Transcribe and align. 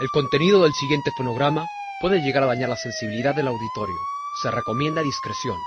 El 0.00 0.10
contenido 0.10 0.62
del 0.62 0.72
siguiente 0.72 1.10
fonograma 1.14 1.66
puede 2.00 2.22
llegar 2.22 2.42
a 2.42 2.46
dañar 2.46 2.70
la 2.70 2.76
sensibilidad 2.76 3.34
del 3.34 3.48
auditorio. 3.48 4.00
Se 4.40 4.50
recomienda 4.50 5.02
discreción. 5.02 5.58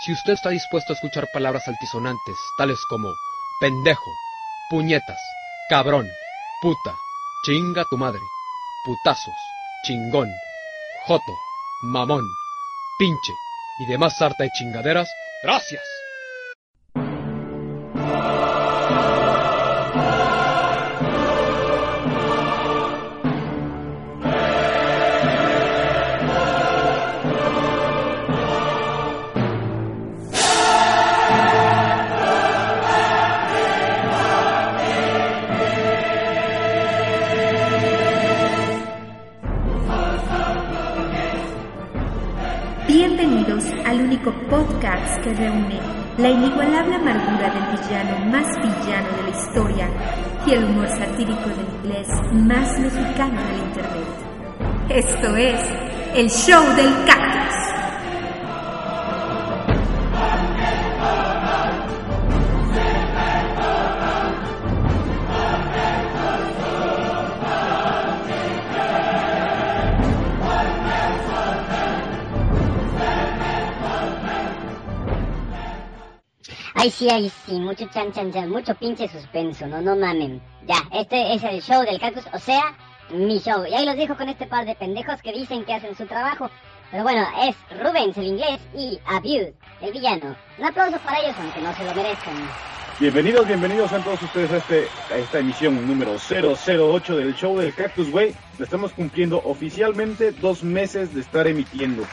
Si 0.00 0.10
usted 0.10 0.32
está 0.32 0.48
dispuesto 0.48 0.92
a 0.92 0.96
escuchar 0.96 1.28
palabras 1.34 1.68
altisonantes, 1.68 2.38
tales 2.56 2.78
como 2.88 3.14
pendejo, 3.60 4.10
puñetas, 4.70 5.20
cabrón, 5.68 6.08
puta, 6.62 6.96
chinga 7.44 7.84
tu 7.84 7.98
madre, 7.98 8.22
putazos, 8.86 9.36
chingón, 9.84 10.30
joto, 11.06 11.34
mamón, 11.82 12.26
pinche 12.98 13.34
y 13.80 13.84
demás 13.84 14.16
sarta 14.16 14.44
de 14.44 14.50
chingaderas, 14.50 15.10
gracias. 15.42 15.82
Único 44.18 44.32
podcast 44.48 45.22
que 45.22 45.34
reúne 45.34 45.80
la 46.16 46.30
inigualable 46.30 46.96
amargura 46.96 47.50
del 47.50 47.78
villano 47.78 48.18
más 48.30 48.46
villano 48.56 49.08
de 49.16 49.22
la 49.22 49.30
historia 49.30 49.88
y 50.46 50.52
el 50.52 50.64
humor 50.64 50.88
satírico 50.88 51.48
del 51.48 51.66
inglés 51.82 52.08
más 52.32 52.78
mexicano 52.80 53.40
del 53.46 53.58
internet. 53.58 54.08
Esto 54.88 55.36
es 55.36 55.60
el 56.14 56.28
show 56.30 56.64
del 56.74 56.92
cactus. 57.06 57.27
Ay, 76.80 76.92
sí, 76.92 77.08
ay, 77.10 77.28
sí, 77.44 77.58
mucho 77.58 77.88
chan, 77.92 78.12
chan, 78.12 78.32
chan, 78.32 78.48
mucho 78.48 78.72
pinche 78.76 79.08
suspenso, 79.08 79.66
no, 79.66 79.80
no 79.80 79.96
mamen. 79.96 80.40
Ya, 80.64 80.76
este 80.92 81.34
es 81.34 81.42
el 81.42 81.60
show 81.60 81.82
del 81.82 81.98
cactus, 81.98 82.22
o 82.32 82.38
sea, 82.38 82.72
mi 83.10 83.40
show. 83.40 83.66
Y 83.66 83.74
ahí 83.74 83.84
los 83.84 83.96
dejo 83.96 84.16
con 84.16 84.28
este 84.28 84.46
par 84.46 84.64
de 84.64 84.76
pendejos 84.76 85.20
que 85.20 85.32
dicen 85.32 85.64
que 85.64 85.74
hacen 85.74 85.96
su 85.96 86.06
trabajo. 86.06 86.48
Pero 86.92 87.02
bueno, 87.02 87.26
es 87.42 87.56
Rubens 87.82 88.16
el 88.18 88.26
inglés 88.28 88.60
y 88.76 88.96
Abuse 89.06 89.54
el 89.80 89.92
villano. 89.92 90.36
Un 90.56 90.66
aplauso 90.66 90.98
para 90.98 91.18
ellos, 91.18 91.34
aunque 91.40 91.60
no 91.60 91.74
se 91.74 91.84
lo 91.84 91.94
merezcan. 91.96 92.34
Bienvenidos, 93.00 93.48
bienvenidos 93.48 93.92
a 93.92 93.98
todos 93.98 94.22
ustedes 94.22 94.52
a, 94.52 94.58
este, 94.58 94.86
a 95.12 95.16
esta 95.16 95.40
emisión 95.40 95.84
número 95.84 96.14
008 96.16 97.16
del 97.16 97.34
show 97.34 97.58
del 97.58 97.74
Cactus 97.74 98.08
Way. 98.12 98.36
Estamos 98.60 98.92
cumpliendo 98.92 99.42
oficialmente 99.44 100.30
dos 100.30 100.62
meses 100.62 101.12
de 101.12 101.22
estar 101.22 101.48
emitiendo. 101.48 102.04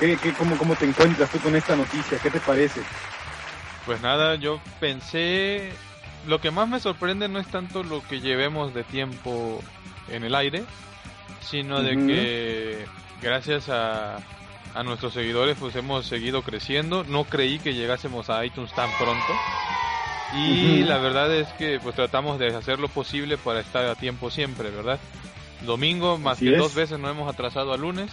¿Qué, 0.00 0.16
qué, 0.16 0.32
cómo, 0.32 0.56
¿Cómo 0.58 0.74
te 0.74 0.86
encuentras 0.86 1.30
tú 1.30 1.38
con 1.38 1.54
esta 1.54 1.76
noticia? 1.76 2.18
¿Qué 2.18 2.30
te 2.30 2.40
parece? 2.40 2.80
Pues 3.86 4.00
nada, 4.02 4.34
yo 4.36 4.60
pensé... 4.80 5.70
Lo 6.26 6.40
que 6.40 6.52
más 6.52 6.68
me 6.68 6.78
sorprende 6.78 7.28
no 7.28 7.40
es 7.40 7.48
tanto 7.48 7.82
lo 7.82 8.00
que 8.06 8.20
llevemos 8.20 8.72
de 8.74 8.84
tiempo 8.84 9.60
en 10.08 10.22
el 10.22 10.36
aire, 10.36 10.62
sino 11.40 11.82
de 11.82 11.96
que 11.96 12.86
gracias 13.20 13.68
a, 13.68 14.18
a 14.72 14.82
nuestros 14.84 15.14
seguidores 15.14 15.56
pues 15.58 15.74
hemos 15.74 16.06
seguido 16.06 16.42
creciendo. 16.42 17.02
No 17.02 17.24
creí 17.24 17.58
que 17.58 17.74
llegásemos 17.74 18.30
a 18.30 18.44
iTunes 18.44 18.72
tan 18.72 18.88
pronto. 18.98 19.32
Y 20.34 20.84
la 20.84 20.98
verdad 20.98 21.34
es 21.34 21.48
que 21.54 21.80
pues 21.82 21.96
tratamos 21.96 22.38
de 22.38 22.54
hacer 22.54 22.78
lo 22.78 22.88
posible 22.88 23.36
para 23.36 23.58
estar 23.58 23.84
a 23.86 23.96
tiempo 23.96 24.30
siempre, 24.30 24.70
¿verdad? 24.70 25.00
Domingo, 25.62 26.18
más 26.18 26.36
Así 26.36 26.46
que 26.46 26.52
es. 26.52 26.58
dos 26.58 26.74
veces 26.74 27.00
nos 27.00 27.10
hemos 27.10 27.28
atrasado 27.32 27.72
a 27.72 27.76
lunes 27.76 28.10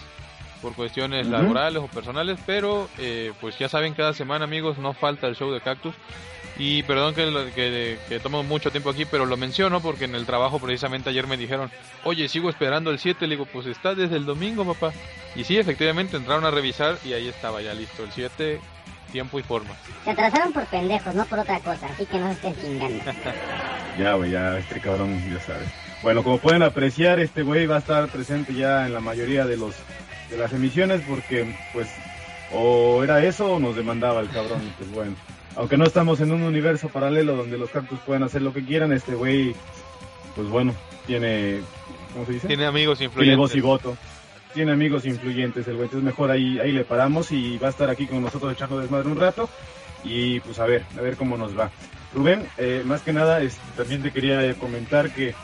por 0.62 0.74
cuestiones 0.74 1.28
laborales 1.28 1.81
o 1.81 1.88
personales, 1.88 2.40
pero 2.46 2.90
eh, 2.97 3.34
pues 3.40 3.58
ya 3.58 3.70
saben, 3.70 3.94
cada 3.94 4.14
semana 4.14 4.46
amigos, 4.46 4.78
no 4.78 4.94
falta 4.94 5.28
el 5.28 5.36
show 5.36 5.52
de 5.52 5.62
Cactus. 5.62 5.96
Y 6.58 6.84
perdón 6.84 7.16
que, 7.16 7.52
que, 7.56 7.97
que 8.09 8.20
tomo 8.20 8.44
mucho 8.44 8.69
tiempo 8.69 8.90
aquí, 8.90 9.06
pero 9.06 9.25
lo 9.25 9.38
menciono 9.38 9.80
porque 9.80 10.06
en 10.06 10.16
el 10.16 10.25
trabajo 10.25 10.59
precisamente 10.59 11.09
ayer 11.09 11.25
me 11.25 11.38
dijeron, 11.38 11.72
oye, 12.03 12.28
sigo 12.28 12.50
esperando 12.50 12.92
el 12.92 13.00
7, 13.00 13.28
le 13.28 13.36
digo, 13.36 13.46
pues 13.46 13.66
está 13.66 13.96
desde 13.96 14.18
el 14.18 14.25
domingo, 14.25 14.66
papá. 14.66 14.92
Y 15.36 15.46
sí, 15.46 15.58
efectivamente 15.58 16.18
entraron 16.18 16.44
a 16.44 16.52
revisar 16.52 16.98
y 17.06 17.14
ahí 17.14 17.30
estaba 17.30 17.62
ya 17.62 17.74
listo, 17.74 18.03
el 18.03 18.12
7, 18.12 18.59
tiempo 19.14 19.40
y 19.40 19.44
forma. 19.44 19.72
Se 20.03 20.12
atrasaron 20.12 20.52
por 20.52 20.66
pendejos, 20.66 21.16
no 21.16 21.25
por 21.25 21.40
otra 21.40 21.59
cosa, 21.59 21.88
así 21.88 22.06
que 22.06 22.18
no 22.18 22.28
se 22.28 22.34
estén 22.34 22.56
chingando. 22.62 23.03
Ya, 23.98 24.14
güey, 24.14 24.31
ya, 24.31 24.58
este 24.58 24.80
cabrón, 24.80 25.19
ya 25.30 25.42
sabes. 25.42 25.68
Bueno, 26.02 26.24
como 26.24 26.38
pueden 26.38 26.64
apreciar, 26.64 27.19
este 27.19 27.44
güey 27.44 27.66
va 27.66 27.78
a 27.78 27.80
estar 27.80 28.08
presente 28.08 28.53
ya 28.53 28.86
en 28.86 28.94
la 28.94 29.02
mayoría 29.02 29.46
de 29.46 29.58
los 29.58 29.75
de 30.29 30.38
las 30.38 30.53
emisiones 30.53 31.01
porque, 31.07 31.56
pues, 31.73 31.88
o 32.53 33.03
era 33.03 33.23
eso 33.23 33.53
o 33.53 33.59
nos 33.59 33.75
demandaba 33.75 34.22
el 34.22 34.29
cabrón, 34.29 34.62
y 34.67 34.72
pues 34.78 34.91
bueno. 34.91 35.16
Aunque 35.56 35.78
no 35.78 35.85
estamos 35.85 36.22
en 36.22 36.31
un 36.31 36.44
universo 36.44 36.90
paralelo 36.90 37.35
donde 37.35 37.57
los 37.57 37.69
cactus 37.69 38.00
pueden 38.00 38.23
hacer 38.23 38.41
lo 38.41 38.53
que 38.53 38.63
quieran, 38.63 38.94
este 38.94 39.16
güey, 39.16 39.56
pues 40.35 40.47
bueno, 40.47 40.73
tiene, 41.06 41.59
¿cómo 42.13 42.25
se 42.25 42.34
dice? 42.34 42.47
Tiene 42.47 42.66
amigos 42.66 43.00
Tiene 43.00 43.09
influyentes. 43.12 43.38
voz 43.38 43.56
y 43.56 43.62
voto. 43.62 43.97
Tiene 44.53 44.72
amigos 44.72 45.06
influyentes 45.06 45.68
el 45.68 45.75
güey, 45.75 45.85
entonces 45.85 46.06
mejor 46.06 46.31
ahí, 46.31 46.59
ahí 46.59 46.72
le 46.72 46.84
paramos 46.84 47.31
y 47.31 47.57
va 47.57 47.68
a 47.68 47.72
estar 47.72 47.89
aquí 47.89 48.07
con 48.07 48.22
nosotros 48.22 48.53
echando 48.53 48.79
desmadre 48.79 49.07
un 49.09 49.19
rato 49.19 49.47
y 50.03 50.39
pues 50.39 50.57
a 50.59 50.66
ver, 50.66 50.85
a 50.97 51.01
ver 51.01 51.18
cómo 51.18 51.38
nos 51.38 51.57
va. 51.57 51.69
Rubén, 52.16 52.47
eh, 52.57 52.81
más 52.85 53.01
que 53.01 53.13
nada 53.13 53.41
este, 53.41 53.62
también 53.78 54.01
te 54.01 54.12
quería 54.12 54.53
comentar 54.56 55.12
que, 55.12 55.35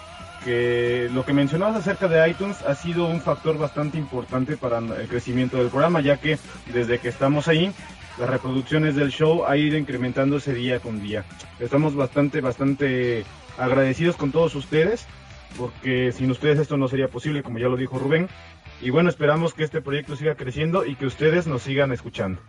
que 0.45 1.09
lo 1.11 1.25
que 1.25 1.33
mencionabas 1.33 1.77
acerca 1.77 2.07
de 2.07 2.29
iTunes 2.29 2.61
ha 2.61 2.75
sido 2.75 3.07
un 3.07 3.19
factor 3.19 3.57
bastante 3.57 3.97
importante 3.97 4.57
para 4.57 4.77
el 4.77 5.07
crecimiento 5.07 5.57
del 5.57 5.69
programa, 5.69 6.01
ya 6.01 6.17
que 6.17 6.37
desde 6.71 6.99
que 6.99 7.09
estamos 7.09 7.47
ahí, 7.47 7.73
las 8.19 8.29
reproducciones 8.29 8.95
del 8.95 9.09
show 9.09 9.45
ha 9.45 9.57
ido 9.57 9.75
incrementándose 9.75 10.53
día 10.53 10.79
con 10.79 11.01
día. 11.01 11.25
Estamos 11.59 11.95
bastante, 11.95 12.41
bastante 12.41 13.25
agradecidos 13.57 14.15
con 14.17 14.31
todos 14.31 14.53
ustedes, 14.53 15.07
porque 15.57 16.11
sin 16.11 16.29
ustedes 16.29 16.59
esto 16.59 16.77
no 16.77 16.87
sería 16.87 17.07
posible, 17.07 17.41
como 17.41 17.57
ya 17.57 17.67
lo 17.67 17.75
dijo 17.75 17.97
Rubén. 17.97 18.29
Y 18.81 18.91
bueno, 18.91 19.09
esperamos 19.09 19.55
que 19.55 19.63
este 19.63 19.81
proyecto 19.81 20.15
siga 20.15 20.35
creciendo 20.35 20.85
y 20.85 20.95
que 20.95 21.07
ustedes 21.07 21.47
nos 21.47 21.63
sigan 21.63 21.91
escuchando. 21.91 22.39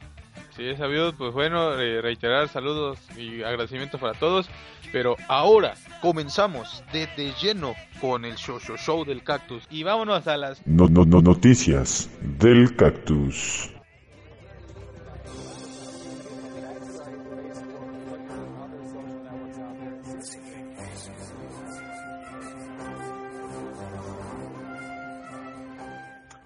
Sí, 0.56 0.66
es 0.66 0.78
sabido, 0.78 1.12
pues 1.12 1.34
bueno, 1.34 1.78
eh, 1.78 2.00
reiterar 2.00 2.48
saludos 2.48 2.98
y 3.14 3.42
agradecimientos 3.42 4.00
para 4.00 4.14
todos. 4.14 4.48
Pero 4.90 5.16
ahora 5.28 5.74
comenzamos 6.00 6.82
de, 6.94 7.06
de 7.14 7.32
lleno 7.42 7.74
con 8.00 8.24
el 8.24 8.36
show, 8.36 8.58
show, 8.58 8.78
show 8.78 9.04
del 9.04 9.22
cactus. 9.22 9.64
Y 9.68 9.82
vámonos 9.82 10.26
a 10.26 10.38
las 10.38 10.66
No, 10.66 10.88
no, 10.88 11.04
no, 11.04 11.20
noticias 11.20 12.08
del 12.22 12.74
cactus. 12.74 13.70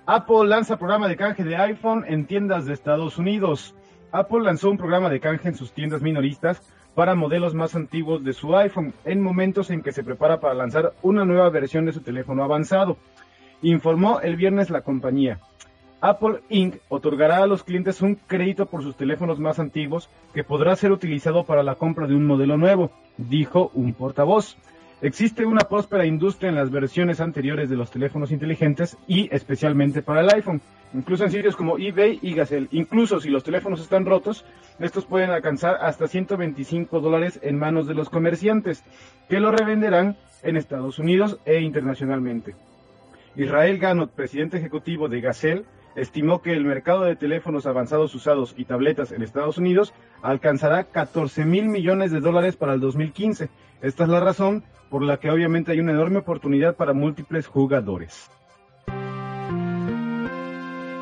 Apple 0.06 0.48
lanza 0.48 0.76
programa 0.76 1.06
de 1.06 1.16
canje 1.16 1.44
de 1.44 1.54
iPhone 1.54 2.04
en 2.08 2.26
tiendas 2.26 2.66
de 2.66 2.72
Estados 2.72 3.16
Unidos. 3.16 3.76
Apple 4.12 4.42
lanzó 4.42 4.70
un 4.70 4.78
programa 4.78 5.08
de 5.08 5.20
canje 5.20 5.48
en 5.48 5.54
sus 5.54 5.72
tiendas 5.72 6.02
minoristas 6.02 6.62
para 6.94 7.14
modelos 7.14 7.54
más 7.54 7.74
antiguos 7.76 8.24
de 8.24 8.32
su 8.32 8.56
iPhone 8.56 8.92
en 9.04 9.20
momentos 9.20 9.70
en 9.70 9.82
que 9.82 9.92
se 9.92 10.02
prepara 10.02 10.40
para 10.40 10.54
lanzar 10.54 10.94
una 11.02 11.24
nueva 11.24 11.48
versión 11.50 11.86
de 11.86 11.92
su 11.92 12.00
teléfono 12.00 12.42
avanzado. 12.42 12.96
Informó 13.62 14.20
el 14.20 14.36
viernes 14.36 14.70
la 14.70 14.82
compañía. 14.82 15.38
Apple 16.00 16.40
Inc. 16.48 16.76
otorgará 16.88 17.42
a 17.42 17.46
los 17.46 17.62
clientes 17.62 18.00
un 18.00 18.14
crédito 18.14 18.66
por 18.66 18.82
sus 18.82 18.96
teléfonos 18.96 19.38
más 19.38 19.58
antiguos 19.58 20.08
que 20.32 20.44
podrá 20.44 20.74
ser 20.74 20.92
utilizado 20.92 21.44
para 21.44 21.62
la 21.62 21.74
compra 21.74 22.06
de 22.06 22.14
un 22.14 22.26
modelo 22.26 22.56
nuevo, 22.56 22.90
dijo 23.18 23.70
un 23.74 23.92
portavoz. 23.92 24.56
Existe 25.02 25.46
una 25.46 25.60
próspera 25.60 26.04
industria 26.04 26.50
en 26.50 26.56
las 26.56 26.70
versiones 26.70 27.20
anteriores 27.20 27.70
de 27.70 27.76
los 27.76 27.90
teléfonos 27.90 28.32
inteligentes 28.32 28.98
y 29.06 29.34
especialmente 29.34 30.02
para 30.02 30.20
el 30.20 30.28
iPhone. 30.28 30.60
Incluso 30.92 31.24
en 31.24 31.30
sitios 31.30 31.56
como 31.56 31.78
eBay 31.78 32.18
y 32.20 32.34
Gazelle. 32.34 32.68
Incluso 32.72 33.18
si 33.18 33.30
los 33.30 33.42
teléfonos 33.42 33.80
están 33.80 34.04
rotos, 34.04 34.44
estos 34.78 35.06
pueden 35.06 35.30
alcanzar 35.30 35.78
hasta 35.80 36.06
125 36.06 37.00
dólares 37.00 37.40
en 37.42 37.58
manos 37.58 37.86
de 37.86 37.94
los 37.94 38.10
comerciantes, 38.10 38.84
que 39.30 39.40
lo 39.40 39.50
revenderán 39.50 40.18
en 40.42 40.58
Estados 40.58 40.98
Unidos 40.98 41.38
e 41.46 41.60
internacionalmente. 41.60 42.54
Israel 43.36 43.78
Ganot, 43.78 44.10
presidente 44.10 44.58
ejecutivo 44.58 45.08
de 45.08 45.22
Gazelle, 45.22 45.64
estimó 45.94 46.42
que 46.42 46.52
el 46.52 46.64
mercado 46.66 47.04
de 47.04 47.16
teléfonos 47.16 47.64
avanzados 47.64 48.14
usados 48.14 48.54
y 48.54 48.66
tabletas 48.66 49.12
en 49.12 49.22
Estados 49.22 49.56
Unidos 49.56 49.94
alcanzará 50.20 50.84
14 50.84 51.46
mil 51.46 51.68
millones 51.68 52.10
de 52.10 52.20
dólares 52.20 52.56
para 52.56 52.74
el 52.74 52.80
2015. 52.80 53.48
Esta 53.80 54.02
es 54.02 54.08
la 54.10 54.20
razón 54.20 54.62
por 54.90 55.02
la 55.02 55.18
que 55.18 55.30
obviamente 55.30 55.72
hay 55.72 55.80
una 55.80 55.92
enorme 55.92 56.18
oportunidad 56.18 56.74
para 56.74 56.92
múltiples 56.92 57.46
jugadores. 57.46 58.28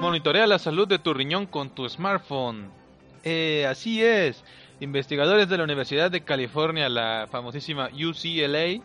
Monitorea 0.01 0.47
la 0.47 0.59
salud 0.59 0.87
de 0.87 0.99
tu 0.99 1.13
riñón 1.15 1.47
con 1.47 1.71
tu 1.71 1.89
smartphone. 1.89 2.69
Eh, 3.25 3.67
así 3.67 4.05
es. 4.05 4.45
Investigadores 4.81 5.49
de 5.49 5.59
la 5.59 5.65
Universidad 5.65 6.11
de 6.11 6.21
California, 6.21 6.89
la 6.89 7.27
famosísima 7.31 7.89
UCLA, 7.89 8.81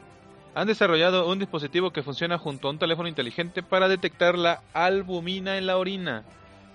han 0.56 0.68
desarrollado 0.68 1.30
un 1.30 1.38
dispositivo 1.38 1.92
que 1.92 2.02
funciona 2.02 2.38
junto 2.38 2.68
a 2.68 2.72
un 2.72 2.80
teléfono 2.80 3.08
inteligente 3.08 3.62
para 3.62 3.88
detectar 3.88 4.38
la 4.38 4.62
albumina 4.74 5.58
en 5.58 5.68
la 5.68 5.78
orina, 5.78 6.24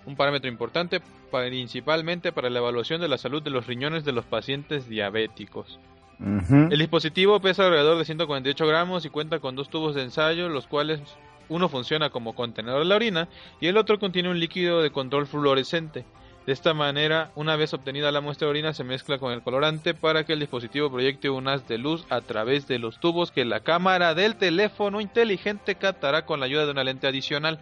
un 0.06 0.16
parámetro 0.16 0.48
importante 0.48 1.00
principalmente 1.30 2.32
para 2.32 2.50
la 2.50 2.58
evaluación 2.58 3.00
de 3.00 3.08
la 3.08 3.18
salud 3.18 3.42
de 3.42 3.50
los 3.50 3.66
riñones 3.66 4.04
de 4.04 4.12
los 4.12 4.24
pacientes 4.24 4.88
diabéticos. 4.88 5.78
El 6.20 6.78
dispositivo 6.78 7.40
pesa 7.40 7.64
alrededor 7.66 7.96
de 7.96 8.04
148 8.04 8.66
gramos 8.66 9.04
y 9.04 9.10
cuenta 9.10 9.38
con 9.38 9.54
dos 9.54 9.68
tubos 9.68 9.94
de 9.94 10.02
ensayo, 10.02 10.48
los 10.48 10.66
cuales 10.66 11.00
uno 11.48 11.68
funciona 11.68 12.10
como 12.10 12.34
contenedor 12.34 12.80
de 12.80 12.86
la 12.86 12.96
orina 12.96 13.28
y 13.60 13.68
el 13.68 13.76
otro 13.76 13.98
contiene 13.98 14.28
un 14.28 14.40
líquido 14.40 14.82
de 14.82 14.90
control 14.90 15.26
fluorescente. 15.26 16.04
De 16.44 16.52
esta 16.52 16.74
manera, 16.74 17.30
una 17.36 17.56
vez 17.56 17.74
obtenida 17.74 18.10
la 18.10 18.20
muestra 18.20 18.46
de 18.46 18.50
orina, 18.50 18.72
se 18.72 18.82
mezcla 18.82 19.18
con 19.18 19.32
el 19.32 19.42
colorante 19.42 19.94
para 19.94 20.24
que 20.24 20.32
el 20.32 20.40
dispositivo 20.40 20.90
proyecte 20.90 21.30
un 21.30 21.46
haz 21.46 21.68
de 21.68 21.78
luz 21.78 22.06
a 22.08 22.20
través 22.22 22.66
de 22.66 22.78
los 22.78 22.98
tubos 22.98 23.30
que 23.30 23.44
la 23.44 23.60
cámara 23.60 24.14
del 24.14 24.36
teléfono 24.36 25.00
inteligente 25.00 25.74
captará 25.74 26.24
con 26.24 26.40
la 26.40 26.46
ayuda 26.46 26.64
de 26.64 26.72
una 26.72 26.84
lente 26.84 27.06
adicional, 27.06 27.60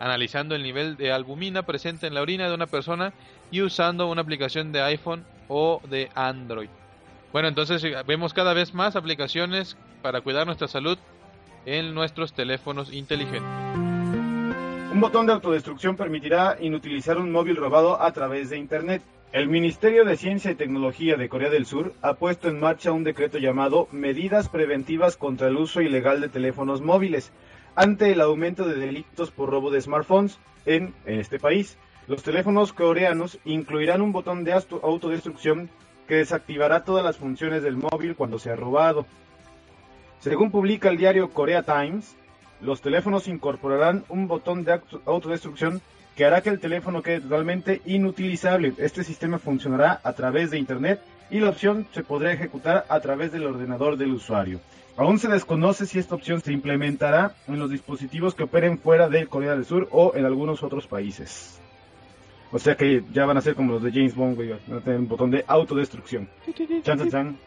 analizando 0.00 0.54
el 0.54 0.64
nivel 0.64 0.96
de 0.96 1.12
albumina 1.12 1.62
presente 1.62 2.08
en 2.08 2.14
la 2.14 2.22
orina 2.22 2.48
de 2.48 2.54
una 2.54 2.66
persona 2.66 3.12
y 3.50 3.62
usando 3.62 4.08
una 4.08 4.22
aplicación 4.22 4.72
de 4.72 4.82
iPhone 4.82 5.24
o 5.48 5.80
de 5.88 6.10
Android. 6.14 6.68
Bueno, 7.32 7.48
entonces 7.48 7.82
eh, 7.84 7.94
vemos 8.06 8.32
cada 8.32 8.54
vez 8.54 8.74
más 8.74 8.96
aplicaciones 8.96 9.76
para 10.02 10.20
cuidar 10.20 10.46
nuestra 10.46 10.68
salud 10.68 10.98
en 11.66 11.94
nuestros 11.94 12.32
teléfonos 12.32 12.92
inteligentes. 12.92 13.42
Un 14.92 15.00
botón 15.00 15.26
de 15.26 15.32
autodestrucción 15.32 15.96
permitirá 15.96 16.56
inutilizar 16.60 17.18
un 17.18 17.30
móvil 17.30 17.56
robado 17.56 18.00
a 18.00 18.12
través 18.12 18.48
de 18.48 18.56
Internet. 18.56 19.02
El 19.32 19.48
Ministerio 19.48 20.04
de 20.04 20.16
Ciencia 20.16 20.50
y 20.50 20.54
Tecnología 20.54 21.16
de 21.16 21.28
Corea 21.28 21.50
del 21.50 21.66
Sur 21.66 21.92
ha 22.00 22.14
puesto 22.14 22.48
en 22.48 22.60
marcha 22.60 22.92
un 22.92 23.04
decreto 23.04 23.36
llamado 23.36 23.88
Medidas 23.92 24.48
Preventivas 24.48 25.16
contra 25.16 25.48
el 25.48 25.56
Uso 25.56 25.82
Ilegal 25.82 26.20
de 26.20 26.28
Teléfonos 26.28 26.80
Móviles 26.80 27.32
ante 27.74 28.10
el 28.12 28.22
aumento 28.22 28.66
de 28.66 28.76
delitos 28.76 29.30
por 29.30 29.50
robo 29.50 29.70
de 29.70 29.82
smartphones 29.82 30.38
en, 30.64 30.94
este 31.04 31.38
país. 31.38 31.76
Los 32.08 32.22
teléfonos 32.22 32.72
coreanos 32.72 33.38
incluirán 33.44 34.00
un 34.00 34.12
botón 34.12 34.44
de 34.44 34.52
autodestrucción 34.54 35.68
que 36.06 36.16
desactivará 36.16 36.84
todas 36.84 37.04
las 37.04 37.16
funciones 37.16 37.62
del 37.62 37.76
móvil 37.76 38.16
cuando 38.16 38.38
sea 38.38 38.56
robado. 38.56 39.06
Según 40.20 40.50
publica 40.50 40.88
el 40.88 40.96
diario 40.96 41.30
Korea 41.30 41.62
Times, 41.62 42.16
los 42.60 42.80
teléfonos 42.80 43.28
incorporarán 43.28 44.04
un 44.08 44.28
botón 44.28 44.64
de 44.64 44.80
autodestrucción 45.04 45.82
que 46.16 46.24
hará 46.24 46.40
que 46.40 46.48
el 46.48 46.60
teléfono 46.60 47.02
quede 47.02 47.20
totalmente 47.20 47.82
inutilizable. 47.84 48.72
Este 48.78 49.04
sistema 49.04 49.38
funcionará 49.38 50.00
a 50.02 50.14
través 50.14 50.50
de 50.50 50.58
Internet 50.58 51.00
y 51.30 51.40
la 51.40 51.50
opción 51.50 51.86
se 51.92 52.02
podrá 52.02 52.32
ejecutar 52.32 52.86
a 52.88 53.00
través 53.00 53.32
del 53.32 53.44
ordenador 53.44 53.98
del 53.98 54.12
usuario. 54.12 54.60
Aún 54.96 55.18
se 55.18 55.28
desconoce 55.28 55.84
si 55.84 55.98
esta 55.98 56.14
opción 56.14 56.40
se 56.40 56.52
implementará 56.52 57.34
en 57.46 57.58
los 57.58 57.70
dispositivos 57.70 58.34
que 58.34 58.44
operen 58.44 58.78
fuera 58.78 59.10
de 59.10 59.26
Corea 59.26 59.50
del 59.50 59.66
Sur 59.66 59.88
o 59.90 60.12
en 60.14 60.24
algunos 60.24 60.62
otros 60.62 60.86
países. 60.86 61.60
O 62.52 62.58
sea 62.58 62.76
que 62.76 63.02
ya 63.12 63.26
van 63.26 63.36
a 63.36 63.40
ser 63.40 63.54
como 63.54 63.72
los 63.72 63.82
de 63.82 63.90
James 63.90 64.14
Bond, 64.14 64.38
van 64.68 64.78
a 64.78 64.80
tener 64.80 65.00
un 65.00 65.08
botón 65.08 65.30
de 65.30 65.44
autodestrucción. 65.46 66.28
Chan, 66.82 67.10
chan, 67.10 67.38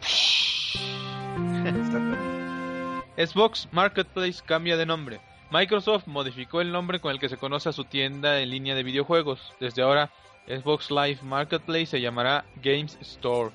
Xbox 3.18 3.68
Marketplace 3.72 4.42
cambia 4.46 4.78
de 4.78 4.86
nombre. 4.86 5.20
Microsoft 5.52 6.06
modificó 6.08 6.62
el 6.62 6.72
nombre 6.72 7.00
con 7.00 7.12
el 7.12 7.20
que 7.20 7.30
se 7.30 7.38
conoce 7.38 7.70
a 7.70 7.74
su 7.74 7.84
tienda 7.86 8.40
en 8.40 8.50
línea 8.50 8.76
de 8.76 8.84
videojuegos. 8.84 9.54
Desde 9.60 9.82
ahora, 9.82 10.12
Xbox 10.48 10.92
Live 10.92 11.20
Marketplace 11.24 11.88
se 11.88 12.02
llamará 12.02 12.46
Games 12.62 12.98
Store. 13.02 13.52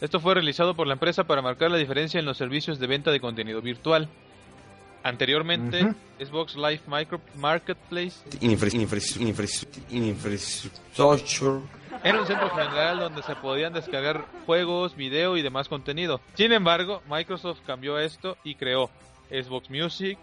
Esto 0.00 0.20
fue 0.20 0.34
realizado 0.34 0.74
por 0.74 0.86
la 0.86 0.94
empresa 0.94 1.24
para 1.24 1.42
marcar 1.42 1.70
la 1.70 1.78
diferencia 1.78 2.20
en 2.20 2.26
los 2.26 2.36
servicios 2.36 2.78
de 2.78 2.86
venta 2.86 3.10
de 3.10 3.20
contenido 3.20 3.60
virtual. 3.60 4.08
Anteriormente, 5.02 5.94
Xbox 6.18 6.54
Live 6.56 6.82
Micro 6.86 7.20
Marketplace 7.36 8.16
era 12.04 12.20
un 12.20 12.26
centro 12.26 12.50
general 12.50 12.98
donde 12.98 13.22
se 13.22 13.36
podían 13.36 13.72
descargar 13.72 14.24
juegos, 14.46 14.96
video 14.96 15.36
y 15.36 15.42
demás 15.42 15.68
contenido. 15.68 16.20
Sin 16.34 16.52
embargo, 16.52 17.02
Microsoft 17.08 17.60
cambió 17.64 17.98
esto 17.98 18.36
y 18.42 18.56
creó 18.56 18.90
Xbox 19.30 19.70
Music, 19.70 20.18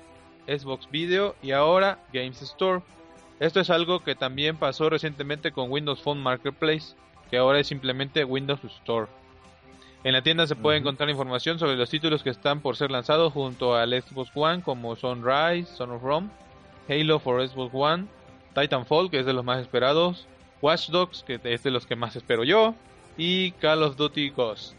Xbox 0.48 0.90
Video 0.92 1.36
y 1.42 1.52
ahora 1.52 2.00
Games 2.12 2.42
Store. 2.42 2.82
Esto 3.40 3.62
es 3.62 3.70
algo 3.70 4.04
que 4.04 4.16
también 4.16 4.58
pasó 4.58 4.90
recientemente 4.90 5.52
con 5.52 5.72
Windows 5.72 6.02
Phone 6.02 6.22
Marketplace, 6.22 6.96
que 7.30 7.38
ahora 7.38 7.60
es 7.60 7.68
simplemente 7.68 8.26
Windows 8.26 8.64
Store. 8.64 9.08
En 10.04 10.14
la 10.14 10.22
tienda 10.22 10.48
se 10.48 10.56
puede 10.56 10.78
encontrar 10.78 11.10
información 11.10 11.60
sobre 11.60 11.76
los 11.76 11.90
títulos 11.90 12.24
que 12.24 12.30
están 12.30 12.62
por 12.62 12.78
ser 12.78 12.90
lanzados 12.90 13.34
junto 13.34 13.76
al 13.76 13.92
Xbox 14.02 14.32
One, 14.34 14.62
como 14.62 14.96
Sunrise, 14.96 15.76
Son 15.76 15.92
of 15.92 16.02
Rome, 16.02 16.30
Halo 16.88 17.20
for 17.20 17.46
Xbox 17.46 17.72
One, 17.74 18.06
Titanfall, 18.56 19.12
que 19.12 19.20
es 19.20 19.26
de 19.26 19.34
los 19.34 19.44
más 19.44 19.60
esperados, 19.60 20.26
Watch 20.62 20.90
Dogs, 20.90 21.24
que 21.24 21.40
es 21.44 21.64
de 21.64 21.72
los 21.72 21.86
que 21.86 21.98
más 21.98 22.16
espero 22.16 22.46
yo, 22.46 22.76
y 23.18 23.52
Call 23.54 23.84
of 23.84 23.98
Duty 23.98 24.30
Ghost. 24.30 24.74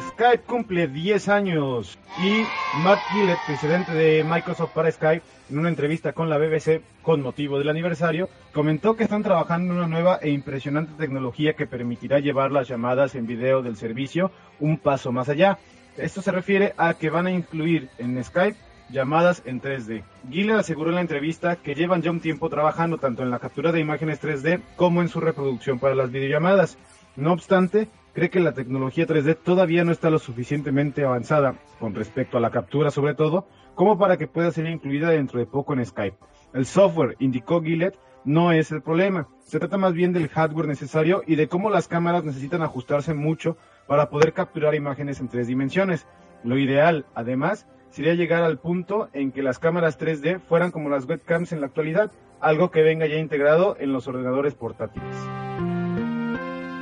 Skype 0.00 0.44
cumple 0.44 0.88
10 0.88 1.28
años 1.28 1.98
y 2.18 2.44
Matt 2.82 2.98
Gillett, 3.12 3.38
presidente 3.46 3.92
de 3.92 4.24
Microsoft 4.24 4.72
para 4.72 4.90
Skype, 4.90 5.22
en 5.48 5.58
una 5.58 5.70
entrevista 5.70 6.12
con 6.12 6.28
la 6.28 6.36
BBC 6.36 6.82
con 7.02 7.22
motivo 7.22 7.58
del 7.58 7.70
aniversario, 7.70 8.28
comentó 8.52 8.94
que 8.94 9.04
están 9.04 9.22
trabajando 9.22 9.72
en 9.72 9.78
una 9.78 9.88
nueva 9.88 10.18
e 10.20 10.30
impresionante 10.30 10.92
tecnología 10.98 11.54
que 11.54 11.66
permitirá 11.66 12.18
llevar 12.18 12.52
las 12.52 12.68
llamadas 12.68 13.14
en 13.14 13.26
video 13.26 13.62
del 13.62 13.76
servicio 13.76 14.30
un 14.60 14.76
paso 14.78 15.12
más 15.12 15.28
allá. 15.30 15.58
Esto 15.96 16.20
se 16.20 16.32
refiere 16.32 16.74
a 16.76 16.94
que 16.94 17.08
van 17.08 17.26
a 17.26 17.32
incluir 17.32 17.88
en 17.96 18.22
Skype 18.22 18.58
llamadas 18.90 19.42
en 19.46 19.62
3D. 19.62 20.02
Gillett 20.30 20.58
aseguró 20.58 20.90
en 20.90 20.96
la 20.96 21.00
entrevista 21.00 21.56
que 21.56 21.74
llevan 21.74 22.02
ya 22.02 22.10
un 22.10 22.20
tiempo 22.20 22.50
trabajando 22.50 22.98
tanto 22.98 23.22
en 23.22 23.30
la 23.30 23.38
captura 23.38 23.72
de 23.72 23.80
imágenes 23.80 24.22
3D 24.22 24.60
como 24.76 25.00
en 25.00 25.08
su 25.08 25.20
reproducción 25.20 25.78
para 25.78 25.94
las 25.94 26.10
videollamadas. 26.10 26.76
No 27.16 27.32
obstante, 27.32 27.88
cree 28.16 28.30
que 28.30 28.40
la 28.40 28.54
tecnología 28.54 29.06
3D 29.06 29.36
todavía 29.44 29.84
no 29.84 29.92
está 29.92 30.08
lo 30.08 30.18
suficientemente 30.18 31.04
avanzada 31.04 31.56
con 31.78 31.94
respecto 31.94 32.38
a 32.38 32.40
la 32.40 32.50
captura 32.50 32.90
sobre 32.90 33.12
todo, 33.12 33.46
como 33.74 33.98
para 33.98 34.16
que 34.16 34.26
pueda 34.26 34.50
ser 34.50 34.64
incluida 34.68 35.10
dentro 35.10 35.38
de 35.38 35.44
poco 35.44 35.74
en 35.74 35.84
Skype. 35.84 36.16
El 36.54 36.64
software, 36.64 37.16
indicó 37.18 37.60
Gillett, 37.60 37.98
no 38.24 38.52
es 38.52 38.72
el 38.72 38.80
problema. 38.80 39.28
Se 39.40 39.58
trata 39.58 39.76
más 39.76 39.92
bien 39.92 40.14
del 40.14 40.30
hardware 40.30 40.66
necesario 40.66 41.24
y 41.26 41.36
de 41.36 41.48
cómo 41.48 41.68
las 41.68 41.88
cámaras 41.88 42.24
necesitan 42.24 42.62
ajustarse 42.62 43.12
mucho 43.12 43.58
para 43.86 44.08
poder 44.08 44.32
capturar 44.32 44.74
imágenes 44.74 45.20
en 45.20 45.28
tres 45.28 45.46
dimensiones. 45.46 46.06
Lo 46.42 46.56
ideal, 46.56 47.04
además, 47.14 47.66
sería 47.90 48.14
llegar 48.14 48.44
al 48.44 48.58
punto 48.58 49.10
en 49.12 49.30
que 49.30 49.42
las 49.42 49.58
cámaras 49.58 50.00
3D 50.00 50.40
fueran 50.40 50.70
como 50.70 50.88
las 50.88 51.04
webcams 51.04 51.52
en 51.52 51.60
la 51.60 51.66
actualidad, 51.66 52.10
algo 52.40 52.70
que 52.70 52.80
venga 52.80 53.06
ya 53.06 53.18
integrado 53.18 53.76
en 53.78 53.92
los 53.92 54.08
ordenadores 54.08 54.54
portátiles. 54.54 55.75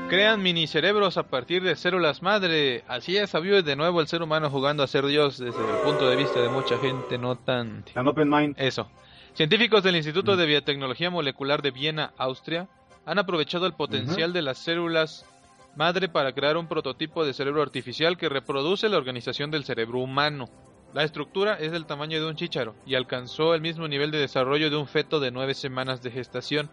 Crean 0.09 0.43
mini 0.43 0.67
cerebros 0.67 1.17
a 1.17 1.25
partir 1.25 1.63
de 1.63 1.77
células 1.77 2.23
madre. 2.23 2.85
Así 2.89 3.17
es, 3.17 3.31
sabido 3.31 3.61
de 3.63 3.75
nuevo 3.75 4.01
el 4.01 4.07
ser 4.07 4.23
humano 4.23 4.51
jugando 4.51 4.83
a 4.83 4.87
ser 4.87 5.07
Dios 5.07 5.39
desde 5.39 5.59
el 5.59 5.79
punto 5.79 6.09
de 6.09 6.17
vista 6.17 6.41
de 6.41 6.51
mucha 6.51 6.79
gente, 6.79 7.17
no 7.17 7.37
tan... 7.37 7.85
An 7.95 8.07
open 8.07 8.29
mind. 8.29 8.55
Eso. 8.59 8.91
Científicos 9.33 9.83
del 9.83 9.97
Instituto 9.97 10.37
de 10.37 10.47
Biotecnología 10.47 11.11
Molecular 11.11 11.63
de 11.63 11.71
Viena, 11.71 12.13
Austria, 12.19 12.69
han 13.07 13.19
aprovechado 13.19 13.67
el 13.67 13.73
potencial 13.73 14.33
de 14.33 14.43
las 14.43 14.59
células 14.59 15.27
madre 15.75 16.09
para 16.09 16.33
crear 16.33 16.59
un 16.59 16.69
prototipo 16.69 17.25
de 17.25 17.33
cerebro 17.33 17.63
artificial 17.63 18.17
que 18.17 18.29
reproduce 18.29 18.89
la 18.89 18.99
organización 18.99 19.51
del 19.51 19.65
cerebro 19.65 20.01
humano. 20.01 20.49
La 20.93 21.03
estructura 21.03 21.55
es 21.55 21.73
del 21.73 21.87
tamaño 21.87 22.21
de 22.21 22.27
un 22.29 22.37
chícharo 22.37 22.77
y 22.87 22.95
alcanzó 22.95 23.55
el 23.55 23.63
mismo 23.63 23.89
nivel 23.89 24.11
de 24.11 24.19
desarrollo 24.19 24.71
de 24.71 24.77
un 24.77 24.87
feto 24.87 25.19
de 25.19 25.33
nueve 25.33 25.55
semanas 25.55 26.03
de 26.03 26.13
gestación, 26.13 26.71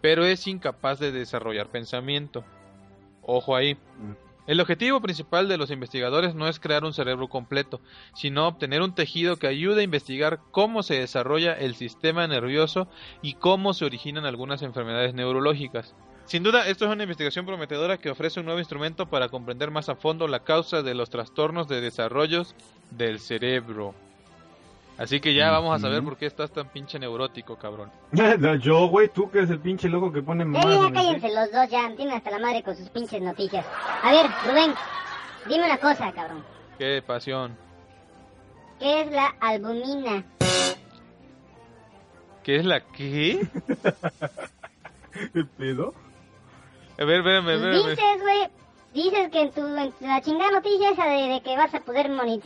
pero 0.00 0.24
es 0.24 0.46
incapaz 0.46 0.98
de 0.98 1.12
desarrollar 1.12 1.68
pensamiento. 1.68 2.42
Ojo 3.22 3.56
ahí. 3.56 3.76
El 4.46 4.60
objetivo 4.60 5.00
principal 5.00 5.48
de 5.48 5.58
los 5.58 5.70
investigadores 5.70 6.34
no 6.34 6.48
es 6.48 6.58
crear 6.58 6.84
un 6.84 6.92
cerebro 6.92 7.28
completo, 7.28 7.80
sino 8.14 8.48
obtener 8.48 8.82
un 8.82 8.94
tejido 8.94 9.36
que 9.36 9.46
ayude 9.46 9.82
a 9.82 9.84
investigar 9.84 10.40
cómo 10.50 10.82
se 10.82 10.98
desarrolla 10.98 11.52
el 11.52 11.76
sistema 11.76 12.26
nervioso 12.26 12.88
y 13.22 13.34
cómo 13.34 13.74
se 13.74 13.84
originan 13.84 14.24
algunas 14.24 14.62
enfermedades 14.62 15.14
neurológicas. 15.14 15.94
Sin 16.24 16.42
duda, 16.42 16.66
esto 16.68 16.86
es 16.86 16.92
una 16.92 17.02
investigación 17.02 17.46
prometedora 17.46 17.98
que 17.98 18.10
ofrece 18.10 18.40
un 18.40 18.46
nuevo 18.46 18.60
instrumento 18.60 19.06
para 19.06 19.28
comprender 19.28 19.70
más 19.70 19.88
a 19.88 19.96
fondo 19.96 20.26
la 20.26 20.44
causa 20.44 20.82
de 20.82 20.94
los 20.94 21.10
trastornos 21.10 21.68
de 21.68 21.80
desarrollos 21.80 22.54
del 22.90 23.20
cerebro. 23.20 23.94
Así 25.00 25.18
que 25.18 25.32
ya 25.32 25.50
vamos 25.50 25.74
a 25.74 25.78
saber 25.78 26.02
por 26.04 26.18
qué 26.18 26.26
estás 26.26 26.50
tan 26.52 26.68
pinche 26.68 26.98
neurótico, 26.98 27.56
cabrón. 27.56 27.90
Yo, 28.60 28.86
güey, 28.88 29.08
tú 29.08 29.30
que 29.30 29.38
eres 29.38 29.48
el 29.50 29.58
pinche 29.58 29.88
loco 29.88 30.12
que 30.12 30.20
pone 30.22 30.44
Ya, 30.44 30.50
más. 30.50 30.64
ya, 30.66 30.86
el- 30.88 30.92
cállense 30.92 31.28
los 31.34 31.50
dos, 31.50 31.68
ya. 31.70 31.90
Tienen 31.96 32.14
hasta 32.16 32.30
la 32.30 32.38
madre 32.38 32.62
con 32.62 32.76
sus 32.76 32.88
pinches 32.90 33.22
noticias. 33.22 33.64
A 34.02 34.10
ver, 34.12 34.26
Rubén, 34.46 34.74
dime 35.48 35.64
una 35.64 35.78
cosa, 35.78 36.12
cabrón. 36.12 36.44
Qué 36.78 37.02
pasión. 37.06 37.56
¿Qué 38.78 39.00
es 39.02 39.10
la 39.10 39.34
albumina? 39.40 40.22
¿Qué 42.42 42.56
es 42.56 42.64
la 42.66 42.80
qué? 42.80 43.40
¿Qué 45.32 45.44
pedo? 45.56 45.94
A 46.98 47.04
ver, 47.04 47.20
espérame, 47.20 47.48
espérame. 47.50 47.88
dices, 47.90 48.20
güey, 48.20 48.48
dices 48.92 49.28
que 49.30 49.40
en, 49.42 49.50
tu, 49.52 49.60
en 49.66 49.92
la 50.00 50.20
chingada 50.22 50.50
noticia 50.50 50.90
esa 50.90 51.06
de, 51.06 51.28
de 51.28 51.40
que 51.42 51.56
vas 51.56 51.72
a 51.74 51.80
poder 51.80 52.08
moni- 52.10 52.40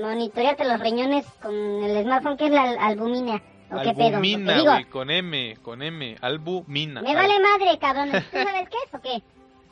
monitorearte 0.00 0.64
los 0.64 0.80
riñones 0.80 1.26
con 1.42 1.54
el 1.54 2.02
smartphone, 2.04 2.36
¿qué 2.36 2.46
es 2.46 2.50
la 2.52 2.62
al- 2.62 2.78
albumina? 2.78 3.42
¿O 3.70 3.82
qué 3.82 3.92
pedo? 3.94 4.08
Albumina, 4.18 4.60
güey, 4.62 4.84
con 4.84 5.10
M, 5.10 5.56
con 5.62 5.82
M, 5.82 6.16
albumina. 6.20 7.02
me 7.02 7.14
vale 7.14 7.34
madre, 7.40 7.78
cabrón. 7.78 8.10
¿Tú 8.12 8.38
sabes 8.38 8.68
qué 8.68 8.76
es 8.86 8.94
o 8.94 9.00
qué? 9.00 9.22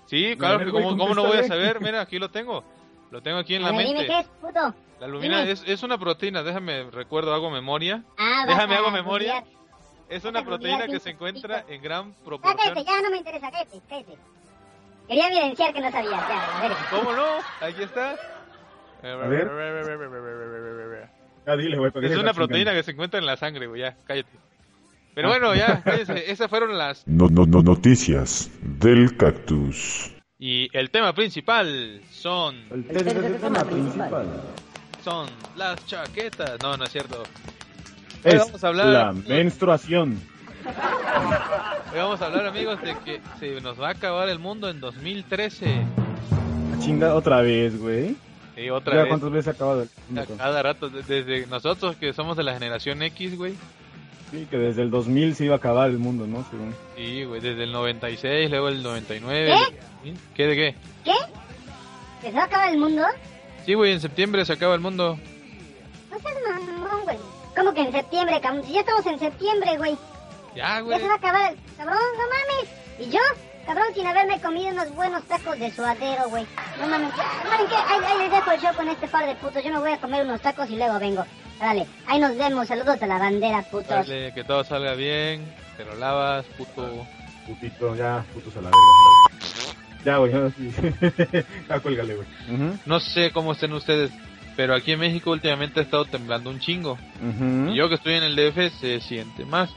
Sí, 0.07 0.37
claro, 0.37 0.59
ver, 0.59 0.67
que 0.67 0.73
güey, 0.73 0.85
¿cómo, 0.85 0.99
cómo 0.99 1.15
no 1.15 1.25
voy 1.27 1.39
a 1.39 1.45
saber? 1.45 1.81
Mira, 1.81 2.01
aquí 2.01 2.19
lo 2.19 2.31
tengo. 2.31 2.65
Lo 3.11 3.23
tengo 3.23 3.39
aquí 3.39 3.55
en 3.55 3.63
la 3.63 3.71
ver, 3.71 3.87
dime 3.87 4.01
mente. 4.01 4.13
qué 4.13 4.21
es, 4.21 4.27
puto. 4.41 4.75
La 5.01 5.07
albumina 5.07 5.43
es, 5.45 5.63
es 5.67 5.83
una 5.85 5.99
proteína, 5.99 6.43
déjame, 6.43 6.91
recuerdo, 6.91 7.33
hago 7.33 7.51
memoria. 7.51 8.03
Ah, 8.19 8.45
Déjame, 8.47 8.75
hago 8.75 8.91
memoria. 8.91 9.41
googlear. 9.41 9.55
Es 10.09 10.25
una 10.25 10.45
proteína 10.45 10.87
que 10.87 10.99
se 11.01 11.11
encuentra 11.11 11.65
en 11.69 11.81
gran 11.83 12.13
Ya, 12.13 12.25
proporción. 12.25 12.57
cállate, 12.75 12.85
ya 12.85 13.01
no 13.01 13.11
me 13.11 13.17
interesa, 13.19 13.51
cállate, 13.51 13.81
cállate. 13.89 14.19
Quería 15.09 15.27
evidenciar 15.29 15.73
que 15.75 15.81
no 15.81 15.91
sabías, 15.91 16.29
ya, 16.29 16.59
a 16.59 16.63
ver. 16.69 16.73
¿Cómo 16.91 17.13
no? 17.13 17.25
Aquí 17.61 17.83
está. 17.83 18.17
ver. 19.03 19.51
Ah, 21.47 21.57
dile, 21.57 21.77
güey. 21.77 21.91
¿para 21.91 22.07
qué 22.07 22.13
Es 22.15 22.19
una 22.19 22.33
proteína 22.33 22.73
que 22.73 22.83
se 22.83 22.93
encuentra 22.93 23.19
en 23.21 23.27
la 23.27 23.37
sangre, 23.37 23.67
güey, 23.67 23.83
ya, 23.83 23.97
cállate. 24.07 24.31
Pero 25.15 25.29
bueno, 25.29 25.55
ya, 25.55 25.83
cállense. 25.85 26.31
Esas 26.31 26.49
fueron 26.49 26.77
las... 26.77 27.07
No, 27.07 27.29
no, 27.29 27.45
no, 27.47 27.63
noticias 27.63 28.51
del 28.63 29.17
cactus. 29.17 30.11
Y 30.39 30.69
el 30.77 30.91
tema 30.91 31.13
principal 31.15 32.01
son... 32.11 32.57
El 32.71 32.85
te- 32.87 33.05
te- 33.05 33.15
te- 33.15 33.31
tema 33.31 33.63
principal. 33.65 34.27
Son 35.05 35.29
las 35.57 35.85
chaquetas. 35.87 36.61
No, 36.63 36.77
no 36.77 36.85
es 36.85 36.91
cierto. 36.91 37.23
Hoy 38.25 38.33
Es 38.33 38.39
vamos 38.39 38.65
a 38.65 38.69
hablar- 38.69 38.87
la 38.89 39.13
menstruación. 39.13 40.21
Hoy 40.65 41.99
vamos 41.99 42.21
a 42.23 42.27
hablar, 42.27 42.47
amigos, 42.47 42.81
de 42.83 42.97
que 43.05 43.21
se 43.39 43.61
nos 43.61 43.81
va 43.81 43.89
a 43.89 43.91
acabar 43.93 44.29
el 44.29 44.39
mundo 44.39 44.69
en 44.69 44.81
2013. 44.81 45.83
Chinga 46.81 47.15
otra 47.15 47.41
vez, 47.43 47.79
güey. 47.81 48.17
Y 48.57 48.71
otra 48.71 48.95
Ya 48.95 49.01
vez, 49.03 49.09
cuántas 49.09 49.31
veces 49.31 49.49
ha 49.49 49.51
acabado 49.53 49.83
el 49.83 49.89
a 49.89 50.13
mundo? 50.23 50.35
cada 50.39 50.63
rato, 50.63 50.89
de- 50.89 51.03
desde 51.03 51.47
nosotros 51.49 51.97
que 51.97 52.13
somos 52.13 52.37
de 52.37 52.45
la 52.45 52.55
generación 52.55 53.03
X, 53.03 53.37
güey. 53.37 53.55
Sí, 54.31 54.47
que 54.51 54.57
desde 54.57 54.83
el 54.83 54.91
2000 54.91 55.35
se 55.35 55.45
iba 55.45 55.55
a 55.55 55.59
acabar 55.59 55.91
el 55.91 55.99
mundo, 55.99 56.27
¿no? 56.27 56.45
Según. 56.51 56.75
Sí, 56.97 57.25
güey, 57.25 57.41
desde 57.41 57.65
el 57.65 57.73
96, 57.73 58.51
luego 58.51 58.69
el 58.69 58.83
99. 58.83 59.55
¿Sí? 60.03 60.15
¿Qué 60.35 60.47
de 60.47 60.57
qué? 60.57 60.75
¿Qué? 61.05 61.13
¿Que 62.23 62.29
se 62.31 62.37
va 62.37 62.43
a 62.43 62.47
acabar 62.47 62.73
el 62.73 62.79
mundo? 62.79 63.03
Sí, 63.67 63.75
güey, 63.75 63.93
en 63.93 64.01
septiembre 64.01 64.45
se 64.45 64.53
acaba 64.55 64.75
el 64.75 64.81
mundo. 64.81 65.19
No 66.11 66.19
seas 66.19 66.35
mamón, 66.79 67.03
güey. 67.05 67.17
¿Cómo 67.57 67.73
que 67.75 67.83
en 67.83 67.93
septiembre, 67.93 68.41
cabrón? 68.41 68.65
Si 68.65 68.73
ya 68.73 68.81
estamos 68.81 69.07
en 69.07 69.19
septiembre, 69.19 69.77
güey. 69.79 69.97
Ya, 70.55 70.75
Ya 70.77 70.81
güey. 70.81 71.01
se 71.01 71.07
va 71.09 71.15
a 71.15 71.17
acabar 71.17 71.53
el... 71.53 71.59
Cabrón, 71.77 71.99
no 72.17 72.25
mames. 72.29 72.75
¿Y 72.99 73.11
yo? 73.11 73.21
Cabrón, 73.67 73.87
sin 73.95 74.07
haberme 74.07 74.41
comido 74.41 74.69
unos 74.71 74.95
buenos 74.95 75.25
tacos 75.25 75.59
de 75.59 75.71
suadero, 75.73 76.29
güey. 76.29 76.47
No 76.81 76.87
mames. 76.87 77.11
Ya, 77.17 77.51
¿Saben 77.51 77.67
qué? 77.67 77.75
Ahí, 77.77 78.01
ahí 78.07 78.19
les 78.19 78.31
dejo 78.31 78.51
el 78.53 78.61
show 78.61 78.75
con 78.75 78.89
este 78.89 79.09
par 79.09 79.27
de 79.27 79.35
putos. 79.37 79.63
Yo 79.65 79.73
me 79.73 79.79
voy 79.79 79.93
a 79.93 79.99
comer 79.99 80.25
unos 80.25 80.41
tacos 80.41 80.69
y 80.71 80.77
luego 80.77 80.99
vengo. 80.99 81.25
Dale, 81.59 81.87
ahí 82.07 82.19
nos 82.21 82.37
vemos. 82.37 82.69
Saludos 82.69 83.03
a 83.03 83.07
la 83.07 83.19
bandera, 83.19 83.63
putos. 83.63 83.89
Dale, 83.89 84.33
que 84.35 84.45
todo 84.45 84.65
salga 84.65 84.95
bien, 84.95 85.45
te 85.77 85.85
lo 85.85 85.95
lavas, 85.97 86.45
puto. 86.59 87.07
Putito, 87.47 87.95
ya, 87.95 88.25
putos 88.35 88.55
a 88.57 88.61
la 88.61 88.71
verga. 88.71 89.75
Ya, 90.05 90.17
güey, 90.19 90.35
ahora 90.35 90.51
sí. 90.57 90.71
ya, 91.69 91.81
cuélgale, 91.81 92.17
güey. 92.17 92.29
No 92.85 93.01
sé 93.01 93.31
cómo 93.33 93.53
estén 93.53 93.73
ustedes, 93.73 94.11
pero 94.57 94.75
aquí 94.75 94.93
en 94.93 95.01
México 95.01 95.31
últimamente 95.31 95.81
ha 95.81 95.83
estado 95.83 96.05
temblando 96.05 96.51
un 96.51 96.61
chingo. 96.61 96.99
Y 97.71 97.75
yo 97.75 97.89
que 97.89 97.95
estoy 97.95 98.15
en 98.15 98.25
el 98.25 98.37
DF 98.37 98.79
se 98.81 99.01
siente 99.01 99.45
más. 99.47 99.71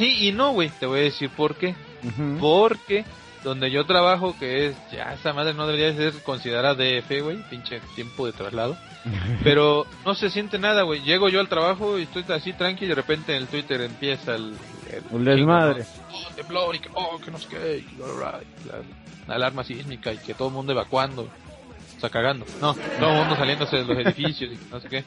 Sí 0.00 0.28
y 0.28 0.32
no, 0.32 0.52
güey, 0.52 0.70
te 0.70 0.86
voy 0.86 1.00
a 1.00 1.02
decir 1.02 1.28
por 1.30 1.56
qué. 1.56 1.74
ujú. 2.02 2.38
Porque 2.40 3.04
donde 3.44 3.70
yo 3.70 3.84
trabajo, 3.86 4.34
que 4.38 4.68
es, 4.68 4.76
ya 4.92 5.14
esa 5.14 5.32
madre 5.32 5.54
no 5.54 5.66
debería 5.66 5.94
ser 5.94 6.22
considerada 6.22 6.74
DF, 6.74 7.22
güey, 7.22 7.42
pinche 7.48 7.80
tiempo 7.94 8.26
de 8.26 8.32
traslado. 8.32 8.76
Pero 9.44 9.86
no 10.04 10.14
se 10.14 10.30
siente 10.30 10.58
nada, 10.58 10.82
güey. 10.82 11.02
Llego 11.02 11.28
yo 11.28 11.40
al 11.40 11.48
trabajo 11.48 11.98
y 11.98 12.02
estoy 12.02 12.24
así 12.34 12.52
tranqui 12.52 12.84
y 12.84 12.88
de 12.88 12.94
repente 12.94 13.34
en 13.34 13.42
el 13.42 13.48
Twitter 13.48 13.80
empieza 13.82 14.34
el... 14.34 14.54
El 15.12 15.24
desmadre. 15.24 15.84
Oh, 16.12 16.34
temblor 16.34 16.74
y 16.74 16.78
que, 16.80 16.88
oh, 16.94 17.18
que 17.18 17.30
no 17.30 17.38
sé 17.38 17.48
qué, 17.48 17.84
la, 18.20 18.40
la 19.28 19.34
alarma 19.34 19.64
sísmica 19.64 20.12
y 20.12 20.18
que 20.18 20.34
todo 20.34 20.48
el 20.48 20.54
mundo 20.54 20.72
evacuando. 20.72 21.28
O 21.96 22.00
sea, 22.00 22.08
cagando. 22.08 22.46
No, 22.60 22.74
todo 22.74 23.10
el 23.10 23.16
mundo 23.16 23.36
saliéndose 23.36 23.76
de 23.76 23.84
los 23.84 23.98
edificios 24.06 24.52
y 24.52 24.58
no 24.70 24.80
sé 24.80 24.88
qué. 24.88 25.04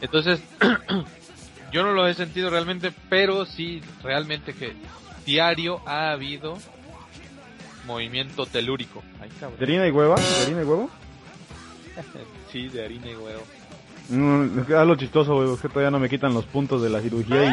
Entonces, 0.00 0.42
yo 1.76 1.82
no 1.82 1.92
lo 1.92 2.08
he 2.08 2.14
sentido 2.14 2.48
realmente, 2.48 2.90
pero 3.10 3.44
sí 3.44 3.82
realmente 4.02 4.54
que 4.54 4.72
diario 5.26 5.82
ha 5.84 6.10
habido 6.10 6.56
movimiento 7.86 8.46
telúrico. 8.46 9.02
Ay, 9.20 9.28
¿De 9.58 9.62
harina 9.62 9.86
y 9.86 9.90
hueva? 9.90 10.14
¿De 10.16 10.42
harina 10.42 10.62
y 10.62 10.64
huevo? 10.64 10.90
Sí, 12.50 12.68
de 12.68 12.82
harina 12.82 13.10
y 13.10 13.14
huevo. 13.14 13.42
No, 14.08 14.62
es 14.62 14.66
que 14.66 14.74
algo 14.74 14.96
chistoso, 14.96 15.34
güey, 15.34 15.52
es 15.52 15.60
que 15.60 15.68
todavía 15.68 15.90
no 15.90 15.98
me 15.98 16.08
quitan 16.08 16.32
los 16.32 16.46
puntos 16.46 16.80
de 16.80 16.88
la 16.88 17.02
cirugía 17.02 17.44
y 17.44 17.52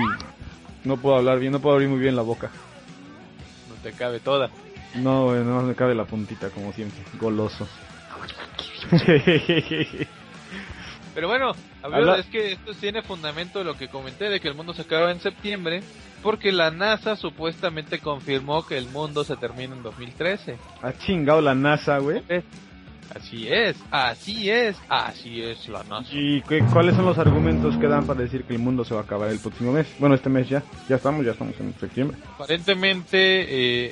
no 0.86 0.96
puedo 0.96 1.18
hablar 1.18 1.39
bien, 1.39 1.51
no 1.51 1.60
puedo 1.60 1.75
abrir 1.75 1.89
muy 1.89 2.00
bien 2.00 2.15
la 2.15 2.22
boca. 2.22 2.50
No 3.68 3.75
te 3.84 3.92
cabe 3.92 4.22
toda. 4.22 4.50
No, 4.96 5.25
güey, 5.25 5.44
no 5.44 5.63
me 5.63 5.75
cabe 5.75 5.96
la 5.96 6.06
puntita, 6.06 6.50
como 6.50 6.72
siempre. 6.72 7.01
Goloso. 7.20 7.68
Pero 11.13 11.27
bueno, 11.27 11.51
Habla- 11.82 12.17
es 12.17 12.25
que 12.27 12.53
esto 12.53 12.74
tiene 12.74 13.01
fundamento 13.03 13.63
lo 13.63 13.75
que 13.77 13.88
comenté 13.88 14.29
de 14.29 14.39
que 14.39 14.48
el 14.48 14.55
mundo 14.55 14.74
se 14.74 14.82
acaba 14.84 15.12
en 15.12 15.20
septiembre, 15.20 15.82
porque 16.22 16.51
la 16.51 16.72
NASA 16.72 17.15
supuestamente 17.15 18.00
confirmó 18.00 18.65
que 18.65 18.77
el 18.77 18.88
mundo 18.88 19.24
se 19.24 19.36
termina 19.38 19.75
en 19.75 19.84
2013. 19.84 20.58
ha 20.82 20.93
chingado 20.93 21.41
la 21.41 21.53
NASA, 21.55 21.98
güey. 22.00 22.22
Así 23.13 23.48
es, 23.48 23.75
así 23.91 24.50
es, 24.50 24.75
así 24.89 25.39
es 25.43 25.67
la 25.70 25.84
NASA. 25.84 26.10
¿Y 26.13 26.41
qué, 26.43 26.63
cuáles 26.74 26.96
son 26.96 27.05
los 27.05 27.20
argumentos 27.20 27.77
que 27.77 27.88
dan 27.88 28.08
para 28.08 28.22
decir 28.22 28.43
que 28.43 28.53
el 28.53 28.60
mundo 28.60 28.84
se 28.84 28.96
va 28.96 29.01
a 29.01 29.03
acabar 29.03 29.29
el 29.29 29.38
próximo 29.39 29.72
mes? 29.72 29.86
Bueno, 30.00 30.15
este 30.15 30.29
mes 30.29 30.50
ya. 30.50 30.63
Ya 30.89 30.96
estamos, 30.96 31.24
ya 31.24 31.34
estamos 31.34 31.53
en 31.60 31.75
septiembre. 31.79 32.17
Aparentemente 32.39 33.46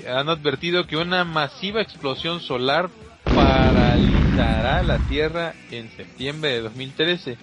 eh, 0.06 0.10
han 0.10 0.28
advertido 0.30 0.88
que 0.88 0.98
una 0.98 1.24
masiva 1.24 1.82
explosión 1.82 2.40
solar 2.40 2.90
paralizará 3.36 4.84
la 4.84 4.98
Tierra 5.10 5.54
en 5.72 5.90
septiembre 5.92 6.52
de 6.52 6.62
2013, 6.62 7.38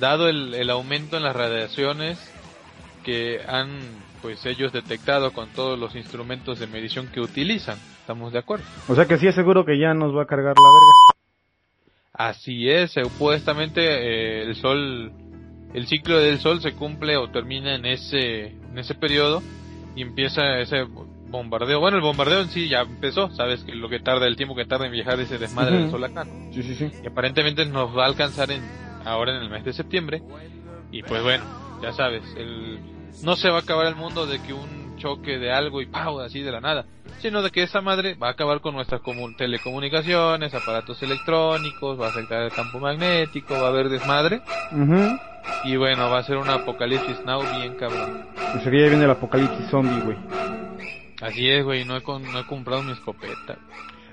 dado 0.00 0.28
el, 0.28 0.54
el 0.54 0.70
aumento 0.70 1.16
en 1.16 1.22
las 1.22 1.36
radiaciones 1.36 2.18
que 3.04 3.40
han 3.46 3.68
pues 4.22 4.44
ellos 4.46 4.72
detectado 4.72 5.32
con 5.32 5.50
todos 5.50 5.78
los 5.78 5.94
instrumentos 5.94 6.58
de 6.58 6.66
medición 6.66 7.08
que 7.08 7.20
utilizan. 7.20 7.78
¿Estamos 8.00 8.32
de 8.32 8.38
acuerdo? 8.38 8.64
O 8.88 8.94
sea 8.94 9.06
que 9.06 9.18
sí 9.18 9.26
es 9.26 9.34
seguro 9.34 9.66
que 9.66 9.78
ya 9.78 9.92
nos 9.92 10.16
va 10.16 10.22
a 10.22 10.26
cargar 10.26 10.54
la 10.56 10.62
verga. 10.62 11.14
Así 12.14 12.70
es, 12.70 12.92
supuestamente 12.92 13.82
eh, 13.82 14.42
el 14.44 14.56
sol, 14.56 15.12
el 15.74 15.86
ciclo 15.86 16.18
del 16.20 16.38
sol 16.38 16.62
se 16.62 16.72
cumple 16.72 17.16
o 17.16 17.28
termina 17.30 17.74
en 17.74 17.84
ese, 17.84 18.46
en 18.46 18.78
ese 18.78 18.94
periodo 18.94 19.42
y 19.94 20.02
empieza 20.02 20.58
ese 20.60 20.86
bombardeo. 21.34 21.80
Bueno, 21.80 21.96
el 21.98 22.02
bombardeo 22.02 22.40
en 22.40 22.48
sí 22.48 22.68
ya 22.68 22.80
empezó, 22.80 23.30
sabes 23.30 23.62
que 23.64 23.74
lo 23.74 23.88
que 23.88 24.00
tarda, 24.00 24.26
el 24.26 24.36
tiempo 24.36 24.54
que 24.54 24.64
tarda 24.64 24.86
en 24.86 24.92
viajar 24.92 25.20
ese 25.20 25.38
desmadre 25.38 25.76
del 25.78 25.90
sol 25.90 26.02
acá. 26.04 26.24
Sí, 26.52 26.62
sí, 26.62 26.74
sí. 26.74 26.90
Y 27.02 27.06
aparentemente 27.06 27.64
nos 27.66 27.96
va 27.96 28.04
a 28.04 28.06
alcanzar 28.06 28.50
en, 28.50 28.62
ahora 29.04 29.36
en 29.36 29.42
el 29.42 29.50
mes 29.50 29.64
de 29.64 29.72
septiembre. 29.72 30.22
Y 30.90 31.02
pues 31.02 31.22
bueno, 31.22 31.44
ya 31.82 31.92
sabes, 31.92 32.22
el, 32.36 32.78
no 33.22 33.36
se 33.36 33.50
va 33.50 33.56
a 33.56 33.60
acabar 33.60 33.86
el 33.86 33.96
mundo 33.96 34.26
de 34.26 34.40
que 34.40 34.52
un 34.52 34.96
choque 34.96 35.38
de 35.38 35.52
algo 35.52 35.82
y 35.82 35.86
¡pau! 35.86 36.20
así 36.20 36.40
de 36.40 36.52
la 36.52 36.60
nada, 36.60 36.86
sino 37.20 37.42
de 37.42 37.50
que 37.50 37.62
esa 37.64 37.80
madre 37.80 38.14
va 38.14 38.28
a 38.28 38.30
acabar 38.30 38.60
con 38.60 38.74
nuestras 38.74 39.00
comu- 39.02 39.36
telecomunicaciones, 39.36 40.54
aparatos 40.54 41.02
electrónicos, 41.02 42.00
va 42.00 42.06
a 42.06 42.10
afectar 42.10 42.42
el 42.42 42.52
campo 42.52 42.78
magnético, 42.78 43.54
va 43.54 43.66
a 43.66 43.70
haber 43.70 43.88
desmadre. 43.88 44.40
Ujú. 44.70 45.18
Y 45.64 45.76
bueno, 45.76 46.08
va 46.10 46.18
a 46.18 46.22
ser 46.22 46.36
un 46.36 46.48
apocalipsis 46.48 47.24
now 47.26 47.42
bien 47.58 47.74
cabrón. 47.74 48.24
O 48.56 48.60
sea 48.60 48.70
que 48.70 48.80
ya 48.80 48.88
viene 48.88 49.04
el 49.04 49.10
apocalipsis 49.10 49.66
zombie, 49.68 50.00
güey. 50.04 50.16
Así 51.20 51.48
es, 51.48 51.64
güey, 51.64 51.84
no 51.84 51.96
he, 51.96 52.02
con- 52.02 52.22
no 52.22 52.38
he 52.40 52.46
comprado 52.46 52.82
mi 52.82 52.92
escopeta. 52.92 53.58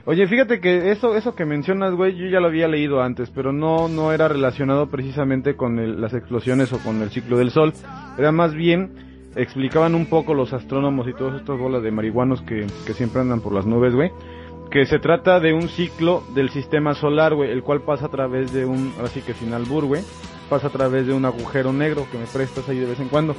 Oye, 0.05 0.27
fíjate 0.27 0.59
que 0.59 0.91
eso, 0.91 1.15
eso 1.15 1.35
que 1.35 1.45
mencionas, 1.45 1.93
güey, 1.93 2.15
yo 2.15 2.25
ya 2.27 2.39
lo 2.39 2.47
había 2.47 2.67
leído 2.67 3.01
antes, 3.03 3.29
pero 3.29 3.51
no, 3.53 3.87
no 3.87 4.11
era 4.13 4.27
relacionado 4.27 4.89
precisamente 4.89 5.55
con 5.55 5.77
el- 5.79 6.01
las 6.01 6.13
explosiones 6.13 6.73
o 6.73 6.79
con 6.79 7.01
el 7.01 7.11
ciclo 7.11 7.37
del 7.37 7.51
Sol. 7.51 7.73
Era 8.17 8.31
más 8.31 8.53
bien, 8.55 9.29
explicaban 9.35 9.93
un 9.95 10.07
poco 10.07 10.33
los 10.33 10.53
astrónomos 10.53 11.07
y 11.07 11.13
todas 11.13 11.39
estas 11.39 11.57
bolas 11.59 11.83
de 11.83 11.91
marihuanos 11.91 12.41
que, 12.41 12.65
que 12.85 12.93
siempre 12.93 13.21
andan 13.21 13.41
por 13.41 13.53
las 13.53 13.65
nubes, 13.65 13.93
güey, 13.93 14.11
que 14.71 14.85
se 14.85 14.99
trata 14.99 15.39
de 15.39 15.53
un 15.53 15.69
ciclo 15.69 16.23
del 16.33 16.49
sistema 16.49 16.95
solar, 16.95 17.35
güey, 17.35 17.51
el 17.51 17.61
cual 17.61 17.81
pasa 17.81 18.05
a 18.07 18.09
través 18.09 18.51
de 18.53 18.65
un, 18.65 18.93
ahora 18.97 19.09
sí 19.09 19.21
que 19.21 19.33
sin 19.33 19.53
albur, 19.53 19.85
güey, 19.85 20.01
pasa 20.51 20.67
a 20.67 20.69
través 20.71 21.07
de 21.07 21.13
un 21.13 21.23
agujero 21.23 21.71
negro 21.71 22.05
que 22.11 22.17
me 22.17 22.25
prestas 22.25 22.67
ahí 22.67 22.77
de 22.77 22.85
vez 22.85 22.99
en 22.99 23.07
cuando. 23.07 23.35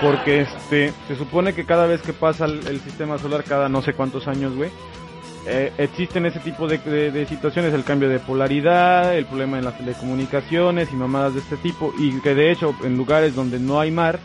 Porque 0.00 0.40
este, 0.40 0.92
se 1.08 1.14
supone 1.16 1.52
que 1.54 1.64
cada 1.64 1.86
vez 1.86 2.02
que 2.02 2.12
pasa 2.12 2.46
el, 2.46 2.66
el 2.66 2.80
sistema 2.80 3.18
solar, 3.18 3.44
cada 3.44 3.68
no 3.68 3.82
sé 3.82 3.92
cuántos 3.92 4.26
años, 4.26 4.54
güey, 4.56 4.70
eh, 5.46 5.72
existen 5.78 6.26
ese 6.26 6.40
tipo 6.40 6.66
de, 6.66 6.78
de- 6.78 7.10
de 7.12 7.26
situaciones, 7.26 7.72
el 7.72 7.84
cambio 7.84 8.08
de 8.08 8.18
polaridad, 8.18 9.16
el 9.16 9.26
problema 9.26 9.58
en 9.58 9.64
las 9.64 9.78
telecomunicaciones 9.78 10.88
y 10.92 10.96
mamadas 10.96 11.34
de 11.34 11.40
este 11.40 11.56
tipo, 11.58 11.92
y 11.98 12.18
que 12.20 12.34
de 12.34 12.50
hecho 12.50 12.74
en 12.82 12.96
lugares 12.96 13.34
donde 13.34 13.58
no 13.58 13.78
hay 13.80 13.90
mar, 13.90 14.18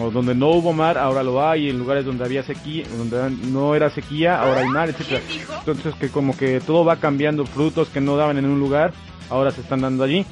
o 0.00 0.10
donde 0.10 0.34
no 0.34 0.48
hubo 0.48 0.72
mar, 0.72 0.96
ahora 0.96 1.22
lo 1.22 1.46
hay, 1.46 1.68
en 1.68 1.78
lugares 1.78 2.04
donde 2.06 2.24
había 2.24 2.42
sequía, 2.42 2.84
donde 2.96 3.30
no 3.50 3.74
era 3.74 3.90
sequía, 3.90 4.40
ahora 4.40 4.60
hay 4.62 4.68
mar, 4.68 4.88
etcétera. 4.88 5.20
Entonces 5.58 5.94
que 5.96 6.08
como 6.08 6.34
que 6.36 6.60
todo 6.60 6.84
va 6.86 6.96
cambiando, 6.96 7.44
frutos 7.44 7.88
que 7.90 8.00
no 8.00 8.16
daban 8.16 8.38
en 8.38 8.46
un 8.46 8.58
lugar, 8.58 8.92
ahora 9.28 9.50
se 9.50 9.60
están 9.60 9.82
dando 9.82 10.04
allí. 10.04 10.24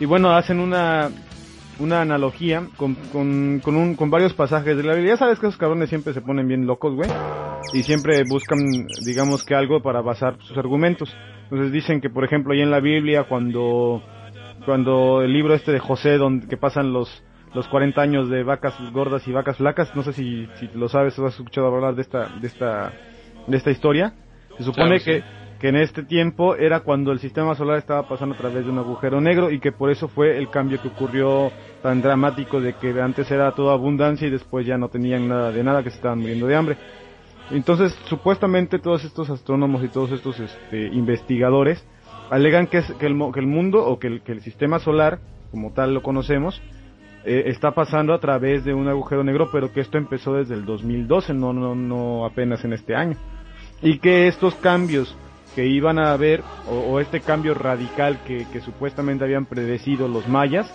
Y 0.00 0.04
bueno, 0.04 0.34
hacen 0.34 0.58
una 0.60 1.10
una 1.78 2.02
analogía 2.02 2.68
con, 2.76 2.94
con, 2.94 3.60
con, 3.60 3.76
un, 3.76 3.96
con 3.96 4.10
varios 4.10 4.34
pasajes 4.34 4.76
de 4.76 4.82
la 4.82 4.94
Biblia. 4.94 5.14
Ya 5.14 5.18
sabes 5.18 5.38
que 5.38 5.46
esos 5.46 5.58
cabrones 5.58 5.88
siempre 5.88 6.12
se 6.12 6.20
ponen 6.20 6.48
bien 6.48 6.66
locos, 6.66 6.94
güey. 6.94 7.10
Y 7.72 7.82
siempre 7.82 8.22
buscan, 8.28 8.58
digamos 9.04 9.44
que 9.44 9.54
algo 9.54 9.82
para 9.82 10.00
basar 10.00 10.36
sus 10.40 10.56
argumentos. 10.56 11.14
Entonces 11.44 11.72
dicen 11.72 12.00
que, 12.00 12.10
por 12.10 12.24
ejemplo, 12.24 12.52
ahí 12.52 12.60
en 12.60 12.70
la 12.70 12.80
Biblia, 12.80 13.24
cuando, 13.28 14.02
cuando 14.64 15.22
el 15.22 15.32
libro 15.32 15.54
este 15.54 15.72
de 15.72 15.78
José, 15.78 16.18
donde 16.18 16.46
que 16.46 16.56
pasan 16.56 16.92
los, 16.92 17.22
los 17.54 17.68
40 17.68 18.00
años 18.00 18.28
de 18.28 18.42
vacas 18.42 18.74
gordas 18.92 19.26
y 19.26 19.32
vacas 19.32 19.56
flacas, 19.56 19.94
no 19.94 20.02
sé 20.02 20.12
si, 20.12 20.48
si 20.58 20.68
lo 20.74 20.88
sabes 20.88 21.18
o 21.18 21.26
has 21.26 21.34
escuchado 21.34 21.66
hablar 21.68 21.94
de 21.94 22.02
esta, 22.02 22.28
de 22.40 22.46
esta, 22.46 22.92
de 23.46 23.56
esta 23.56 23.70
historia. 23.70 24.14
Se 24.58 24.64
supone 24.64 24.98
Claro, 25.00 25.04
que, 25.04 25.20
sí. 25.20 25.41
Que 25.62 25.68
en 25.68 25.76
este 25.76 26.02
tiempo 26.02 26.56
era 26.56 26.80
cuando 26.80 27.12
el 27.12 27.20
sistema 27.20 27.54
solar 27.54 27.78
estaba 27.78 28.08
pasando 28.08 28.34
a 28.34 28.38
través 28.38 28.64
de 28.64 28.72
un 28.72 28.78
agujero 28.78 29.20
negro 29.20 29.48
y 29.48 29.60
que 29.60 29.70
por 29.70 29.92
eso 29.92 30.08
fue 30.08 30.36
el 30.36 30.50
cambio 30.50 30.82
que 30.82 30.88
ocurrió 30.88 31.52
tan 31.80 32.02
dramático 32.02 32.60
de 32.60 32.72
que 32.72 33.00
antes 33.00 33.30
era 33.30 33.52
toda 33.52 33.72
abundancia 33.72 34.26
y 34.26 34.30
después 34.32 34.66
ya 34.66 34.76
no 34.76 34.88
tenían 34.88 35.28
nada 35.28 35.52
de 35.52 35.62
nada 35.62 35.84
que 35.84 35.90
se 35.90 35.96
estaban 35.98 36.18
muriendo 36.18 36.48
de 36.48 36.56
hambre. 36.56 36.76
Entonces, 37.52 37.96
supuestamente 38.06 38.80
todos 38.80 39.04
estos 39.04 39.30
astrónomos 39.30 39.84
y 39.84 39.88
todos 39.88 40.10
estos 40.10 40.40
este, 40.40 40.88
investigadores 40.88 41.86
alegan 42.28 42.66
que, 42.66 42.78
es, 42.78 42.92
que, 42.94 43.06
el, 43.06 43.16
que 43.32 43.38
el 43.38 43.46
mundo 43.46 43.86
o 43.86 44.00
que 44.00 44.08
el, 44.08 44.22
que 44.22 44.32
el 44.32 44.40
sistema 44.40 44.80
solar, 44.80 45.20
como 45.52 45.72
tal 45.72 45.94
lo 45.94 46.02
conocemos, 46.02 46.60
eh, 47.24 47.44
está 47.46 47.70
pasando 47.70 48.14
a 48.14 48.18
través 48.18 48.64
de 48.64 48.74
un 48.74 48.88
agujero 48.88 49.22
negro, 49.22 49.48
pero 49.52 49.72
que 49.72 49.78
esto 49.78 49.96
empezó 49.96 50.34
desde 50.34 50.54
el 50.54 50.64
2012, 50.64 51.34
no, 51.34 51.52
no, 51.52 51.76
no 51.76 52.26
apenas 52.26 52.64
en 52.64 52.72
este 52.72 52.96
año. 52.96 53.16
Y 53.80 53.98
que 53.98 54.26
estos 54.26 54.56
cambios 54.56 55.16
que 55.54 55.66
iban 55.66 55.98
a 55.98 56.12
haber, 56.12 56.42
o, 56.68 56.74
o 56.74 57.00
este 57.00 57.20
cambio 57.20 57.54
radical 57.54 58.18
que, 58.24 58.46
supuestamente 58.60 59.24
habían 59.24 59.46
predecido 59.46 60.08
los 60.08 60.28
mayas, 60.28 60.70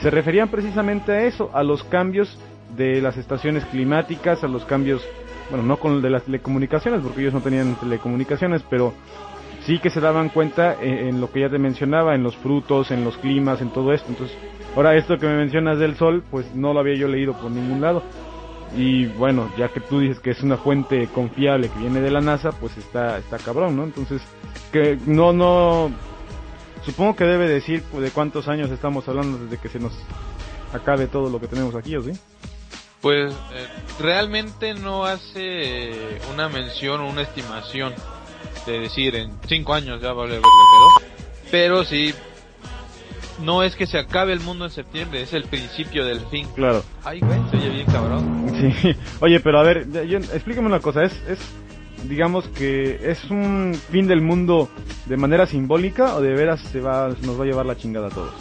se 0.00 0.10
referían 0.10 0.48
precisamente 0.48 1.12
a 1.12 1.24
eso, 1.24 1.50
a 1.52 1.62
los 1.62 1.84
cambios 1.84 2.38
de 2.76 3.00
las 3.00 3.16
estaciones 3.16 3.64
climáticas, 3.66 4.42
a 4.42 4.48
los 4.48 4.64
cambios, 4.64 5.06
bueno, 5.50 5.64
no 5.64 5.76
con 5.76 5.94
el 5.94 6.02
de 6.02 6.10
las 6.10 6.24
telecomunicaciones, 6.24 7.00
porque 7.02 7.20
ellos 7.20 7.34
no 7.34 7.40
tenían 7.40 7.74
telecomunicaciones, 7.76 8.62
pero 8.68 8.92
sí 9.64 9.78
que 9.78 9.90
se 9.90 10.00
daban 10.00 10.30
cuenta 10.30 10.76
en, 10.80 11.08
en 11.08 11.20
lo 11.20 11.30
que 11.30 11.40
ya 11.40 11.48
te 11.48 11.58
mencionaba, 11.58 12.14
en 12.14 12.22
los 12.22 12.36
frutos, 12.36 12.90
en 12.90 13.04
los 13.04 13.16
climas, 13.18 13.60
en 13.60 13.70
todo 13.70 13.92
esto. 13.92 14.08
Entonces, 14.08 14.36
ahora 14.74 14.96
esto 14.96 15.18
que 15.18 15.26
me 15.26 15.36
mencionas 15.36 15.78
del 15.78 15.94
sol, 15.96 16.24
pues 16.30 16.54
no 16.54 16.72
lo 16.72 16.80
había 16.80 16.96
yo 16.96 17.08
leído 17.08 17.34
por 17.34 17.50
ningún 17.50 17.80
lado. 17.80 18.02
Y 18.76 19.06
bueno, 19.06 19.50
ya 19.56 19.68
que 19.68 19.80
tú 19.80 20.00
dices 20.00 20.18
que 20.18 20.30
es 20.30 20.42
una 20.42 20.56
fuente 20.56 21.08
confiable 21.08 21.68
que 21.68 21.78
viene 21.78 22.00
de 22.00 22.10
la 22.10 22.20
NASA, 22.20 22.50
pues 22.52 22.76
está, 22.76 23.18
está 23.18 23.38
cabrón, 23.38 23.76
¿no? 23.76 23.84
Entonces, 23.84 24.20
que 24.72 24.98
no, 25.06 25.32
no, 25.32 25.92
supongo 26.84 27.14
que 27.14 27.24
debe 27.24 27.48
decir 27.48 27.82
de 27.84 28.10
cuántos 28.10 28.48
años 28.48 28.70
estamos 28.70 29.06
hablando 29.08 29.38
desde 29.38 29.58
que 29.58 29.68
se 29.68 29.78
nos 29.78 29.92
acabe 30.72 31.06
todo 31.06 31.30
lo 31.30 31.40
que 31.40 31.46
tenemos 31.46 31.74
aquí, 31.74 31.96
¿o 31.96 32.02
sí? 32.02 32.12
Pues 33.00 33.32
eh, 33.32 33.66
realmente 34.00 34.74
no 34.74 35.04
hace 35.04 35.34
eh, 35.36 36.20
una 36.32 36.48
mención 36.48 37.00
o 37.02 37.08
una 37.08 37.22
estimación 37.22 37.94
de 38.66 38.80
decir 38.80 39.14
en 39.14 39.38
cinco 39.46 39.74
años 39.74 40.00
ya 40.00 40.12
va 40.12 40.22
a 40.22 40.26
valer 40.26 40.40
verga 40.40 40.48
el 40.48 41.04
pedo. 41.04 41.12
Pero 41.50 41.84
sí, 41.84 42.14
no 43.40 43.62
es 43.62 43.76
que 43.76 43.86
se 43.86 43.98
acabe 43.98 44.32
el 44.32 44.40
mundo 44.40 44.64
en 44.64 44.70
septiembre, 44.70 45.22
es 45.22 45.32
el 45.32 45.44
principio 45.44 46.04
del 46.04 46.20
fin. 46.30 46.46
Claro. 46.54 46.82
Ay, 47.04 47.20
güey, 47.20 47.38
se 47.50 47.56
oye 47.56 47.68
bien 47.70 47.86
cabrón. 47.86 48.46
Sí. 48.82 48.94
Oye, 49.20 49.40
pero 49.40 49.58
a 49.60 49.62
ver, 49.62 49.86
yo- 50.08 50.18
explícame 50.18 50.66
una 50.68 50.80
cosa, 50.80 51.02
es, 51.02 51.12
es, 51.28 51.38
digamos 52.08 52.46
que 52.48 52.98
es 53.02 53.24
un 53.30 53.76
fin 53.90 54.06
del 54.06 54.20
mundo 54.20 54.68
de 55.06 55.16
manera 55.16 55.46
simbólica 55.46 56.14
o 56.14 56.20
de 56.20 56.32
veras 56.34 56.60
se 56.60 56.80
va, 56.80 57.08
nos 57.22 57.38
va 57.38 57.44
a 57.44 57.46
llevar 57.46 57.66
la 57.66 57.76
chingada 57.76 58.06
a 58.06 58.10
todos. 58.10 58.32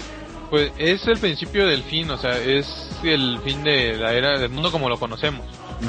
Pues 0.50 0.72
es 0.78 1.08
el 1.08 1.18
principio 1.18 1.66
del 1.66 1.82
fin, 1.84 2.10
o 2.12 2.18
sea, 2.18 2.38
es 2.38 2.68
el 3.04 3.40
fin 3.44 3.64
de 3.64 3.98
la 3.98 4.14
era 4.14 4.38
del 4.38 4.52
mundo 4.52 4.72
como 4.72 4.88
lo 4.88 4.98
conocemos. 5.00 5.46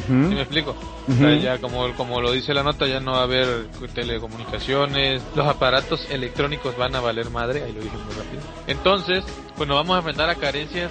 ¿Sí 0.06 0.12
me 0.12 0.40
explico? 0.40 0.74
O 1.08 1.12
sea, 1.12 1.28
Ujú. 1.28 1.40
ya 1.40 1.58
como, 1.58 1.92
como 1.94 2.20
lo 2.20 2.32
dice 2.32 2.54
la 2.54 2.62
nota, 2.62 2.86
ya 2.86 3.00
no 3.00 3.12
va 3.12 3.20
a 3.20 3.22
haber 3.24 3.68
telecomunicaciones, 3.94 5.22
los 5.34 5.46
aparatos 5.46 6.06
electrónicos 6.10 6.76
van 6.76 6.94
a 6.94 7.00
valer 7.00 7.30
madre, 7.30 7.62
ahí 7.62 7.72
lo 7.72 7.80
dije 7.80 7.96
muy 7.96 8.14
rápido. 8.14 8.42
Entonces, 8.66 9.24
pues 9.56 9.68
nos 9.68 9.76
vamos 9.76 9.94
a 9.94 9.98
enfrentar 9.98 10.30
a 10.30 10.34
carencias 10.34 10.90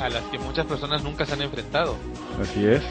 a 0.00 0.08
las 0.08 0.22
que 0.24 0.38
muchas 0.38 0.66
personas 0.66 1.02
nunca 1.02 1.24
se 1.24 1.32
han 1.34 1.42
enfrentado. 1.42 1.96
Así 2.40 2.66
es. 2.66 2.82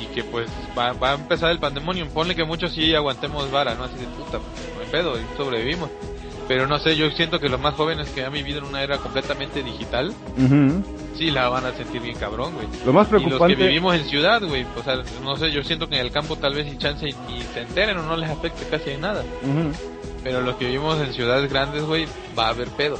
Y 0.00 0.06
que 0.14 0.24
pues 0.24 0.48
va, 0.78 0.92
va 0.92 1.10
a 1.10 1.14
empezar 1.14 1.50
el 1.50 1.58
pandemonium. 1.58 2.08
Ponle 2.08 2.34
que 2.34 2.44
muchos 2.44 2.72
sí 2.72 2.94
aguantemos 2.94 3.50
vara, 3.50 3.74
¿no? 3.74 3.84
Así 3.84 3.96
de 3.96 4.06
puta, 4.06 4.38
pues, 4.38 4.74
no 4.76 4.80
hay 4.82 4.90
pedo, 4.90 5.18
y 5.18 5.36
sobrevivimos. 5.36 5.90
Pero 6.48 6.66
no 6.66 6.78
sé, 6.78 6.96
yo 6.96 7.10
siento 7.12 7.38
que 7.40 7.48
los 7.48 7.60
más 7.60 7.74
jóvenes 7.74 8.08
que 8.10 8.24
han 8.24 8.32
vivido 8.32 8.58
en 8.58 8.64
una 8.64 8.82
era 8.82 8.98
completamente 8.98 9.62
digital, 9.62 10.12
Ujú. 10.36 10.82
sí 11.16 11.30
la 11.30 11.48
van 11.48 11.64
a 11.66 11.72
sentir 11.72 12.02
bien 12.02 12.16
cabrón, 12.18 12.52
güey. 12.54 12.66
Lo 12.84 12.92
más 12.92 13.08
Y 13.08 13.12
los 13.12 13.22
que 13.22 13.26
preocupante, 13.28 13.66
vivimos 13.66 13.94
en 13.94 14.04
ciudad, 14.04 14.42
güey, 14.42 14.66
o 14.76 14.82
sea, 14.82 14.96
no 15.22 15.36
sé, 15.36 15.50
yo 15.52 15.62
siento 15.62 15.88
que 15.88 15.94
en 15.98 16.04
el 16.06 16.12
campo 16.12 16.36
tal 16.36 16.54
vez 16.54 16.66
y 16.72 16.76
chance 16.78 17.08
y, 17.08 17.14
ni 17.32 17.40
se 17.42 17.62
enteren 17.62 17.96
o 17.98 18.02
no 18.02 18.16
les 18.16 18.28
afecte 18.28 18.66
casi 18.68 18.90
en 18.90 19.02
nada. 19.02 19.24
Pero 20.24 20.40
los 20.42 20.56
que 20.56 20.66
vivimos 20.66 21.00
en 21.00 21.12
ciudades 21.14 21.50
grandes, 21.50 21.84
güey, 21.84 22.06
va 22.38 22.46
a 22.46 22.50
haber 22.50 22.68
pedo. 22.68 22.98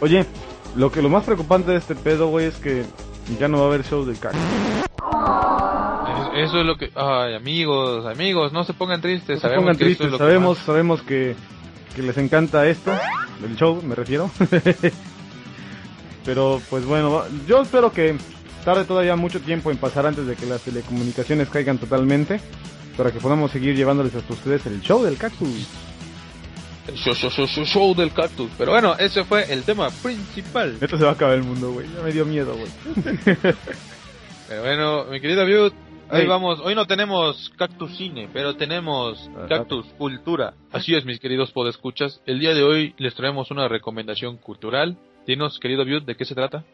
Oye, 0.00 0.24
lo 0.76 0.90
que 0.92 1.02
lo 1.02 1.08
más 1.08 1.24
preocupante 1.24 1.72
de 1.72 1.78
este 1.78 1.94
pedo, 1.94 2.28
güey, 2.28 2.46
es 2.46 2.56
que 2.56 2.84
ya 3.38 3.48
no 3.48 3.58
va 3.58 3.64
a 3.64 3.68
haber 3.68 3.84
show 3.84 4.04
del 4.04 4.18
CAC. 4.18 4.34
Es- 4.34 6.48
Eso 6.48 6.60
es 6.60 6.66
lo 6.66 6.76
que... 6.76 6.90
Ay, 6.94 7.34
amigos, 7.34 8.06
amigos, 8.06 8.52
no 8.52 8.62
se 8.64 8.72
pongan 8.72 9.00
tristes. 9.00 9.28
No 9.30 9.34
se 9.36 9.40
sabemos 9.40 9.62
pongan 9.64 9.76
que 9.76 9.84
tristes, 9.86 10.06
es 10.06 10.12
que 10.12 10.18
sabemos, 10.18 10.58
sabemos 10.58 11.02
que, 11.02 11.34
que 11.98 12.06
les 12.06 12.18
encanta 12.18 12.64
esto, 12.64 12.92
el 13.44 13.56
show, 13.56 13.82
me 13.82 13.96
refiero. 13.96 14.30
Pero 16.24 16.62
pues 16.70 16.84
bueno, 16.84 17.24
yo 17.48 17.62
espero 17.62 17.90
que 17.90 18.16
tarde 18.64 18.84
todavía 18.84 19.16
mucho 19.16 19.40
tiempo 19.40 19.72
en 19.72 19.78
pasar 19.78 20.06
antes 20.06 20.24
de 20.26 20.36
que 20.36 20.46
las 20.46 20.62
telecomunicaciones 20.62 21.48
caigan 21.48 21.78
totalmente, 21.78 22.40
para 22.96 23.10
que 23.10 23.18
podamos 23.18 23.50
seguir 23.50 23.74
llevándoles 23.74 24.14
hasta 24.14 24.32
ustedes 24.32 24.64
el 24.66 24.80
show 24.80 25.02
del 25.02 25.16
cactus. 25.16 25.66
El 26.86 26.94
show, 26.94 27.14
show, 27.14 27.46
show, 27.46 27.64
show, 27.64 27.94
del 27.96 28.12
cactus. 28.12 28.50
Pero 28.56 28.70
bueno, 28.70 28.94
ese 28.96 29.24
fue 29.24 29.52
el 29.52 29.64
tema 29.64 29.90
principal. 29.90 30.76
Esto 30.80 30.98
se 30.98 31.04
va 31.04 31.10
a 31.10 31.14
acabar 31.14 31.34
el 31.34 31.42
mundo, 31.42 31.72
güey, 31.72 31.88
ya 31.92 32.00
me 32.02 32.12
dio 32.12 32.24
miedo, 32.24 32.54
güey. 32.54 33.18
Pero 34.48 34.62
bueno, 34.62 35.04
mi 35.06 35.20
querido 35.20 35.44
Viud, 35.44 35.72
Ey. 36.10 36.26
vamos. 36.26 36.60
Hoy 36.60 36.74
no 36.74 36.86
tenemos 36.86 37.52
Cactus 37.56 37.96
Cine, 37.96 38.28
pero 38.32 38.56
tenemos 38.56 39.30
Cactus 39.48 39.86
Cultura. 39.98 40.54
Así 40.72 40.94
es, 40.94 41.04
mis 41.04 41.20
queridos 41.20 41.52
podescuchas. 41.52 42.22
El 42.26 42.38
día 42.38 42.54
de 42.54 42.62
hoy 42.62 42.94
les 42.98 43.14
traemos 43.14 43.50
una 43.50 43.68
recomendación 43.68 44.38
cultural. 44.38 44.96
Dinos, 45.26 45.58
querido 45.58 45.84
Viud, 45.84 46.04
¿de 46.04 46.16
qué 46.16 46.24
se 46.24 46.34
trata? 46.34 46.64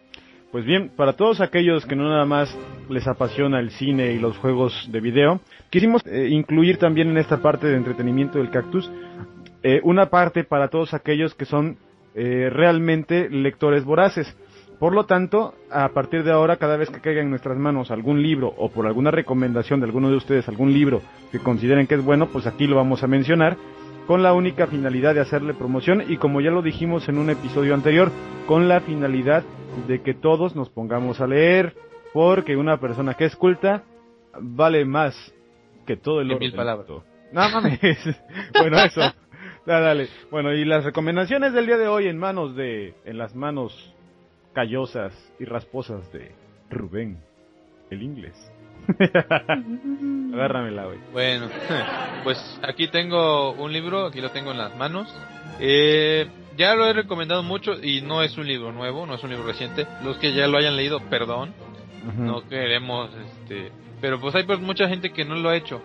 Pues 0.52 0.64
bien, 0.64 0.92
para 0.96 1.14
todos 1.14 1.40
aquellos 1.40 1.84
que 1.84 1.96
no 1.96 2.08
nada 2.08 2.24
más 2.24 2.56
les 2.88 3.08
apasiona 3.08 3.58
el 3.58 3.70
cine 3.72 4.12
y 4.12 4.20
los 4.20 4.36
juegos 4.38 4.88
de 4.92 5.00
video, 5.00 5.40
quisimos 5.70 6.00
eh, 6.06 6.28
incluir 6.30 6.78
también 6.78 7.10
en 7.10 7.18
esta 7.18 7.42
parte 7.42 7.66
de 7.66 7.76
entretenimiento 7.76 8.38
del 8.38 8.50
cactus 8.50 8.88
eh, 9.64 9.80
una 9.82 10.10
parte 10.10 10.44
para 10.44 10.68
todos 10.68 10.92
aquellos 10.92 11.34
que 11.34 11.46
son 11.46 11.78
eh, 12.14 12.50
realmente 12.52 13.28
lectores 13.30 13.82
voraces. 13.84 14.36
Por 14.84 14.94
lo 14.94 15.06
tanto, 15.06 15.54
a 15.70 15.88
partir 15.94 16.24
de 16.24 16.30
ahora, 16.30 16.58
cada 16.58 16.76
vez 16.76 16.90
que 16.90 17.00
caiga 17.00 17.22
en 17.22 17.30
nuestras 17.30 17.56
manos 17.56 17.90
algún 17.90 18.22
libro 18.22 18.52
o 18.58 18.68
por 18.68 18.86
alguna 18.86 19.10
recomendación 19.10 19.80
de 19.80 19.86
alguno 19.86 20.10
de 20.10 20.16
ustedes, 20.16 20.46
algún 20.46 20.74
libro 20.74 21.00
que 21.32 21.38
consideren 21.38 21.86
que 21.86 21.94
es 21.94 22.04
bueno, 22.04 22.26
pues 22.26 22.46
aquí 22.46 22.66
lo 22.66 22.76
vamos 22.76 23.02
a 23.02 23.06
mencionar 23.06 23.56
con 24.06 24.22
la 24.22 24.34
única 24.34 24.66
finalidad 24.66 25.14
de 25.14 25.22
hacerle 25.22 25.54
promoción 25.54 26.04
y 26.06 26.18
como 26.18 26.42
ya 26.42 26.50
lo 26.50 26.60
dijimos 26.60 27.08
en 27.08 27.16
un 27.16 27.30
episodio 27.30 27.72
anterior, 27.72 28.12
con 28.46 28.68
la 28.68 28.82
finalidad 28.82 29.42
de 29.88 30.02
que 30.02 30.12
todos 30.12 30.54
nos 30.54 30.68
pongamos 30.68 31.18
a 31.22 31.28
leer, 31.28 31.74
porque 32.12 32.54
una 32.54 32.76
persona 32.76 33.14
que 33.14 33.24
es 33.24 33.36
culta 33.36 33.84
vale 34.38 34.84
más 34.84 35.14
que 35.86 35.96
todo 35.96 36.20
el 36.20 36.30
oro 36.30 36.40
mil 36.40 36.52
palabras. 36.52 36.88
No 37.32 37.48
mames. 37.48 37.80
bueno, 38.60 38.76
eso. 38.84 39.00
dale. 39.64 40.08
Bueno, 40.30 40.52
y 40.52 40.66
las 40.66 40.84
recomendaciones 40.84 41.54
del 41.54 41.64
día 41.64 41.78
de 41.78 41.88
hoy 41.88 42.06
en 42.06 42.18
manos 42.18 42.54
de, 42.54 42.92
en 43.06 43.16
las 43.16 43.34
manos 43.34 43.93
callosas 44.54 45.12
y 45.38 45.44
rasposas 45.44 46.10
de 46.12 46.32
Rubén, 46.70 47.18
el 47.90 48.02
inglés. 48.02 48.34
Agárramela, 50.34 50.86
güey. 50.86 50.98
Bueno, 51.12 51.48
pues 52.24 52.38
aquí 52.62 52.88
tengo 52.88 53.52
un 53.52 53.72
libro, 53.72 54.06
aquí 54.06 54.20
lo 54.20 54.30
tengo 54.30 54.52
en 54.52 54.58
las 54.58 54.76
manos. 54.76 55.14
Eh, 55.60 56.26
ya 56.56 56.74
lo 56.74 56.86
he 56.86 56.92
recomendado 56.92 57.42
mucho 57.42 57.74
y 57.82 58.00
no 58.02 58.22
es 58.22 58.36
un 58.38 58.46
libro 58.46 58.72
nuevo, 58.72 59.06
no 59.06 59.14
es 59.14 59.22
un 59.22 59.30
libro 59.30 59.46
reciente. 59.46 59.86
Los 60.02 60.18
que 60.18 60.32
ya 60.32 60.46
lo 60.46 60.58
hayan 60.58 60.76
leído, 60.76 61.00
perdón. 61.10 61.52
No 62.18 62.46
queremos, 62.48 63.10
este... 63.14 63.72
Pero 64.00 64.20
pues 64.20 64.34
hay 64.34 64.44
pues 64.44 64.60
mucha 64.60 64.86
gente 64.88 65.10
que 65.10 65.24
no 65.24 65.36
lo 65.36 65.48
ha 65.48 65.56
hecho. 65.56 65.80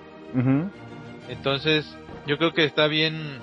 Entonces, 1.29 1.97
yo 2.27 2.37
creo 2.37 2.53
que 2.53 2.65
está 2.65 2.87
bien... 2.87 3.39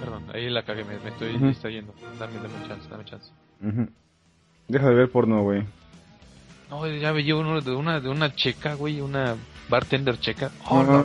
Perdón, 0.00 0.24
ahí 0.34 0.48
la 0.50 0.62
cagué, 0.62 0.84
me, 0.84 0.96
estoy 0.96 1.36
distrayendo. 1.38 1.94
Dame, 2.18 2.34
dame 2.34 2.68
chance, 2.68 2.88
dame 2.90 3.04
chance. 3.04 3.32
Deja 4.70 4.88
de 4.88 4.94
ver 4.94 5.10
porno, 5.10 5.42
güey. 5.42 5.64
No, 6.70 6.86
ya 6.86 7.10
veía 7.10 7.34
uno 7.34 7.60
de 7.60 7.72
una, 7.72 7.98
de 7.98 8.08
una 8.08 8.32
checa, 8.32 8.74
güey, 8.74 9.00
una 9.00 9.34
bartender 9.68 10.20
checa. 10.20 10.52
Oh, 10.68 10.84
no, 10.84 10.98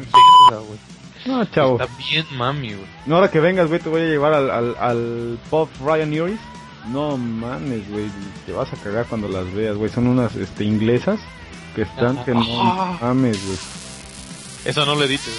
no, 0.52 0.62
güey. 0.62 0.80
No, 1.26 1.44
chavo. 1.46 1.82
Está 1.82 1.92
bien 1.98 2.26
mami, 2.34 2.74
güey. 2.74 2.86
No, 3.08 3.16
ahora 3.16 3.32
que 3.32 3.40
vengas, 3.40 3.68
güey, 3.68 3.80
te 3.80 3.90
voy 3.90 4.02
a 4.02 4.06
llevar 4.06 4.34
al, 4.36 4.52
al, 4.52 4.76
al 4.78 5.40
Pop 5.50 5.72
Ryan 5.84 6.22
Uris. 6.22 6.40
No 6.92 7.18
mames, 7.18 7.90
güey, 7.90 8.06
te 8.46 8.52
vas 8.52 8.72
a 8.72 8.78
cagar 8.78 9.08
cuando 9.08 9.28
las 9.28 9.52
veas, 9.52 9.76
güey. 9.76 9.90
Son 9.90 10.06
unas 10.06 10.36
este, 10.36 10.64
inglesas 10.64 11.20
que 11.74 11.82
están 11.82 12.24
que 12.24 12.36
no 12.36 12.46
ah. 12.62 13.00
mames, 13.02 13.44
güey. 13.48 13.58
Eso 14.66 14.86
no 14.86 14.94
lo 14.94 15.06
edites, 15.06 15.34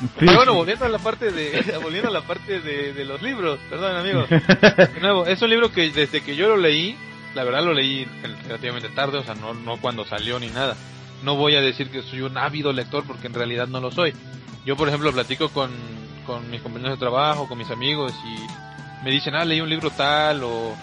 güey. 0.00 0.10
Pero 0.18 0.36
bueno, 0.36 0.54
volviendo 0.54 0.86
a 0.86 0.88
la 0.88 0.98
parte 0.98 1.30
de 1.30 1.78
volviendo 1.82 2.08
a 2.08 2.12
la 2.12 2.22
parte 2.22 2.62
de, 2.62 2.94
de 2.94 3.04
los 3.04 3.20
libros, 3.20 3.60
perdón, 3.68 3.96
amigo. 3.96 4.24
De 4.30 5.00
nuevo, 5.02 5.26
es 5.26 5.42
un 5.42 5.50
libro 5.50 5.70
que 5.70 5.90
desde 5.90 6.22
que 6.22 6.34
yo 6.34 6.48
lo 6.48 6.56
leí, 6.56 6.96
la 7.34 7.44
verdad 7.44 7.64
lo 7.64 7.72
leí 7.72 8.06
relativamente 8.44 8.88
tarde, 8.90 9.18
o 9.18 9.24
sea, 9.24 9.34
no, 9.34 9.54
no 9.54 9.80
cuando 9.80 10.04
salió 10.04 10.38
ni 10.38 10.48
nada. 10.48 10.76
No 11.22 11.36
voy 11.36 11.54
a 11.54 11.60
decir 11.60 11.90
que 11.90 12.02
soy 12.02 12.22
un 12.22 12.38
ávido 12.38 12.72
lector 12.72 13.04
porque 13.06 13.26
en 13.26 13.34
realidad 13.34 13.68
no 13.68 13.80
lo 13.80 13.90
soy. 13.90 14.14
Yo, 14.64 14.76
por 14.76 14.88
ejemplo, 14.88 15.12
platico 15.12 15.48
con, 15.50 15.70
con 16.26 16.50
mis 16.50 16.60
compañeros 16.62 16.98
de 16.98 17.00
trabajo, 17.00 17.48
con 17.48 17.58
mis 17.58 17.70
amigos 17.70 18.12
y 18.24 19.04
me 19.04 19.10
dicen, 19.10 19.34
ah, 19.34 19.44
leí 19.44 19.60
un 19.60 19.68
libro 19.68 19.90
tal 19.90 20.42
o, 20.44 20.74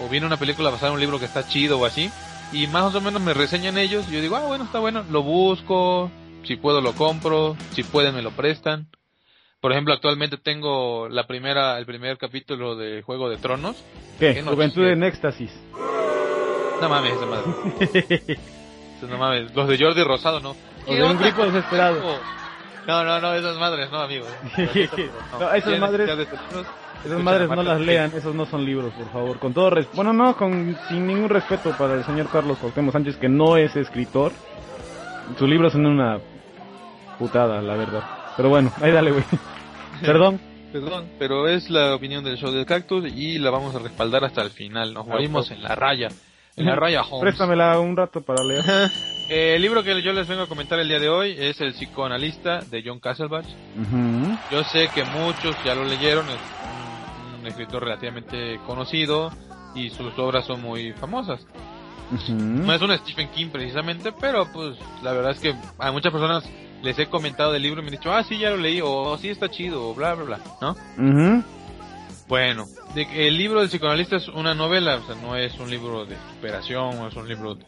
o 0.00 0.08
viene 0.10 0.26
una 0.26 0.36
película 0.36 0.70
basada 0.70 0.88
en 0.88 0.94
un 0.94 1.00
libro 1.00 1.18
que 1.18 1.24
está 1.24 1.46
chido 1.46 1.78
o 1.78 1.86
así. 1.86 2.10
Y 2.52 2.66
más 2.66 2.94
o 2.94 3.00
menos 3.00 3.20
me 3.20 3.34
reseñan 3.34 3.78
ellos 3.78 4.06
y 4.08 4.12
yo 4.12 4.20
digo, 4.20 4.36
ah, 4.36 4.46
bueno, 4.46 4.64
está 4.64 4.78
bueno, 4.78 5.04
lo 5.10 5.22
busco, 5.22 6.10
si 6.44 6.56
puedo 6.56 6.80
lo 6.80 6.94
compro, 6.94 7.56
si 7.72 7.82
pueden 7.82 8.14
me 8.14 8.22
lo 8.22 8.30
prestan. 8.30 8.88
Por 9.60 9.72
ejemplo, 9.72 9.92
actualmente 9.92 10.36
tengo 10.36 11.08
la 11.08 11.26
primera, 11.26 11.78
el 11.78 11.86
primer 11.86 12.16
capítulo 12.16 12.76
de 12.76 13.02
Juego 13.02 13.28
de 13.28 13.38
Tronos. 13.38 13.76
¿Qué? 14.20 14.40
Juventud 14.42 14.86
en 14.86 15.02
éxtasis. 15.02 15.50
No 16.80 16.88
mames, 16.88 17.12
esa 17.14 17.26
madre. 17.26 18.38
no 19.08 19.18
mames. 19.18 19.54
Los 19.54 19.68
de 19.68 19.78
Jordi 19.78 20.04
Rosado, 20.04 20.38
no. 20.38 20.54
O 20.86 20.94
de 20.94 21.02
un 21.02 21.18
grupo 21.18 21.44
desesperado. 21.44 22.00
No, 22.86 23.04
no, 23.04 23.20
no, 23.20 23.34
esas 23.34 23.58
madres, 23.58 23.90
no, 23.90 23.98
amigo. 23.98 24.26
no, 25.40 25.52
esas 25.52 25.78
madres. 25.80 26.10
Esas 27.04 27.22
madres 27.22 27.48
no 27.48 27.62
las 27.62 27.80
lean, 27.80 28.12
esos 28.14 28.34
no 28.34 28.46
son 28.46 28.64
libros, 28.64 28.92
por 28.94 29.10
favor. 29.10 29.38
Con 29.40 29.54
todo 29.54 29.70
respeto. 29.70 29.96
Bueno, 29.96 30.12
no, 30.12 30.36
con, 30.36 30.76
sin 30.88 31.06
ningún 31.06 31.28
respeto 31.28 31.72
para 31.76 31.94
el 31.94 32.04
señor 32.04 32.28
Carlos 32.30 32.58
Cuauhtémoc 32.58 32.92
Sánchez, 32.92 33.16
que 33.16 33.28
no 33.28 33.56
es 33.56 33.74
escritor. 33.74 34.30
Sus 35.36 35.48
libros 35.48 35.72
son 35.72 35.86
una 35.86 36.18
putada, 37.18 37.60
la 37.60 37.74
verdad. 37.74 38.17
Pero 38.38 38.50
bueno, 38.50 38.72
ahí 38.80 38.92
dale, 38.92 39.10
güey. 39.10 39.24
Perdón. 40.00 40.40
Perdón, 40.72 41.08
pero 41.18 41.48
es 41.48 41.68
la 41.70 41.94
opinión 41.94 42.22
del 42.22 42.36
show 42.36 42.52
del 42.52 42.66
cactus 42.66 43.10
y 43.12 43.38
la 43.38 43.50
vamos 43.50 43.74
a 43.74 43.80
respaldar 43.80 44.24
hasta 44.24 44.42
el 44.42 44.50
final. 44.50 44.94
Nos 44.94 45.08
morimos 45.08 45.50
en 45.50 45.60
la 45.60 45.74
raya. 45.74 46.08
En 46.54 46.66
la 46.66 46.76
raya 46.76 47.02
Holmes. 47.02 47.20
Préstamela 47.22 47.80
un 47.80 47.96
rato 47.96 48.22
para 48.22 48.44
leer. 48.44 48.64
Eh, 49.30 49.56
el 49.56 49.60
libro 49.60 49.82
que 49.82 50.00
yo 50.00 50.14
les 50.14 50.26
vengo 50.26 50.44
a 50.44 50.46
comentar 50.46 50.78
el 50.78 50.88
día 50.88 50.98
de 50.98 51.10
hoy 51.10 51.36
es 51.38 51.60
El 51.60 51.74
psicoanalista 51.74 52.60
de 52.60 52.82
John 52.82 52.98
Castlebach. 52.98 53.44
Yo 54.50 54.64
sé 54.64 54.88
que 54.94 55.04
muchos 55.04 55.54
ya 55.66 55.74
lo 55.74 55.84
leyeron, 55.84 56.24
es 56.30 57.38
un, 57.38 57.46
escritor 57.46 57.82
relativamente 57.84 58.58
conocido 58.66 59.30
y 59.74 59.90
sus 59.90 60.18
obras 60.18 60.46
son 60.46 60.62
muy 60.62 60.94
famosas. 60.94 61.46
No 62.30 62.72
es 62.72 62.80
un 62.80 62.96
Stephen 62.96 63.28
King 63.28 63.48
precisamente, 63.52 64.12
pero 64.18 64.50
pues 64.50 64.78
la 65.02 65.12
verdad 65.12 65.32
es 65.32 65.40
que 65.40 65.54
a 65.78 65.92
muchas 65.92 66.10
personas 66.10 66.48
les 66.82 66.98
he 66.98 67.06
comentado 67.06 67.52
del 67.52 67.62
libro 67.62 67.80
y 67.80 67.84
me 67.84 67.88
han 67.88 67.96
dicho, 67.96 68.12
ah, 68.12 68.22
sí, 68.22 68.38
ya 68.38 68.50
lo 68.50 68.56
leí, 68.56 68.80
o 68.82 69.16
sí 69.18 69.28
está 69.28 69.48
chido, 69.48 69.88
o 69.88 69.94
bla, 69.94 70.14
bla, 70.14 70.24
bla, 70.24 70.40
¿no? 70.60 71.44
Bueno, 72.28 72.66
el 72.94 73.38
libro 73.38 73.60
del 73.60 73.68
psicoanalista 73.68 74.16
es 74.16 74.28
una 74.28 74.54
novela, 74.54 74.96
o 74.96 75.06
sea, 75.06 75.14
no 75.22 75.34
es 75.34 75.58
un 75.58 75.70
libro 75.70 76.04
de 76.04 76.16
superación, 76.34 76.96
no 76.96 77.08
es 77.08 77.16
un 77.16 77.26
libro 77.26 77.54
de... 77.54 77.64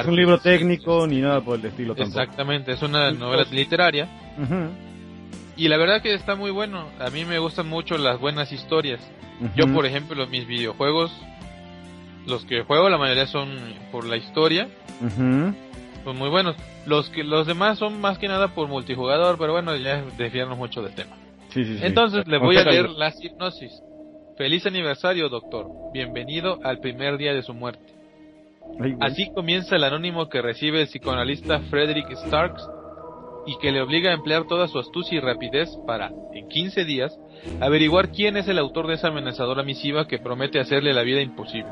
es 0.00 0.06
un 0.06 0.16
libro 0.16 0.38
técnico 0.38 1.06
ni 1.06 1.20
nada 1.20 1.40
por 1.40 1.58
el 1.58 1.64
estilo 1.64 1.94
tampoco. 1.94 2.20
Exactamente, 2.20 2.72
es 2.72 2.82
una 2.82 3.12
novela 3.12 3.44
literaria. 3.50 4.08
Y 5.56 5.68
la 5.68 5.76
verdad 5.76 6.02
que 6.02 6.12
está 6.14 6.34
muy 6.34 6.50
bueno. 6.50 6.88
A 6.98 7.10
mí 7.10 7.24
me 7.24 7.38
gustan 7.38 7.68
mucho 7.68 7.96
las 7.96 8.20
buenas 8.20 8.52
historias. 8.52 9.00
Yo, 9.56 9.72
por 9.72 9.86
ejemplo, 9.86 10.26
mis 10.26 10.46
videojuegos, 10.46 11.12
los 12.26 12.44
que 12.44 12.62
juego, 12.62 12.88
la 12.88 12.98
mayoría 12.98 13.26
son 13.26 13.56
por 13.90 14.04
la 14.04 14.16
historia. 14.16 14.68
Son 16.04 16.18
muy 16.18 16.28
buenos. 16.28 16.54
Los 16.86 17.08
que 17.08 17.24
los 17.24 17.46
demás 17.46 17.78
son 17.78 18.00
más 18.00 18.18
que 18.18 18.28
nada 18.28 18.48
por 18.48 18.68
multijugador, 18.68 19.38
pero 19.38 19.52
bueno, 19.52 19.74
ya 19.76 20.04
desviarnos 20.18 20.58
mucho 20.58 20.82
del 20.82 20.94
tema. 20.94 21.16
Entonces 21.54 22.26
le 22.26 22.38
voy 22.38 22.56
a 22.56 22.64
leer 22.64 22.90
la 22.90 23.12
hipnosis. 23.18 23.72
Feliz 24.36 24.66
aniversario, 24.66 25.28
doctor. 25.28 25.66
Bienvenido 25.92 26.58
al 26.62 26.80
primer 26.80 27.16
día 27.16 27.32
de 27.32 27.42
su 27.42 27.54
muerte. 27.54 27.94
Así 29.00 29.30
comienza 29.32 29.76
el 29.76 29.84
anónimo 29.84 30.28
que 30.28 30.42
recibe 30.42 30.82
el 30.82 30.88
psicoanalista 30.88 31.60
Frederick 31.70 32.10
Starks 32.26 32.68
y 33.46 33.56
que 33.58 33.70
le 33.70 33.80
obliga 33.80 34.10
a 34.10 34.14
emplear 34.14 34.46
toda 34.46 34.68
su 34.68 34.78
astucia 34.78 35.18
y 35.18 35.20
rapidez 35.20 35.68
para, 35.86 36.10
en 36.32 36.48
15 36.48 36.84
días, 36.84 37.16
averiguar 37.60 38.10
quién 38.10 38.36
es 38.36 38.48
el 38.48 38.58
autor 38.58 38.88
de 38.88 38.94
esa 38.94 39.08
amenazadora 39.08 39.62
misiva 39.62 40.06
que 40.06 40.18
promete 40.18 40.58
hacerle 40.58 40.92
la 40.92 41.02
vida 41.02 41.20
imposible. 41.20 41.70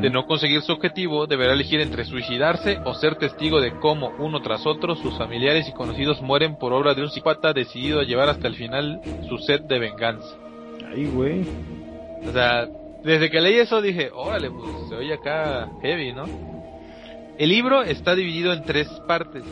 De 0.00 0.10
no 0.10 0.26
conseguir 0.26 0.62
su 0.62 0.72
objetivo, 0.72 1.26
deberá 1.26 1.52
elegir 1.52 1.80
entre 1.80 2.04
suicidarse 2.04 2.78
o 2.84 2.94
ser 2.94 3.16
testigo 3.16 3.60
de 3.60 3.78
cómo, 3.78 4.12
uno 4.18 4.40
tras 4.40 4.66
otro, 4.66 4.96
sus 4.96 5.16
familiares 5.16 5.68
y 5.68 5.72
conocidos 5.72 6.20
mueren 6.22 6.56
por 6.56 6.72
obra 6.72 6.94
de 6.94 7.02
un 7.02 7.10
psicópata 7.10 7.52
decidido 7.52 8.00
a 8.00 8.04
llevar 8.04 8.28
hasta 8.28 8.48
el 8.48 8.56
final 8.56 9.00
su 9.28 9.38
sed 9.38 9.60
de 9.62 9.78
venganza. 9.78 10.34
Ay, 10.90 11.06
güey. 11.06 11.46
O 12.26 12.32
sea, 12.32 12.66
desde 13.04 13.30
que 13.30 13.40
leí 13.40 13.56
eso 13.56 13.80
dije, 13.80 14.10
órale, 14.12 14.50
pues 14.50 14.88
se 14.88 14.94
oye 14.94 15.14
acá 15.14 15.68
heavy, 15.82 16.12
¿no? 16.12 16.24
El 17.38 17.48
libro 17.48 17.82
está 17.82 18.14
dividido 18.14 18.52
en 18.52 18.64
tres 18.64 18.88
partes. 19.06 19.44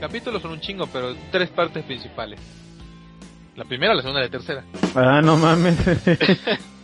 Capítulos 0.00 0.42
son 0.42 0.52
un 0.52 0.60
chingo, 0.60 0.86
pero 0.92 1.14
tres 1.30 1.50
partes 1.50 1.84
principales. 1.84 2.40
La 3.56 3.64
primera, 3.64 3.94
la 3.94 4.02
segunda 4.02 4.20
y 4.20 4.24
la 4.24 4.30
tercera. 4.30 4.64
Ah, 4.94 5.20
no 5.22 5.36
mames. 5.36 5.76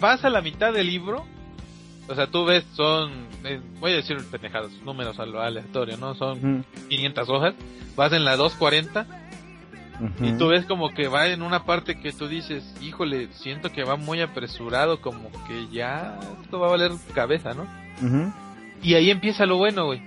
vas 0.00 0.24
a 0.24 0.30
la 0.30 0.40
mitad 0.40 0.72
del 0.72 0.86
libro, 0.86 1.24
o 2.08 2.14
sea, 2.14 2.26
tú 2.26 2.44
ves, 2.44 2.64
son, 2.74 3.26
eh, 3.44 3.60
voy 3.80 3.92
a 3.92 3.96
decir 3.96 4.18
pendejados, 4.30 4.72
números 4.84 5.18
a 5.18 5.26
lo 5.26 5.40
aleatorio, 5.40 5.96
¿no? 5.96 6.14
Son 6.14 6.64
500 6.88 7.28
hojas, 7.28 7.54
vas 7.96 8.12
en 8.12 8.24
la 8.24 8.36
240 8.36 9.06
y 10.20 10.32
tú 10.32 10.48
ves 10.48 10.66
como 10.66 10.90
que 10.90 11.06
va 11.06 11.28
en 11.28 11.40
una 11.40 11.64
parte 11.64 12.00
que 12.00 12.12
tú 12.12 12.26
dices, 12.26 12.64
híjole, 12.82 13.28
siento 13.32 13.70
que 13.70 13.84
va 13.84 13.96
muy 13.96 14.20
apresurado, 14.20 15.00
como 15.00 15.30
que 15.46 15.68
ya 15.72 16.18
esto 16.42 16.58
va 16.58 16.66
a 16.66 16.70
valer 16.70 16.92
cabeza, 17.14 17.54
¿no? 17.54 17.66
Y 18.82 18.94
ahí 18.94 19.10
empieza 19.10 19.46
lo 19.46 19.56
bueno, 19.56 19.86
güey. 19.86 20.02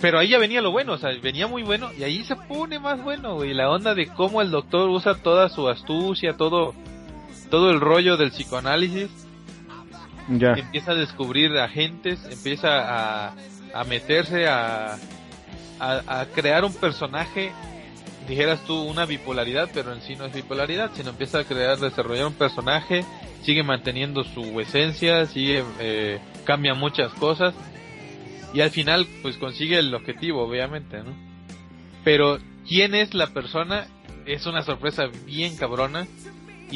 Pero 0.00 0.18
ahí 0.18 0.28
ya 0.28 0.38
venía 0.38 0.60
lo 0.60 0.70
bueno, 0.70 0.92
o 0.94 0.98
sea, 0.98 1.10
venía 1.22 1.46
muy 1.46 1.62
bueno 1.62 1.90
y 1.92 2.04
ahí 2.04 2.24
se 2.24 2.36
pone 2.36 2.78
más 2.78 3.02
bueno, 3.02 3.34
güey. 3.34 3.54
La 3.54 3.70
onda 3.70 3.94
de 3.94 4.06
cómo 4.06 4.40
el 4.40 4.50
doctor 4.50 4.88
usa 4.88 5.14
toda 5.14 5.48
su 5.48 5.68
astucia, 5.68 6.36
todo, 6.36 6.74
todo 7.50 7.70
el 7.70 7.80
rollo 7.80 8.16
del 8.16 8.30
psicoanálisis 8.30 9.23
Empieza 10.28 10.92
a 10.92 10.94
descubrir 10.94 11.56
agentes, 11.58 12.24
empieza 12.30 13.28
a, 13.28 13.84
meterse 13.86 14.46
a, 14.46 14.96
a, 15.78 16.26
crear 16.34 16.64
un 16.64 16.74
personaje, 16.74 17.52
dijeras 18.28 18.60
tú, 18.64 18.82
una 18.82 19.04
bipolaridad, 19.04 19.68
pero 19.74 19.92
en 19.92 20.00
sí 20.00 20.16
no 20.16 20.24
es 20.24 20.32
bipolaridad, 20.32 20.90
sino 20.94 21.10
empieza 21.10 21.40
a 21.40 21.44
crear, 21.44 21.78
desarrollar 21.78 22.26
un 22.26 22.34
personaje, 22.34 23.04
sigue 23.42 23.62
manteniendo 23.62 24.24
su 24.24 24.60
esencia, 24.60 25.26
sigue, 25.26 25.62
eh, 25.80 26.18
cambia 26.44 26.74
muchas 26.74 27.12
cosas, 27.14 27.54
y 28.54 28.60
al 28.60 28.70
final, 28.70 29.06
pues 29.20 29.36
consigue 29.36 29.78
el 29.78 29.92
objetivo, 29.92 30.44
obviamente, 30.44 31.02
¿no? 31.02 31.12
Pero, 32.04 32.38
¿quién 32.68 32.94
es 32.94 33.12
la 33.12 33.26
persona? 33.28 33.88
Es 34.26 34.46
una 34.46 34.62
sorpresa 34.62 35.08
bien 35.26 35.56
cabrona 35.56 36.06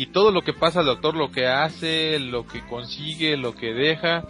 y 0.03 0.07
todo 0.07 0.31
lo 0.31 0.43
que 0.43 0.53
pasa 0.53 0.81
al 0.81 0.87
doctor, 0.87 1.15
lo 1.15 1.31
que 1.31 1.47
hace, 1.47 2.19
lo 2.19 2.47
que 2.47 2.61
consigue, 2.67 3.37
lo 3.37 3.55
que 3.55 3.73
deja, 3.75 4.25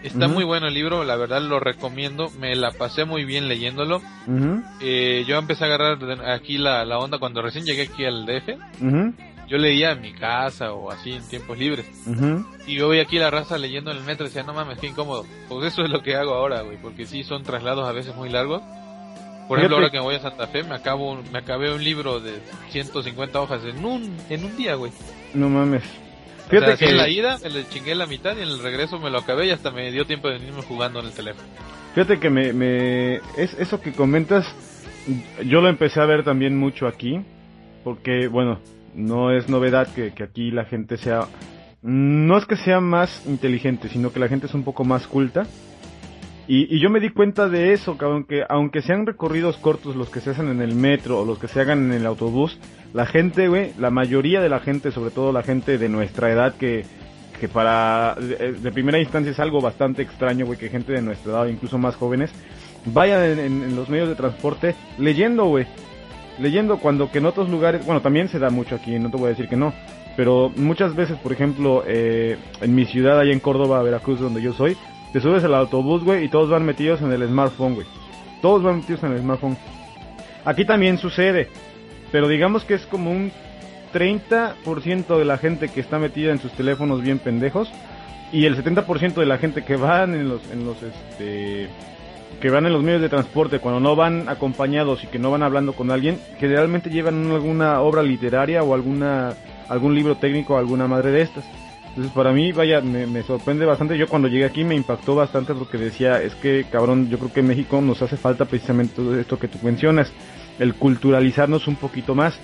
Está 0.00 0.28
muy 0.28 0.44
bueno 0.44 0.68
el 0.68 0.74
libro, 0.74 1.02
la 1.02 1.16
verdad 1.16 1.42
lo 1.42 1.58
recomiendo. 1.58 2.30
Me 2.38 2.54
la 2.54 2.70
pasé 2.70 3.04
muy 3.04 3.24
bien 3.24 3.48
leyéndolo. 3.48 4.00
Eh, 4.80 5.24
yo 5.26 5.36
empecé 5.38 5.64
a 5.64 5.66
agarrar 5.66 5.98
aquí 6.30 6.56
la, 6.56 6.84
la 6.84 6.98
onda 6.98 7.18
cuando 7.18 7.42
recién 7.42 7.64
llegué 7.64 7.82
aquí 7.82 8.04
al 8.04 8.24
DF. 8.24 8.48
ujú, 8.80 9.14
Yo 9.48 9.58
leía 9.58 9.90
en 9.90 10.00
mi 10.00 10.12
casa 10.12 10.72
o 10.72 10.92
así 10.92 11.10
en 11.10 11.28
tiempos 11.28 11.58
libres. 11.58 11.84
Y 12.68 12.76
yo 12.76 12.88
veía 12.88 13.02
aquí 13.02 13.18
la 13.18 13.28
raza 13.30 13.58
leyendo 13.58 13.90
en 13.90 13.96
el 13.96 14.04
metro 14.04 14.24
y 14.24 14.28
decía, 14.28 14.44
no 14.44 14.54
mames, 14.54 14.78
qué 14.78 14.86
incómodo. 14.86 15.26
Pues 15.48 15.72
eso 15.72 15.82
es 15.82 15.90
lo 15.90 16.00
que 16.00 16.14
hago 16.14 16.32
ahora, 16.34 16.60
güey, 16.62 16.76
porque 16.80 17.04
sí 17.04 17.24
son 17.24 17.42
traslados 17.42 17.88
a 17.88 17.90
veces 17.92 18.14
muy 18.14 18.28
largos. 18.28 18.62
Por 19.48 19.58
ejemplo, 19.58 19.76
ahora 19.78 19.90
que 19.90 19.96
me 19.96 20.04
voy 20.04 20.14
a 20.14 20.20
Santa 20.20 20.46
Fe, 20.46 20.62
me 20.62 20.74
acabo, 20.74 21.20
me 21.32 21.38
acabé 21.38 21.72
un 21.72 21.82
libro 21.82 22.20
de 22.20 22.40
150 22.70 23.40
hojas 23.40 23.64
en 23.64 23.82
un, 23.84 24.14
en 24.28 24.44
un 24.44 24.56
día, 24.56 24.74
güey. 24.74 24.92
No 25.32 25.48
mames. 25.48 25.82
O 26.46 26.50
Fíjate 26.50 26.76
sea, 26.76 26.86
que... 26.86 26.92
en 26.92 26.96
la 26.98 27.08
ida 27.08 27.38
me 27.42 27.48
le 27.48 27.66
chingué 27.68 27.94
la 27.94 28.06
mitad 28.06 28.36
y 28.36 28.42
en 28.42 28.48
el 28.48 28.62
regreso 28.62 28.98
me 28.98 29.10
lo 29.10 29.18
acabé 29.18 29.46
y 29.46 29.50
hasta 29.50 29.70
me 29.70 29.90
dio 29.90 30.04
tiempo 30.06 30.28
de 30.28 30.38
venirme 30.38 30.62
jugando 30.62 31.00
en 31.00 31.06
el 31.06 31.12
teléfono. 31.12 31.48
Fíjate 31.94 32.20
que 32.20 32.30
me, 32.30 32.52
me 32.52 33.16
es 33.36 33.54
eso 33.58 33.80
que 33.80 33.92
comentas, 33.92 34.46
yo 35.44 35.60
lo 35.60 35.68
empecé 35.68 36.00
a 36.00 36.04
ver 36.04 36.24
también 36.24 36.56
mucho 36.56 36.86
aquí, 36.86 37.20
porque 37.84 38.28
bueno, 38.28 38.60
no 38.94 39.30
es 39.30 39.48
novedad 39.48 39.88
que, 39.94 40.12
que 40.12 40.22
aquí 40.22 40.50
la 40.50 40.64
gente 40.64 40.98
sea, 40.98 41.26
no 41.82 42.36
es 42.36 42.44
que 42.44 42.56
sea 42.56 42.80
más 42.80 43.24
inteligente, 43.26 43.88
sino 43.88 44.12
que 44.12 44.20
la 44.20 44.28
gente 44.28 44.46
es 44.46 44.54
un 44.54 44.64
poco 44.64 44.84
más 44.84 45.06
culta. 45.06 45.46
Y, 46.48 46.74
y 46.74 46.80
yo 46.80 46.88
me 46.88 46.98
di 46.98 47.10
cuenta 47.10 47.48
de 47.48 47.74
eso, 47.74 47.98
que 47.98 48.44
aunque 48.48 48.80
sean 48.80 49.04
recorridos 49.04 49.58
cortos 49.58 49.94
los 49.94 50.08
que 50.08 50.20
se 50.20 50.30
hacen 50.30 50.48
en 50.48 50.62
el 50.62 50.74
metro 50.74 51.20
o 51.20 51.24
los 51.26 51.38
que 51.38 51.46
se 51.46 51.60
hagan 51.60 51.84
en 51.84 51.92
el 51.92 52.06
autobús, 52.06 52.58
la 52.94 53.04
gente, 53.04 53.48
güey, 53.48 53.72
la 53.78 53.90
mayoría 53.90 54.40
de 54.40 54.48
la 54.48 54.60
gente, 54.60 54.90
sobre 54.90 55.10
todo 55.10 55.30
la 55.30 55.42
gente 55.42 55.76
de 55.76 55.90
nuestra 55.90 56.32
edad 56.32 56.54
que, 56.54 56.86
que 57.38 57.48
para 57.48 58.16
de, 58.18 58.52
de 58.54 58.72
primera 58.72 58.98
instancia 58.98 59.30
es 59.30 59.40
algo 59.40 59.60
bastante 59.60 60.00
extraño, 60.00 60.46
güey, 60.46 60.58
que 60.58 60.70
gente 60.70 60.92
de 60.92 61.02
nuestra 61.02 61.32
edad, 61.32 61.46
incluso 61.48 61.76
más 61.76 61.96
jóvenes, 61.96 62.32
vayan 62.86 63.38
en 63.38 63.76
los 63.76 63.90
medios 63.90 64.08
de 64.08 64.14
transporte 64.14 64.74
leyendo, 64.98 65.44
güey. 65.44 65.66
Leyendo 66.38 66.78
cuando 66.78 67.10
que 67.10 67.18
en 67.18 67.26
otros 67.26 67.50
lugares, 67.50 67.84
bueno, 67.84 68.00
también 68.00 68.28
se 68.28 68.38
da 68.38 68.48
mucho 68.48 68.76
aquí, 68.76 68.98
no 68.98 69.10
te 69.10 69.16
voy 69.16 69.26
a 69.26 69.30
decir 69.30 69.48
que 69.48 69.56
no, 69.56 69.74
pero 70.16 70.50
muchas 70.56 70.94
veces, 70.94 71.18
por 71.18 71.32
ejemplo, 71.32 71.84
eh, 71.86 72.38
en 72.60 72.74
mi 72.74 72.86
ciudad, 72.86 73.20
allá 73.20 73.32
en 73.32 73.40
Córdoba, 73.40 73.82
Veracruz, 73.82 74.20
donde 74.20 74.40
yo 74.40 74.52
soy, 74.52 74.76
te 75.12 75.20
subes 75.20 75.44
al 75.44 75.54
autobús, 75.54 76.04
güey, 76.04 76.24
y 76.24 76.28
todos 76.28 76.50
van 76.50 76.64
metidos 76.64 77.00
en 77.02 77.12
el 77.12 77.26
smartphone, 77.26 77.74
güey. 77.74 77.86
Todos 78.42 78.62
van 78.62 78.78
metidos 78.78 79.02
en 79.04 79.12
el 79.12 79.20
smartphone. 79.20 79.56
Aquí 80.44 80.64
también 80.64 80.98
sucede, 80.98 81.48
pero 82.12 82.28
digamos 82.28 82.64
que 82.64 82.74
es 82.74 82.86
como 82.86 83.10
un 83.10 83.32
30% 83.92 85.18
de 85.18 85.24
la 85.24 85.38
gente 85.38 85.68
que 85.68 85.80
está 85.80 85.98
metida 85.98 86.32
en 86.32 86.38
sus 86.38 86.52
teléfonos 86.52 87.02
bien 87.02 87.18
pendejos 87.18 87.70
y 88.32 88.44
el 88.44 88.56
70% 88.56 89.14
de 89.14 89.26
la 89.26 89.38
gente 89.38 89.64
que 89.64 89.76
van 89.76 90.14
en 90.14 90.28
los 90.28 90.42
en 90.50 90.66
los 90.66 90.82
este 90.82 91.68
que 92.40 92.50
van 92.50 92.66
en 92.66 92.72
los 92.72 92.82
medios 92.82 93.00
de 93.00 93.08
transporte 93.08 93.58
cuando 93.58 93.80
no 93.80 93.96
van 93.96 94.28
acompañados 94.28 95.02
y 95.02 95.06
que 95.06 95.18
no 95.18 95.30
van 95.30 95.42
hablando 95.42 95.72
con 95.72 95.90
alguien, 95.90 96.20
generalmente 96.38 96.90
llevan 96.90 97.30
alguna 97.30 97.80
obra 97.80 98.02
literaria 98.02 98.62
o 98.62 98.74
alguna 98.74 99.34
algún 99.68 99.94
libro 99.94 100.16
técnico 100.16 100.54
o 100.54 100.58
alguna 100.58 100.86
madre 100.86 101.10
de 101.10 101.22
estas. 101.22 101.44
Entonces 101.98 102.14
para 102.14 102.32
mí, 102.32 102.52
vaya, 102.52 102.80
me, 102.80 103.22
sorprende 103.24 103.66
bastante. 103.66 103.98
Yo 103.98 104.06
cuando 104.06 104.28
llegué 104.28 104.44
aquí 104.44 104.62
me 104.62 104.76
impactó 104.76 105.16
bastante 105.16 105.52
porque 105.52 105.78
decía, 105.78 106.22
es 106.22 106.32
que 106.36 106.64
cabrón, 106.70 107.10
yo 107.10 107.18
creo 107.18 107.32
que 107.32 107.40
en 107.40 107.48
México 107.48 107.80
nos 107.80 108.00
hace 108.02 108.16
falta 108.16 108.44
precisamente 108.44 108.94
todo 108.94 109.18
esto 109.18 109.36
que 109.36 109.48
tú 109.48 109.58
mencionas, 109.64 110.12
el 110.60 110.74
culturalizarnos 110.74 111.66
un 111.66 111.74
poquito 111.74 112.14
más. 112.14 112.38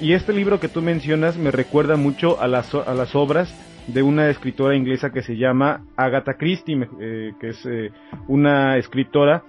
Y 0.00 0.14
este 0.14 0.32
libro 0.32 0.58
que 0.58 0.66
tú 0.66 0.82
mencionas 0.82 1.36
me 1.36 1.52
recuerda 1.52 1.94
mucho 1.94 2.40
a 2.40 2.48
las, 2.48 2.74
a 2.74 2.94
las 2.94 3.14
obras 3.14 3.54
de 3.86 4.02
una 4.02 4.28
escritora 4.28 4.74
inglesa 4.74 5.12
que 5.12 5.22
se 5.22 5.36
llama 5.36 5.84
Agatha 5.94 6.34
Christie, 6.34 6.88
eh, 6.98 7.32
que 7.38 7.50
es 7.50 7.64
eh, 7.64 7.92
una 8.26 8.76
escritora 8.76 9.44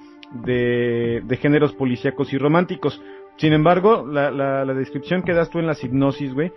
de, 0.46 1.24
de 1.26 1.38
géneros 1.38 1.74
policíacos 1.74 2.32
y 2.32 2.38
románticos. 2.38 3.02
Sin 3.38 3.54
embargo, 3.54 4.06
la, 4.06 4.30
la, 4.30 4.66
la 4.66 4.74
descripción 4.76 5.24
que 5.24 5.34
das 5.34 5.50
tú 5.50 5.58
en 5.58 5.66
la 5.66 5.74
sinopsis, 5.74 6.36
güey, 6.36 6.52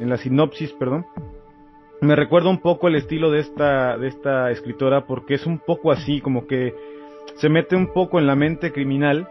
en 0.00 0.08
la 0.08 0.16
sinopsis, 0.16 0.72
perdón, 0.72 1.06
me 2.00 2.16
recuerda 2.16 2.48
un 2.50 2.58
poco 2.60 2.88
el 2.88 2.94
estilo 2.96 3.30
de 3.30 3.40
esta, 3.40 3.96
de 3.98 4.08
esta 4.08 4.50
escritora 4.50 5.04
porque 5.06 5.34
es 5.34 5.46
un 5.46 5.58
poco 5.58 5.92
así, 5.92 6.20
como 6.20 6.46
que 6.46 6.74
se 7.36 7.48
mete 7.48 7.76
un 7.76 7.92
poco 7.92 8.18
en 8.18 8.26
la 8.26 8.34
mente 8.36 8.72
criminal 8.72 9.28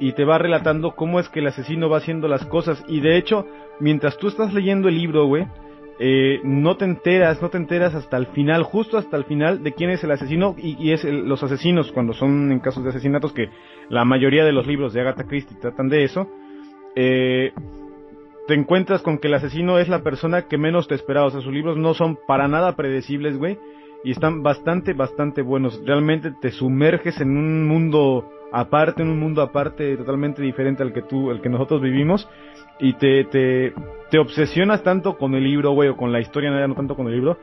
y 0.00 0.12
te 0.12 0.24
va 0.24 0.38
relatando 0.38 0.94
cómo 0.96 1.20
es 1.20 1.28
que 1.28 1.40
el 1.40 1.46
asesino 1.46 1.88
va 1.88 1.98
haciendo 1.98 2.26
las 2.28 2.44
cosas 2.46 2.82
y 2.88 3.00
de 3.00 3.16
hecho, 3.16 3.46
mientras 3.80 4.16
tú 4.18 4.28
estás 4.28 4.52
leyendo 4.52 4.88
el 4.88 4.96
libro, 4.96 5.26
güey, 5.26 5.46
eh, 6.00 6.40
no 6.42 6.76
te 6.76 6.84
enteras, 6.84 7.40
no 7.40 7.50
te 7.50 7.56
enteras 7.58 7.94
hasta 7.94 8.16
el 8.16 8.26
final, 8.28 8.64
justo 8.64 8.98
hasta 8.98 9.16
el 9.16 9.24
final 9.24 9.62
de 9.62 9.72
quién 9.74 9.90
es 9.90 10.02
el 10.02 10.10
asesino 10.10 10.56
y, 10.58 10.76
y 10.84 10.92
es 10.92 11.04
el- 11.04 11.28
los 11.28 11.42
asesinos 11.44 11.92
cuando 11.92 12.12
son 12.14 12.50
en 12.50 12.58
casos 12.58 12.82
de 12.82 12.90
asesinatos 12.90 13.32
que 13.32 13.48
la 13.90 14.04
mayoría 14.04 14.44
de 14.44 14.52
los 14.52 14.66
libros 14.66 14.92
de 14.92 15.02
Agatha 15.02 15.24
Christie 15.24 15.56
tratan 15.60 15.88
de 15.88 16.02
eso. 16.02 16.28
Eh, 16.96 17.52
te 18.46 18.54
encuentras 18.54 19.02
con 19.02 19.18
que 19.18 19.28
el 19.28 19.34
asesino 19.34 19.78
es 19.78 19.88
la 19.88 20.02
persona 20.02 20.42
que 20.42 20.58
menos 20.58 20.88
te 20.88 20.94
esperaba. 20.94 21.26
O 21.26 21.30
sea, 21.30 21.40
sus 21.40 21.52
libros 21.52 21.76
no 21.76 21.94
son 21.94 22.18
para 22.26 22.48
nada 22.48 22.76
predecibles, 22.76 23.38
güey. 23.38 23.58
Y 24.04 24.10
están 24.10 24.42
bastante, 24.42 24.92
bastante 24.92 25.40
buenos. 25.40 25.80
Realmente 25.84 26.32
te 26.40 26.50
sumerges 26.50 27.20
en 27.20 27.36
un 27.36 27.66
mundo 27.66 28.28
aparte, 28.52 29.02
en 29.02 29.08
un 29.08 29.18
mundo 29.18 29.40
aparte 29.40 29.96
totalmente 29.96 30.42
diferente 30.42 30.82
al 30.82 30.92
que 30.92 31.02
tú, 31.02 31.30
el 31.30 31.40
que 31.40 31.48
nosotros 31.48 31.80
vivimos. 31.80 32.28
Y 32.78 32.94
te, 32.94 33.24
te, 33.24 33.72
te 34.10 34.18
obsesionas 34.18 34.82
tanto 34.82 35.16
con 35.16 35.34
el 35.34 35.44
libro, 35.44 35.70
güey, 35.72 35.88
o 35.88 35.96
con 35.96 36.12
la 36.12 36.20
historia, 36.20 36.50
no 36.50 36.74
tanto 36.74 36.96
con 36.96 37.06
el 37.06 37.14
libro, 37.14 37.38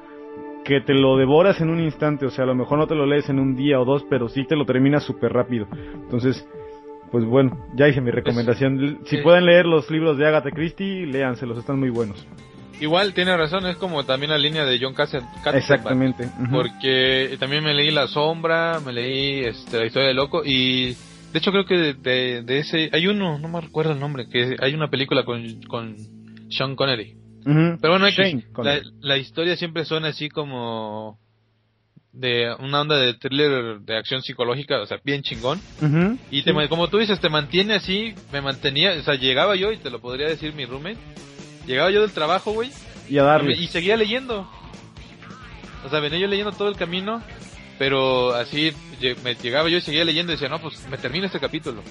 que 0.64 0.82
te 0.82 0.94
lo 0.94 1.18
devoras 1.18 1.60
en 1.62 1.72
un 1.72 1.80
instante. 1.80 2.28
O 2.28 2.30
sea, 2.30 2.44
a 2.44 2.48
lo 2.48 2.54
mejor 2.54 2.78
no 2.78 2.86
te 2.86 2.94
lo 2.94 3.08
lees 3.08 3.28
en 3.30 3.40
un 3.40 3.56
día 3.56 3.80
o 3.80 3.86
dos, 3.86 4.06
pero 4.08 4.30
sí 4.30 4.46
te 4.46 4.56
lo 4.56 4.66
terminas 4.66 5.04
súper 5.04 5.34
rápido. 5.34 5.66
Entonces, 5.96 6.48
pues 7.12 7.26
bueno, 7.26 7.58
ya 7.76 7.88
hice 7.88 8.02
mi 8.02 8.12
recomendación. 8.12 9.00
Si 9.06 9.18
eh, 9.18 9.22
pueden 9.22 9.46
leer 9.46 9.66
los 9.66 9.90
libros 9.92 10.18
de 10.18 10.28
Agatha 10.28 10.52
Christie, 10.52 11.06
léanselos, 11.06 11.58
están 11.58 11.80
muy 11.80 11.90
buenos. 11.90 12.26
Igual 12.80 13.14
tiene 13.14 13.38
razón, 13.38 13.68
es 13.68 13.76
como 13.78 14.06
también 14.06 14.32
la 14.32 14.38
línea 14.40 14.66
de 14.66 14.80
John 14.82 14.94
Cassatt. 14.96 15.24
Exactamente. 15.56 16.28
Porque 16.52 17.36
también 17.40 17.64
me 17.64 17.74
leí 17.76 17.92
La 17.92 18.08
Sombra, 18.08 18.80
me 18.84 18.92
leí 18.92 19.42
este, 19.46 19.78
La 19.80 19.86
Historia 19.86 20.08
del 20.08 20.18
Loco 20.18 20.42
y 20.44 20.96
de 21.32 21.38
hecho 21.40 21.52
creo 21.52 21.66
que 21.66 21.78
de, 21.78 21.94
de- 21.94 22.42
de 22.42 22.58
ese 22.58 22.90
hay 22.92 23.06
uno, 23.08 23.38
no 23.38 23.48
me 23.50 23.62
recuerdo 23.62 23.92
el 23.94 24.00
nombre, 24.00 24.28
que 24.28 24.56
hay 24.60 24.74
una 24.74 24.90
película 24.90 25.24
con, 25.26 25.62
con 25.68 25.96
Sean 26.50 26.76
Connery. 26.76 27.18
Pero 27.80 27.94
bueno, 27.94 28.08
Shane 28.10 28.46
la, 28.64 28.82
la 29.00 29.18
historia 29.18 29.56
siempre 29.58 29.86
suena 29.86 30.08
así 30.10 30.30
como 30.30 31.20
de 32.14 32.54
una 32.60 32.82
onda 32.82 32.98
de 32.98 33.14
thriller 33.14 33.80
de 33.80 33.98
acción 33.98 34.22
psicológica, 34.22 34.82
o 34.82 34.86
sea, 34.86 35.00
bien 35.04 35.22
chingón. 35.24 35.60
Y 36.30 36.44
te, 36.44 36.54
como 36.68 36.90
tú 36.90 36.98
dices, 36.98 37.20
te 37.20 37.30
mantiene 37.30 37.76
así, 37.76 38.14
me 38.32 38.42
mantenía, 38.42 38.94
o 39.00 39.04
sea, 39.04 39.16
llegaba 39.16 39.56
yo 39.56 39.72
y 39.72 39.78
te 39.78 39.90
lo 39.90 40.00
podría 40.00 40.28
decir 40.28 40.54
mi 40.54 40.66
roommate. 40.66 40.98
Llegaba 41.66 41.92
yo 41.92 42.02
del 42.02 42.12
trabajo, 42.12 42.52
güey, 42.52 42.70
Y 43.10 43.18
a 43.18 43.24
darle. 43.24 43.56
y 43.56 43.68
seguía 43.68 43.96
leyendo. 43.96 44.50
O 45.86 45.90
sea, 45.90 46.00
venía 46.00 46.20
yo 46.20 46.28
leyendo 46.28 46.52
todo 46.52 46.68
el 46.70 46.76
camino, 46.76 47.22
pero 47.80 48.34
así 48.36 48.72
me 49.24 49.36
llegaba 49.36 49.70
yo 49.70 49.78
y 49.78 49.82
seguía 49.82 50.04
leyendo 50.06 50.32
y 50.32 50.36
decía, 50.36 50.50
no, 50.50 50.60
pues 50.60 50.88
me 50.90 50.98
termino 50.98 51.26
este 51.26 51.40
capítulo. 51.40 51.82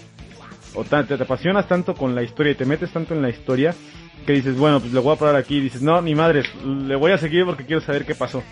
O 0.74 0.84
te, 0.84 1.02
te 1.02 1.14
apasionas 1.14 1.66
tanto 1.66 1.94
con 1.94 2.14
la 2.14 2.22
historia 2.22 2.52
y 2.52 2.54
te 2.56 2.64
metes 2.64 2.92
tanto 2.92 3.14
en 3.14 3.22
la 3.22 3.30
historia 3.30 3.74
que 4.26 4.34
dices, 4.34 4.56
bueno, 4.56 4.80
pues 4.80 4.92
le 4.92 5.00
voy 5.00 5.14
a 5.14 5.18
parar 5.18 5.36
aquí. 5.36 5.56
Y 5.56 5.60
dices, 5.62 5.82
no, 5.82 6.00
ni 6.02 6.14
madres, 6.14 6.46
le 6.64 6.94
voy 6.94 7.10
a 7.12 7.18
seguir 7.18 7.44
porque 7.44 7.64
quiero 7.64 7.80
saber 7.80 8.04
qué 8.04 8.14
pasó. 8.14 8.42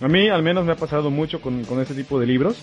A 0.00 0.08
mí 0.08 0.28
al 0.28 0.42
menos 0.42 0.64
me 0.64 0.72
ha 0.72 0.76
pasado 0.76 1.10
mucho 1.10 1.40
con, 1.40 1.64
con 1.64 1.80
este 1.80 1.94
tipo 1.94 2.20
de 2.20 2.26
libros. 2.26 2.56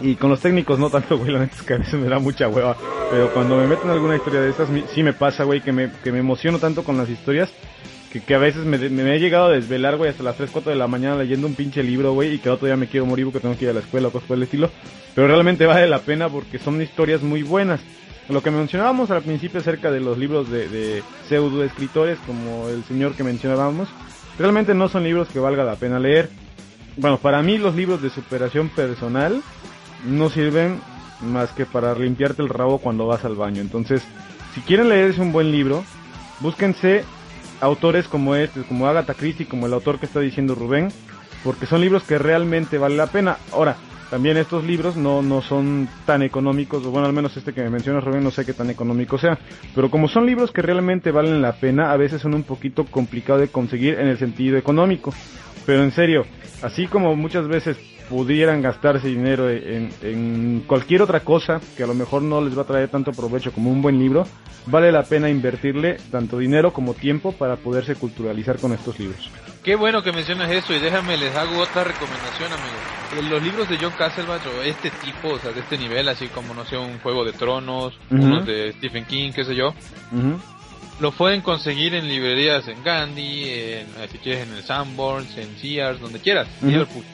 Y 0.00 0.14
con 0.14 0.30
los 0.30 0.40
técnicos 0.40 0.78
no 0.78 0.90
tanto, 0.90 1.18
güey, 1.18 1.32
la 1.32 1.40
neta 1.40 1.56
es 1.56 1.62
que 1.62 1.74
a 1.74 1.78
veces 1.78 1.94
me 1.94 2.08
da 2.08 2.18
mucha 2.18 2.48
hueva. 2.48 2.76
Pero 3.10 3.32
cuando 3.32 3.56
me 3.56 3.66
meto 3.66 3.82
en 3.84 3.90
alguna 3.90 4.16
historia 4.16 4.40
de 4.40 4.50
esas, 4.50 4.68
sí 4.94 5.02
me 5.02 5.12
pasa, 5.12 5.44
güey, 5.44 5.60
que 5.60 5.72
me, 5.72 5.90
que 6.04 6.12
me 6.12 6.20
emociono 6.20 6.58
tanto 6.58 6.84
con 6.84 6.96
las 6.96 7.08
historias. 7.08 7.50
Que, 8.12 8.20
que 8.20 8.34
a 8.34 8.38
veces 8.38 8.64
me, 8.64 8.78
me 8.78 9.14
he 9.14 9.18
llegado 9.18 9.46
a 9.46 9.52
desvelar, 9.52 9.96
güey, 9.96 10.10
hasta 10.10 10.22
las 10.22 10.36
3, 10.36 10.50
4 10.50 10.70
de 10.70 10.78
la 10.78 10.86
mañana 10.86 11.16
leyendo 11.16 11.46
un 11.46 11.54
pinche 11.54 11.82
libro, 11.82 12.12
güey, 12.12 12.34
y 12.34 12.38
que 12.38 12.48
otro 12.48 12.66
día 12.66 12.76
me 12.76 12.86
quiero 12.86 13.04
morir 13.06 13.26
porque 13.26 13.40
tengo 13.40 13.56
que 13.58 13.64
ir 13.64 13.70
a 13.70 13.74
la 13.74 13.80
escuela 13.80 14.08
o 14.08 14.12
cosas 14.12 14.28
por 14.28 14.36
el 14.36 14.44
estilo. 14.44 14.70
Pero 15.14 15.26
realmente 15.26 15.66
vale 15.66 15.88
la 15.88 15.98
pena 15.98 16.28
porque 16.28 16.58
son 16.58 16.80
historias 16.80 17.22
muy 17.22 17.42
buenas. 17.42 17.80
Lo 18.28 18.42
que 18.42 18.50
mencionábamos 18.50 19.10
al 19.10 19.22
principio 19.22 19.60
acerca 19.60 19.90
de 19.90 20.00
los 20.00 20.16
libros 20.16 20.50
de, 20.50 20.68
de 20.68 21.02
pseudo 21.28 21.64
escritores, 21.64 22.18
como 22.26 22.68
el 22.68 22.84
señor 22.84 23.14
que 23.14 23.24
mencionábamos, 23.24 23.88
realmente 24.38 24.74
no 24.74 24.88
son 24.88 25.04
libros 25.04 25.28
que 25.28 25.38
valga 25.38 25.64
la 25.64 25.76
pena 25.76 25.98
leer. 25.98 26.30
Bueno, 26.96 27.18
para 27.18 27.42
mí 27.42 27.58
los 27.58 27.74
libros 27.74 28.02
de 28.02 28.10
superación 28.10 28.68
personal 28.70 29.42
no 30.06 30.30
sirven 30.30 30.80
más 31.20 31.50
que 31.50 31.66
para 31.66 31.94
limpiarte 31.94 32.42
el 32.42 32.48
rabo 32.48 32.78
cuando 32.78 33.06
vas 33.06 33.24
al 33.24 33.34
baño. 33.34 33.60
Entonces, 33.60 34.02
si 34.54 34.60
quieren 34.60 34.88
leerse 34.88 35.20
un 35.20 35.32
buen 35.32 35.50
libro, 35.50 35.84
búsquense 36.40 37.04
autores 37.60 38.06
como 38.08 38.34
este, 38.36 38.62
como 38.62 38.86
Agatha 38.86 39.14
Christie, 39.14 39.46
como 39.46 39.66
el 39.66 39.74
autor 39.74 39.98
que 39.98 40.06
está 40.06 40.20
diciendo 40.20 40.54
Rubén, 40.54 40.92
porque 41.44 41.66
son 41.66 41.80
libros 41.80 42.02
que 42.04 42.18
realmente 42.18 42.78
vale 42.78 42.96
la 42.96 43.08
pena. 43.08 43.38
Ahora, 43.52 43.76
también 44.10 44.36
estos 44.36 44.64
libros 44.64 44.96
no, 44.96 45.22
no 45.22 45.42
son 45.42 45.88
tan 46.06 46.22
económicos, 46.22 46.84
o 46.84 46.90
bueno, 46.90 47.06
al 47.06 47.12
menos 47.12 47.36
este 47.36 47.52
que 47.52 47.62
me 47.62 47.70
mencionas 47.70 48.04
Rubén, 48.04 48.24
no 48.24 48.30
sé 48.30 48.44
qué 48.44 48.54
tan 48.54 48.70
económico 48.70 49.18
sea, 49.18 49.38
pero 49.74 49.90
como 49.90 50.08
son 50.08 50.26
libros 50.26 50.50
que 50.50 50.62
realmente 50.62 51.10
valen 51.10 51.42
la 51.42 51.52
pena, 51.52 51.92
a 51.92 51.96
veces 51.96 52.22
son 52.22 52.34
un 52.34 52.42
poquito 52.42 52.84
complicado 52.84 53.38
de 53.38 53.48
conseguir 53.48 53.98
en 53.98 54.08
el 54.08 54.18
sentido 54.18 54.56
económico. 54.56 55.12
pero 55.66 55.82
en 55.82 55.92
serio, 55.92 56.24
así 56.62 56.86
como 56.86 57.14
muchas 57.14 57.46
veces 57.46 57.76
pudieran 58.08 58.62
gastarse 58.62 59.08
dinero 59.08 59.50
en, 59.50 59.90
en, 60.02 60.64
cualquier 60.66 61.02
otra 61.02 61.20
cosa 61.20 61.60
que 61.76 61.82
a 61.82 61.86
lo 61.86 61.94
mejor 61.94 62.22
no 62.22 62.40
les 62.40 62.56
va 62.56 62.62
a 62.62 62.66
traer 62.66 62.88
tanto 62.88 63.12
provecho 63.12 63.52
como 63.52 63.70
un 63.70 63.82
buen 63.82 63.98
libro, 63.98 64.26
vale 64.66 64.90
la 64.90 65.02
pena 65.02 65.28
invertirle 65.28 65.98
tanto 66.10 66.38
dinero 66.38 66.72
como 66.72 66.94
tiempo 66.94 67.32
para 67.32 67.56
poderse 67.56 67.96
culturalizar 67.96 68.58
con 68.58 68.72
estos 68.72 68.98
libros. 68.98 69.30
Qué 69.62 69.74
bueno 69.76 70.02
que 70.02 70.12
mencionas 70.12 70.50
eso 70.50 70.72
y 70.72 70.78
déjame 70.78 71.16
les 71.16 71.34
hago 71.34 71.58
otra 71.58 71.84
recomendación, 71.84 72.52
amigo. 72.52 73.28
Los 73.30 73.42
libros 73.42 73.68
de 73.68 73.78
John 73.78 73.92
Castlebach 73.96 74.46
o 74.46 74.62
este 74.62 74.90
tipo, 74.90 75.28
o 75.30 75.38
sea, 75.38 75.52
de 75.52 75.60
este 75.60 75.76
nivel, 75.76 76.08
así 76.08 76.28
como 76.28 76.54
no 76.54 76.64
sé, 76.64 76.76
un 76.76 76.98
Juego 77.00 77.24
de 77.24 77.32
Tronos, 77.32 77.94
unos 78.10 78.46
de 78.46 78.72
Stephen 78.74 79.04
King, 79.04 79.32
qué 79.32 79.44
sé 79.44 79.54
yo, 79.54 79.74
lo 81.00 81.12
pueden 81.12 81.40
conseguir 81.40 81.94
en 81.94 82.08
librerías 82.08 82.66
en 82.68 82.82
Gandhi, 82.82 83.44
en, 83.48 83.86
si 84.10 84.18
quieres 84.18 84.48
en 84.48 84.54
el 84.54 84.62
Sanborns, 84.62 85.36
en 85.36 85.56
Sears, 85.58 86.00
donde 86.00 86.18
quieras, 86.20 86.48
Liverpool. 86.62 87.04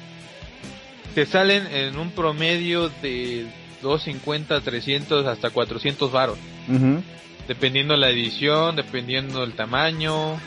Te 1.14 1.26
salen 1.26 1.66
en 1.68 1.96
un 1.98 2.10
promedio 2.10 2.88
de 3.02 3.46
250, 3.82 4.60
300 4.60 5.26
hasta 5.26 5.50
400 5.50 6.10
varos. 6.10 6.38
Dependiendo 7.46 7.96
la 7.96 8.08
edición, 8.08 8.74
dependiendo 8.74 9.44
el 9.44 9.52
tamaño, 9.52 10.40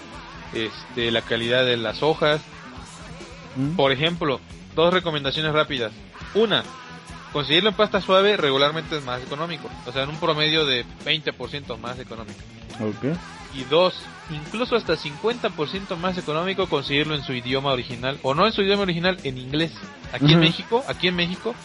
este, 0.54 1.12
la 1.12 1.22
calidad 1.22 1.66
de 1.66 1.78
las 1.78 2.04
hojas. 2.04 2.42
Por 3.76 3.92
ejemplo, 3.92 4.40
dos 4.76 4.94
recomendaciones 4.94 5.52
rápidas. 5.52 5.92
Una, 6.36 6.64
conseguirlo 7.34 7.70
en 7.72 7.76
pasta 7.76 8.02
suave 8.02 8.38
regularmente 8.38 8.98
es 8.98 9.04
más 9.04 9.22
económico. 9.22 9.70
O 9.86 9.92
sea, 9.92 10.04
en 10.04 10.10
un 10.10 10.18
promedio 10.18 10.66
de 10.66 10.86
20% 11.06 11.78
más 11.80 12.00
económico. 12.00 12.40
Okay. 12.76 13.14
Y 13.56 13.64
dos, 13.64 13.96
incluso 14.30 14.76
hasta 14.76 14.96
50% 14.96 15.98
más 15.98 16.18
económico 16.18 16.68
conseguirlo 16.68 17.16
en 17.16 17.24
su 17.24 17.34
idioma 17.34 17.72
original. 17.72 18.20
O 18.22 18.36
no 18.36 18.46
en 18.46 18.54
su 18.54 18.62
idioma 18.62 18.84
original, 18.84 19.18
en 19.24 19.38
inglés. 19.40 19.72
Aquí 20.14 20.34
en 20.34 20.40
México, 20.40 20.84
aquí 20.88 21.08
en 21.08 21.16
México, 21.16 21.56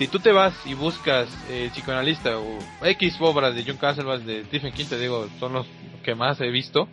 si 0.00 0.08
tú 0.08 0.18
te 0.18 0.32
vas 0.32 0.54
y 0.64 0.72
buscas 0.72 1.28
eh, 1.50 1.68
psicoanalista 1.74 2.38
o 2.38 2.58
X 2.82 3.18
obras 3.20 3.54
de 3.54 3.64
John 3.66 3.76
Castlebach, 3.76 4.22
de 4.22 4.44
Stephen 4.44 4.72
King, 4.72 4.86
te 4.88 4.98
digo, 4.98 5.28
son 5.38 5.52
los 5.52 5.66
que 6.02 6.14
más 6.14 6.40
he 6.40 6.50
visto, 6.50 6.88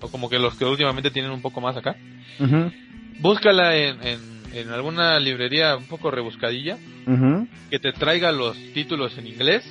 o 0.00 0.08
como 0.08 0.28
que 0.28 0.40
los 0.40 0.56
que 0.56 0.64
últimamente 0.64 1.12
tienen 1.12 1.30
un 1.30 1.42
poco 1.42 1.60
más 1.60 1.76
acá, 1.76 1.94
búscala 3.20 3.76
en, 3.76 3.98
en, 4.52 4.68
alguna 4.70 5.20
librería 5.20 5.76
un 5.76 5.84
poco 5.84 6.10
rebuscadilla, 6.10 6.76
que 7.70 7.78
te 7.78 7.92
traiga 7.92 8.32
los 8.32 8.56
títulos 8.74 9.16
en 9.16 9.28
inglés, 9.28 9.64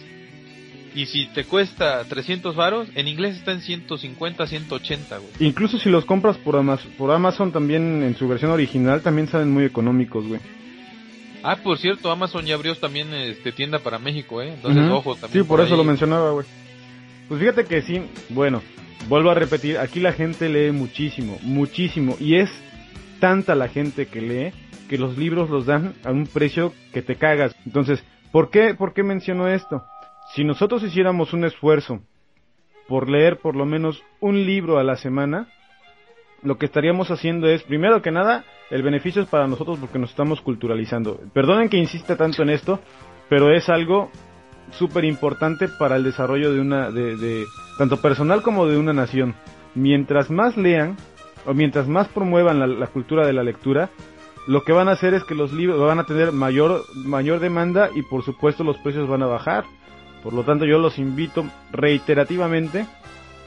y 0.95 1.05
si 1.07 1.25
te 1.33 1.43
cuesta 1.43 2.05
300 2.05 2.55
varos, 2.55 2.87
en 2.95 3.09
inglés 3.09 3.35
está 3.35 3.51
en 3.51 3.59
150, 3.59 4.47
180, 4.47 5.17
güey. 5.17 5.31
Incluso 5.41 5.77
si 5.79 5.89
los 5.89 6.05
compras 6.05 6.37
por 6.37 6.55
Amazon, 6.55 6.91
por 6.97 7.11
Amazon 7.11 7.51
también 7.51 8.03
en 8.03 8.15
su 8.15 8.25
versión 8.29 8.51
original, 8.51 9.01
también 9.01 9.27
salen 9.27 9.51
muy 9.51 9.65
económicos, 9.65 10.25
güey. 10.25 10.39
Ah, 11.43 11.57
por 11.63 11.77
cierto, 11.77 12.11
Amazon 12.11 12.45
ya 12.45 12.55
abrió 12.55 12.75
también 12.75 13.13
este, 13.13 13.51
tienda 13.51 13.79
para 13.79 13.97
México, 13.97 14.41
¿eh? 14.41 14.53
Entonces, 14.53 14.89
ojo 14.89 15.15
también. 15.15 15.43
Sí, 15.43 15.47
por, 15.47 15.61
eso 15.61 15.75
lo 15.75 15.83
mencionaba, 15.83 16.31
güey. 16.31 16.45
Pues 17.27 17.39
fíjate 17.39 17.65
que 17.65 17.81
sí, 17.81 18.01
bueno, 18.29 18.61
vuelvo 19.07 19.29
a 19.29 19.35
repetir, 19.35 19.77
aquí 19.77 19.99
la 19.99 20.13
gente 20.13 20.49
lee 20.49 20.71
muchísimo, 20.71 21.37
muchísimo. 21.41 22.17
Y 22.19 22.35
es 22.35 22.49
tanta 23.19 23.55
la 23.55 23.69
gente 23.69 24.07
que 24.07 24.21
lee 24.21 24.53
que 24.89 24.97
los 24.97 25.17
libros 25.17 25.49
los 25.49 25.65
dan 25.65 25.93
a 26.03 26.11
un 26.11 26.25
precio 26.25 26.73
que 26.91 27.01
te 27.01 27.15
cagas. 27.15 27.55
Entonces, 27.65 28.03
¿por 28.31 28.49
qué, 28.49 28.73
por 28.73 28.93
qué 28.93 29.03
menciono 29.03 29.47
esto? 29.47 29.83
Si 30.35 30.43
nosotros 30.43 30.83
hiciéramos 30.83 31.33
un 31.33 31.45
esfuerzo 31.45 32.01
por 32.87 33.09
leer 33.09 33.37
por 33.37 33.55
lo 33.55 33.65
menos 33.65 34.03
un 34.19 34.45
libro 34.45 34.79
a 34.79 34.83
la 34.83 34.97
semana, 34.97 35.47
lo 36.41 36.57
que 36.57 36.65
estaríamos 36.65 37.11
haciendo 37.11 37.47
es, 37.47 37.63
primero 37.63 38.01
que 38.01 38.11
nada, 38.11 38.43
el 38.69 38.83
beneficio 38.83 39.23
es 39.23 39.27
para 39.27 39.47
nosotros 39.47 39.79
porque 39.79 39.99
nos 39.99 40.11
estamos 40.11 40.41
culturalizando. 40.41 41.19
Perdonen 41.33 41.69
que 41.69 41.77
insista 41.77 42.15
tanto 42.15 42.43
en 42.43 42.49
esto, 42.49 42.79
pero 43.27 43.51
es 43.51 43.69
algo 43.69 44.11
súper 44.71 45.05
importante 45.05 45.67
para 45.67 45.95
el 45.95 46.03
desarrollo 46.03 46.53
de 46.53 46.59
una, 46.59 46.91
de, 46.91 47.45
tanto 47.77 48.01
personal 48.01 48.41
como 48.41 48.67
de 48.67 48.77
una 48.77 48.93
nación. 48.93 49.35
Mientras 49.73 50.29
más 50.29 50.57
lean, 50.57 50.97
o 51.45 51.53
mientras 51.53 51.87
más 51.87 52.07
promuevan 52.09 52.79
la, 52.79 52.87
cultura 52.87 53.25
de 53.25 53.33
la 53.33 53.43
lectura, 53.43 53.89
lo 54.47 54.63
que 54.63 54.73
van 54.73 54.87
a 54.87 54.93
hacer 54.93 55.13
es 55.13 55.23
que 55.23 55.35
los 55.35 55.51
libros 55.51 55.79
van 55.79 55.99
a 55.99 56.05
tener 56.05 56.31
mayor, 56.31 56.83
mayor 56.95 57.39
demanda 57.39 57.89
y 57.95 58.01
por 58.03 58.23
supuesto 58.23 58.63
los 58.63 58.77
precios 58.77 59.07
van 59.07 59.23
a 59.23 59.27
bajar. 59.27 59.65
Por 60.23 60.33
lo 60.33 60.43
tanto 60.43 60.65
yo 60.65 60.79
los 60.79 60.99
invito 60.99 61.45
reiterativamente 61.71 62.85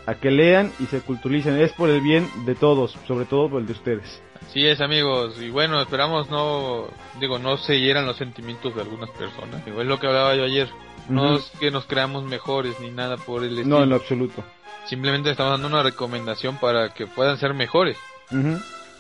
a 0.07 0.15
que 0.15 0.31
lean 0.31 0.73
y 0.81 0.87
se 0.87 1.01
culturicen. 1.01 1.61
Es 1.61 1.73
por 1.73 1.91
el 1.91 2.01
bien 2.01 2.27
de 2.47 2.55
todos, 2.55 2.99
sobre 3.07 3.27
todo 3.27 3.51
por 3.51 3.61
el 3.61 3.67
de 3.67 3.73
ustedes. 3.73 4.23
Sí 4.53 4.67
es 4.67 4.81
amigos, 4.81 5.41
y 5.41 5.51
bueno, 5.51 5.81
esperamos 5.81 6.31
no, 6.31 6.89
digo, 7.21 7.39
no 7.39 7.57
se 7.57 7.81
hieran 7.81 8.07
los 8.07 8.17
sentimientos 8.17 8.75
de 8.75 8.83
algunas 8.83 9.11
personas. 9.11 9.67
es 9.67 9.87
lo 9.87 9.99
que 9.99 10.07
hablaba 10.07 10.35
yo 10.35 10.45
ayer. 10.45 10.69
No 11.09 11.37
es 11.37 11.51
que 11.59 11.71
nos 11.71 11.87
creamos 11.87 12.25
mejores 12.25 12.79
ni 12.81 12.91
nada 12.91 13.17
por 13.17 13.43
el 13.43 13.59
estilo. 13.59 13.79
No, 13.79 13.83
en 13.83 13.91
lo 13.91 13.97
absoluto. 13.97 14.45
Simplemente 14.87 15.31
estamos 15.31 15.53
dando 15.53 15.69
una 15.69 15.83
recomendación 15.83 16.57
para 16.59 16.93
que 16.95 17.07
puedan 17.07 17.39
ser 17.39 17.55
mejores. 17.55 17.97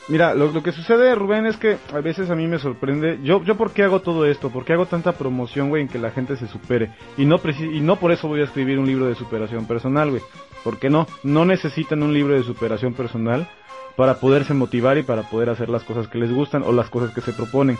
Mira, 0.09 0.35
lo, 0.35 0.51
lo, 0.51 0.63
que 0.63 0.73
sucede, 0.73 1.15
Rubén, 1.15 1.47
es 1.47 1.57
que 1.57 1.79
a 1.93 2.01
veces 2.01 2.29
a 2.29 2.35
mí 2.35 2.47
me 2.49 2.59
sorprende. 2.59 3.21
Yo, 3.23 3.43
yo 3.45 3.57
¿por 3.57 3.73
qué 3.73 3.85
hago 3.85 4.01
todo 4.01 4.27
esto? 4.27 4.51
¿Por 4.51 4.65
qué 4.65 4.73
hago 4.73 4.87
tanta 4.87 5.13
promoción, 5.13 5.69
güey, 5.69 5.83
en 5.83 5.89
que 5.89 5.99
la 5.99 6.11
gente 6.11 6.37
se 6.37 6.49
supere? 6.49 6.91
Y 7.17 7.25
no, 7.25 7.41
y 7.59 7.81
no 7.81 7.97
por 7.97 8.11
eso 8.11 8.27
voy 8.27 8.41
a 8.41 8.45
escribir 8.45 8.79
un 8.79 8.87
libro 8.87 9.07
de 9.07 9.15
superación 9.15 9.67
personal, 9.67 10.11
güey. 10.11 10.23
¿Por 10.65 10.79
qué 10.79 10.91
no? 10.91 11.07
No 11.23 11.45
necesitan 11.45 12.03
un 12.03 12.13
libro 12.13 12.35
de 12.35 12.43
superación 12.43 12.95
personal 12.95 13.49
para 13.97 14.15
poderse 14.15 14.55
motivar 14.55 14.99
y 14.99 15.03
para 15.03 15.23
poder 15.23 15.51
hacer 15.51 15.69
las 15.69 15.85
cosas 15.85 16.09
que 16.09 16.19
les 16.19 16.33
gustan 16.33 16.63
o 16.63 16.73
las 16.73 16.89
cosas 16.89 17.15
que 17.15 17.21
se 17.21 17.33
proponen. 17.33 17.77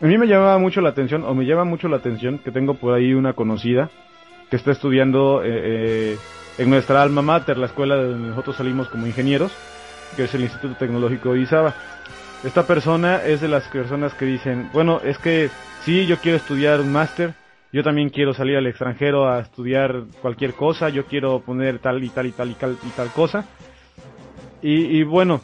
A 0.00 0.06
mí 0.06 0.18
me 0.18 0.26
llamaba 0.26 0.58
mucho 0.58 0.80
la 0.80 0.90
atención, 0.90 1.24
o 1.24 1.34
me 1.34 1.46
llama 1.46 1.64
mucho 1.64 1.88
la 1.88 1.96
atención, 1.96 2.38
que 2.38 2.50
tengo 2.50 2.74
por 2.74 2.92
ahí 2.92 3.14
una 3.14 3.32
conocida 3.32 3.90
que 4.50 4.56
está 4.56 4.72
estudiando 4.72 5.42
eh, 5.42 5.48
eh, 5.48 6.18
en 6.58 6.70
nuestra 6.70 7.02
alma 7.02 7.22
mater, 7.22 7.56
la 7.56 7.66
escuela 7.66 7.96
de 7.96 8.08
donde 8.08 8.28
nosotros 8.28 8.56
salimos 8.56 8.88
como 8.88 9.06
ingenieros, 9.06 9.52
que 10.14 10.24
es 10.24 10.34
el 10.34 10.42
Instituto 10.42 10.76
Tecnológico 10.76 11.32
de 11.32 11.40
Izaba. 11.40 11.74
Esta 12.44 12.66
persona 12.66 13.24
es 13.24 13.40
de 13.40 13.48
las 13.48 13.66
personas 13.68 14.14
que 14.14 14.26
dicen, 14.26 14.68
bueno, 14.72 15.00
es 15.02 15.18
que 15.18 15.50
sí, 15.82 16.06
yo 16.06 16.18
quiero 16.18 16.36
estudiar 16.36 16.80
un 16.80 16.92
máster, 16.92 17.34
yo 17.72 17.82
también 17.82 18.10
quiero 18.10 18.34
salir 18.34 18.56
al 18.56 18.66
extranjero 18.66 19.28
a 19.28 19.40
estudiar 19.40 20.04
cualquier 20.22 20.52
cosa, 20.54 20.88
yo 20.90 21.06
quiero 21.06 21.40
poner 21.40 21.78
tal 21.78 22.04
y 22.04 22.10
tal 22.10 22.26
y 22.26 22.32
tal 22.32 22.50
y 22.50 22.54
tal, 22.54 22.78
y 22.82 22.90
tal 22.90 23.08
cosa. 23.08 23.44
Y, 24.62 25.02
bueno, 25.04 25.42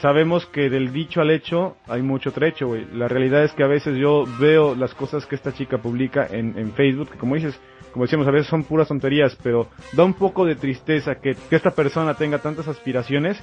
sabemos 0.00 0.46
que 0.46 0.70
del 0.70 0.92
dicho 0.92 1.20
al 1.20 1.30
hecho 1.30 1.76
hay 1.86 2.02
mucho 2.02 2.32
trecho, 2.32 2.68
güey. 2.68 2.86
La 2.92 3.08
realidad 3.08 3.44
es 3.44 3.52
que 3.52 3.62
a 3.62 3.66
veces 3.66 3.96
yo 3.98 4.24
veo 4.38 4.74
las 4.74 4.94
cosas 4.94 5.26
que 5.26 5.34
esta 5.34 5.52
chica 5.52 5.78
publica 5.78 6.26
en, 6.30 6.58
en 6.58 6.72
Facebook, 6.72 7.10
que 7.10 7.18
como 7.18 7.34
dices, 7.34 7.58
como 7.92 8.04
decíamos, 8.04 8.26
a 8.26 8.30
veces 8.30 8.48
son 8.48 8.64
puras 8.64 8.88
tonterías, 8.88 9.36
pero 9.42 9.68
da 9.92 10.04
un 10.04 10.14
poco 10.14 10.44
de 10.44 10.54
tristeza 10.54 11.16
que, 11.16 11.34
que 11.34 11.56
esta 11.56 11.70
persona 11.70 12.14
tenga 12.14 12.38
tantas 12.38 12.68
aspiraciones 12.68 13.42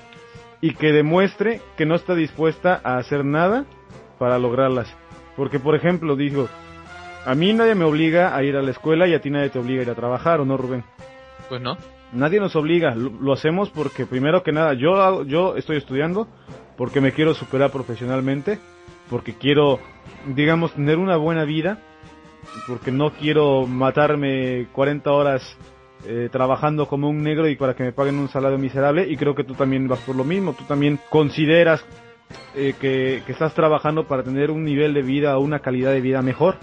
y 0.62 0.73
que 0.76 0.93
demuestre 0.93 1.62
que 1.76 1.86
no 1.86 1.95
está 1.95 2.15
dispuesta 2.15 2.80
a 2.84 2.97
hacer 2.97 3.26
nada 3.26 3.65
para 4.17 4.39
lograrlas. 4.39 4.88
Porque, 5.36 5.60
por 5.60 5.76
ejemplo, 5.76 6.15
digo, 6.15 6.47
a 7.26 7.36
mí 7.36 7.54
nadie 7.54 7.76
me 7.76 7.86
obliga 7.86 8.36
a 8.36 8.43
ir 8.43 8.56
a 8.56 8.62
la 8.62 8.71
escuela 8.71 9.08
y 9.08 9.13
a 9.13 9.21
ti 9.21 9.30
nadie 9.30 9.49
te 9.49 9.60
obliga 9.60 9.82
a 9.82 9.84
ir 9.84 9.89
a 9.89 9.95
trabajar, 9.95 10.39
¿o 10.39 10.45
no, 10.45 10.56
Rubén? 10.58 10.84
Pues 11.49 11.62
no. 11.62 11.78
Nadie 12.13 12.39
nos 12.39 12.56
obliga, 12.56 12.93
lo, 12.95 13.34
hacemos 13.34 13.69
porque 13.71 14.06
primero 14.06 14.43
que 14.43 14.52
nada 14.52 14.73
yo, 14.73 15.23
yo 15.23 15.56
estoy 15.56 15.78
estudiando 15.78 16.28
porque 16.78 17.02
me 17.02 17.12
quiero 17.12 17.34
superar 17.34 17.71
profesionalmente, 17.71 18.60
porque 19.10 19.34
quiero, 19.34 19.80
digamos, 20.36 20.73
tener 20.73 20.97
una 20.97 21.17
buena 21.17 21.43
vida, 21.43 21.80
porque 22.67 22.91
no 22.91 23.12
quiero 23.13 23.65
matarme 23.65 24.67
40 24.73 25.12
horas 25.12 25.58
eh, 26.06 26.30
trabajando 26.32 26.88
como 26.88 27.10
un 27.10 27.23
negro 27.23 27.47
y 27.47 27.56
para 27.56 27.76
que 27.76 27.84
me 27.84 27.93
paguen 27.93 28.19
un 28.19 28.30
salario 28.30 28.60
miserable 28.60 29.08
y 29.10 29.17
creo 29.17 29.34
que 29.34 29.43
tú 29.43 29.56
también 29.56 29.88
vas 29.88 29.99
por 29.99 30.15
lo 30.15 30.23
mismo, 30.23 30.54
tú 30.54 30.65
también 30.65 30.99
consideras 31.10 31.84
eh, 32.56 32.76
que, 32.80 33.23
que 33.26 33.32
estás 33.32 33.56
trabajando 33.56 34.08
para 34.08 34.21
tener 34.21 34.52
un 34.52 34.63
nivel 34.63 34.93
de 34.93 35.02
vida 35.02 35.36
o 35.38 35.41
una 35.41 35.60
calidad 35.60 35.91
de 35.91 36.02
vida 36.02 36.21
mejor. 36.21 36.58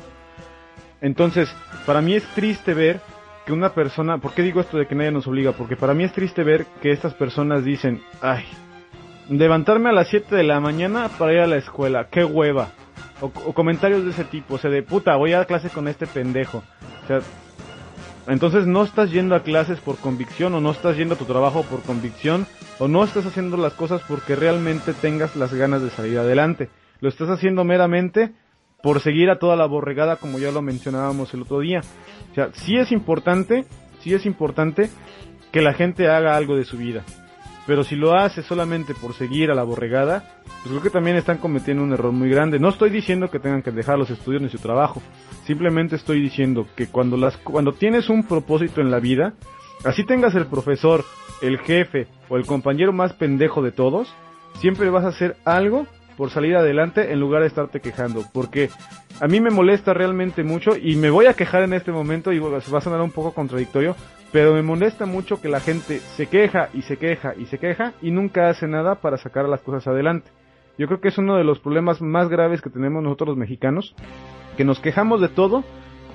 Entonces, 1.00 1.52
para 1.86 2.02
mí 2.02 2.14
es 2.14 2.24
triste 2.34 2.74
ver 2.74 3.00
una 3.52 3.74
persona, 3.74 4.18
¿por 4.18 4.32
qué 4.32 4.42
digo 4.42 4.60
esto 4.60 4.78
de 4.78 4.86
que 4.86 4.94
nadie 4.94 5.10
nos 5.10 5.26
obliga? 5.26 5.52
Porque 5.52 5.76
para 5.76 5.94
mí 5.94 6.04
es 6.04 6.12
triste 6.12 6.44
ver 6.44 6.66
que 6.80 6.90
estas 6.90 7.14
personas 7.14 7.64
dicen, 7.64 8.03
ay, 8.20 8.44
levantarme 9.28 9.90
a 9.90 9.92
las 9.92 10.09
7 10.09 10.34
de 10.34 10.42
la 10.42 10.61
mañana 10.61 11.09
para 11.18 11.32
ir 11.32 11.40
a 11.40 11.46
la 11.46 11.57
escuela, 11.57 12.09
qué 12.11 12.24
hueva. 12.24 12.72
O, 13.20 13.30
comentarios 13.53 14.05
de 14.05 14.11
ese 14.11 14.24
tipo, 14.24 14.55
o 14.55 14.59
sea, 14.59 14.70
de 14.70 14.82
puta, 14.82 15.16
voy 15.16 15.34
a 15.34 15.44
clase 15.44 15.70
con 15.70 15.88
este 15.88 16.07
pendejo. 16.07 16.62
O 17.05 17.07
sea, 17.07 17.20
entonces 18.26 18.66
no 18.66 18.82
estás 18.82 19.11
yendo 19.11 19.34
a 19.34 19.42
clases 19.42 19.78
por 19.80 19.96
convicción 19.98 20.55
o 20.55 20.61
no 20.61 20.70
estás 20.70 20.96
yendo 20.96 21.14
a 21.14 21.18
tu 21.18 21.24
trabajo 21.24 21.62
por 21.64 21.82
convicción 21.82 22.46
o 22.78 22.88
no 22.88 23.05
estás 23.05 23.26
haciendo 23.26 23.57
las 23.57 23.74
cosas 23.74 24.03
porque 24.09 24.36
realmente 24.36 24.94
tengas 24.94 25.36
las 25.36 25.53
ganas 25.53 25.82
de 25.82 25.90
salir 25.90 26.18
adelante. 26.18 26.70
Lo 27.01 27.09
estás 27.09 27.28
haciendo 27.28 27.64
meramente 27.64 28.32
por 28.83 29.01
seguir 29.01 29.31
a 29.31 29.39
toda 29.39 29.57
la 29.57 29.66
borregada 29.66 30.16
como 30.16 30.39
ya 30.39 30.51
lo 30.51 30.62
mencionábamos 30.62 31.33
el 31.35 31.43
otro 31.43 31.61
día. 31.61 31.81
O 32.31 32.35
sea, 32.35 32.51
sí 32.53 32.76
es 32.76 32.93
importante, 32.93 33.64
sí 34.01 34.14
es 34.14 34.26
importante 34.26 34.91
que 35.53 35.62
la 35.62 35.72
gente 35.74 36.09
haga 36.09 36.37
algo 36.37 36.57
de 36.57 36.64
su 36.64 36.76
vida. 36.76 37.05
Pero 37.66 37.85
si 37.85 37.95
lo 37.95 38.14
hace 38.14 38.43
solamente 38.43 38.95
por 38.95 39.14
seguir 39.14 39.51
a 39.51 39.55
la 39.55 39.62
borregada, 39.62 40.41
pues 40.45 40.70
creo 40.70 40.83
que 40.83 40.91
también 40.91 41.16
están 41.16 41.39
cometiendo 41.39 41.83
un 41.83 41.93
error 41.93 42.12
muy 42.12 42.28
grande. 42.28 42.59
No 42.59 42.68
estoy 42.68 42.91
diciendo 42.91 43.31
que 43.31 43.39
tengan 43.39 43.62
que 43.62 43.70
dejar 43.70 43.99
los 43.99 44.11
estudios 44.11 44.43
ni 44.43 44.49
su 44.49 44.59
trabajo. 44.59 45.03
Simplemente 45.45 45.97
estoy 45.97 46.20
diciendo 46.20 46.66
que 46.74 46.87
cuando 46.89 47.16
las 47.16 47.37
cuando 47.39 47.72
tienes 47.72 48.09
un 48.09 48.24
propósito 48.24 48.81
en 48.81 48.91
la 48.91 48.99
vida, 48.99 49.35
así 49.85 50.05
tengas 50.05 50.35
el 50.35 50.47
profesor, 50.47 51.05
el 51.43 51.59
jefe 51.59 52.09
o 52.28 52.37
el 52.37 52.47
compañero 52.47 52.93
más 52.93 53.12
pendejo 53.12 53.62
de 53.62 53.72
todos, 53.72 54.12
siempre 54.59 54.91
vas 54.91 55.05
a 55.05 55.09
hacer 55.09 55.37
algo 55.45 55.87
por 56.21 56.29
salir 56.29 56.55
adelante 56.55 57.14
en 57.14 57.18
lugar 57.18 57.41
de 57.41 57.49
estarte 57.49 57.81
quejando, 57.81 58.25
porque 58.35 58.68
a 59.23 59.27
mí 59.27 59.41
me 59.41 59.49
molesta 59.49 59.95
realmente 59.95 60.45
mucho 60.45 60.73
y 60.77 60.97
me 60.97 61.09
voy 61.09 61.25
a 61.25 61.33
quejar 61.33 61.62
en 61.62 61.73
este 61.73 61.93
momento 61.93 62.31
y 62.31 62.39
va 62.39 62.59
a 62.59 62.81
sonar 62.83 63.01
un 63.01 63.11
poco 63.11 63.33
contradictorio, 63.33 63.97
pero 64.31 64.53
me 64.53 64.61
molesta 64.61 65.07
mucho 65.07 65.41
que 65.41 65.49
la 65.49 65.61
gente 65.61 66.01
se 66.01 66.27
queja 66.27 66.68
y 66.75 66.83
se 66.83 66.99
queja 66.99 67.33
y 67.39 67.47
se 67.47 67.57
queja 67.57 67.95
y 68.03 68.11
nunca 68.11 68.51
hace 68.51 68.68
nada 68.68 68.97
para 68.97 69.16
sacar 69.16 69.49
las 69.49 69.62
cosas 69.62 69.87
adelante. 69.87 70.31
Yo 70.77 70.89
creo 70.89 71.01
que 71.01 71.09
es 71.09 71.16
uno 71.16 71.39
de 71.39 71.45
los 71.45 71.59
problemas 71.59 72.03
más 72.03 72.29
graves 72.29 72.61
que 72.61 72.68
tenemos 72.68 73.03
nosotros 73.03 73.29
los 73.29 73.39
mexicanos, 73.39 73.95
que 74.59 74.66
nos 74.66 74.79
quejamos 74.79 75.23
de 75.23 75.29
todo, 75.29 75.64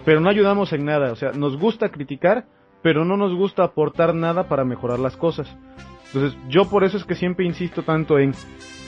pero 0.06 0.20
no 0.20 0.30
ayudamos 0.30 0.72
en 0.72 0.86
nada, 0.86 1.14
o 1.14 1.16
sea, 1.16 1.32
nos 1.32 1.58
gusta 1.58 1.90
criticar, 1.90 2.46
pero 2.84 3.06
no 3.06 3.18
nos 3.18 3.34
gusta 3.34 3.64
aportar 3.64 4.14
nada 4.14 4.48
para 4.48 4.66
mejorar 4.66 5.00
las 5.00 5.18
cosas. 5.18 5.48
Entonces, 6.16 6.40
yo 6.48 6.70
por 6.70 6.86
eso 6.86 6.96
es 6.96 7.04
que 7.04 7.16
siempre 7.16 7.46
insisto 7.46 7.84
tanto 7.84 8.18
en 8.18 8.34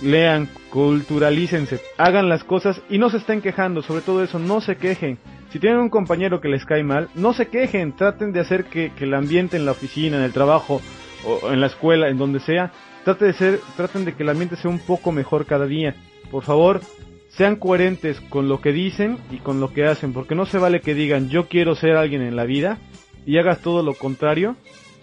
lean, 0.01 0.47
culturalícense, 0.69 1.81
hagan 1.97 2.29
las 2.29 2.45
cosas 2.45 2.81
y 2.89 2.99
no 2.99 3.09
se 3.09 3.17
estén 3.17 3.41
quejando, 3.41 3.81
sobre 3.81 4.01
todo 4.01 4.23
eso, 4.23 4.39
no 4.39 4.61
se 4.61 4.77
quejen. 4.77 5.17
Si 5.49 5.59
tienen 5.59 5.79
un 5.79 5.89
compañero 5.89 6.39
que 6.39 6.47
les 6.47 6.65
cae 6.65 6.83
mal, 6.83 7.09
no 7.15 7.33
se 7.33 7.47
quejen, 7.47 7.93
traten 7.97 8.31
de 8.31 8.39
hacer 8.39 8.65
que, 8.65 8.93
el 8.97 9.13
ambiente 9.13 9.57
en 9.57 9.65
la 9.65 9.71
oficina, 9.71 10.15
en 10.17 10.23
el 10.23 10.31
trabajo, 10.31 10.81
o 11.25 11.51
en 11.51 11.59
la 11.59 11.67
escuela, 11.67 12.07
en 12.07 12.17
donde 12.17 12.39
sea, 12.39 12.71
traten 13.03 13.27
de 13.27 13.33
ser, 13.33 13.59
traten 13.75 14.05
de 14.05 14.13
que 14.13 14.23
el 14.23 14.29
ambiente 14.29 14.55
sea 14.55 14.71
un 14.71 14.79
poco 14.79 15.11
mejor 15.11 15.45
cada 15.45 15.65
día. 15.65 15.95
Por 16.31 16.43
favor, 16.43 16.79
sean 17.27 17.57
coherentes 17.57 18.21
con 18.21 18.47
lo 18.47 18.61
que 18.61 18.71
dicen 18.71 19.17
y 19.31 19.39
con 19.39 19.59
lo 19.59 19.73
que 19.73 19.85
hacen, 19.85 20.13
porque 20.13 20.35
no 20.35 20.45
se 20.45 20.59
vale 20.59 20.79
que 20.79 20.93
digan 20.93 21.27
yo 21.27 21.49
quiero 21.49 21.75
ser 21.75 21.97
alguien 21.97 22.21
en 22.21 22.37
la 22.37 22.45
vida 22.45 22.77
y 23.25 23.37
hagas 23.37 23.61
todo 23.61 23.83
lo 23.83 23.95
contrario 23.95 24.55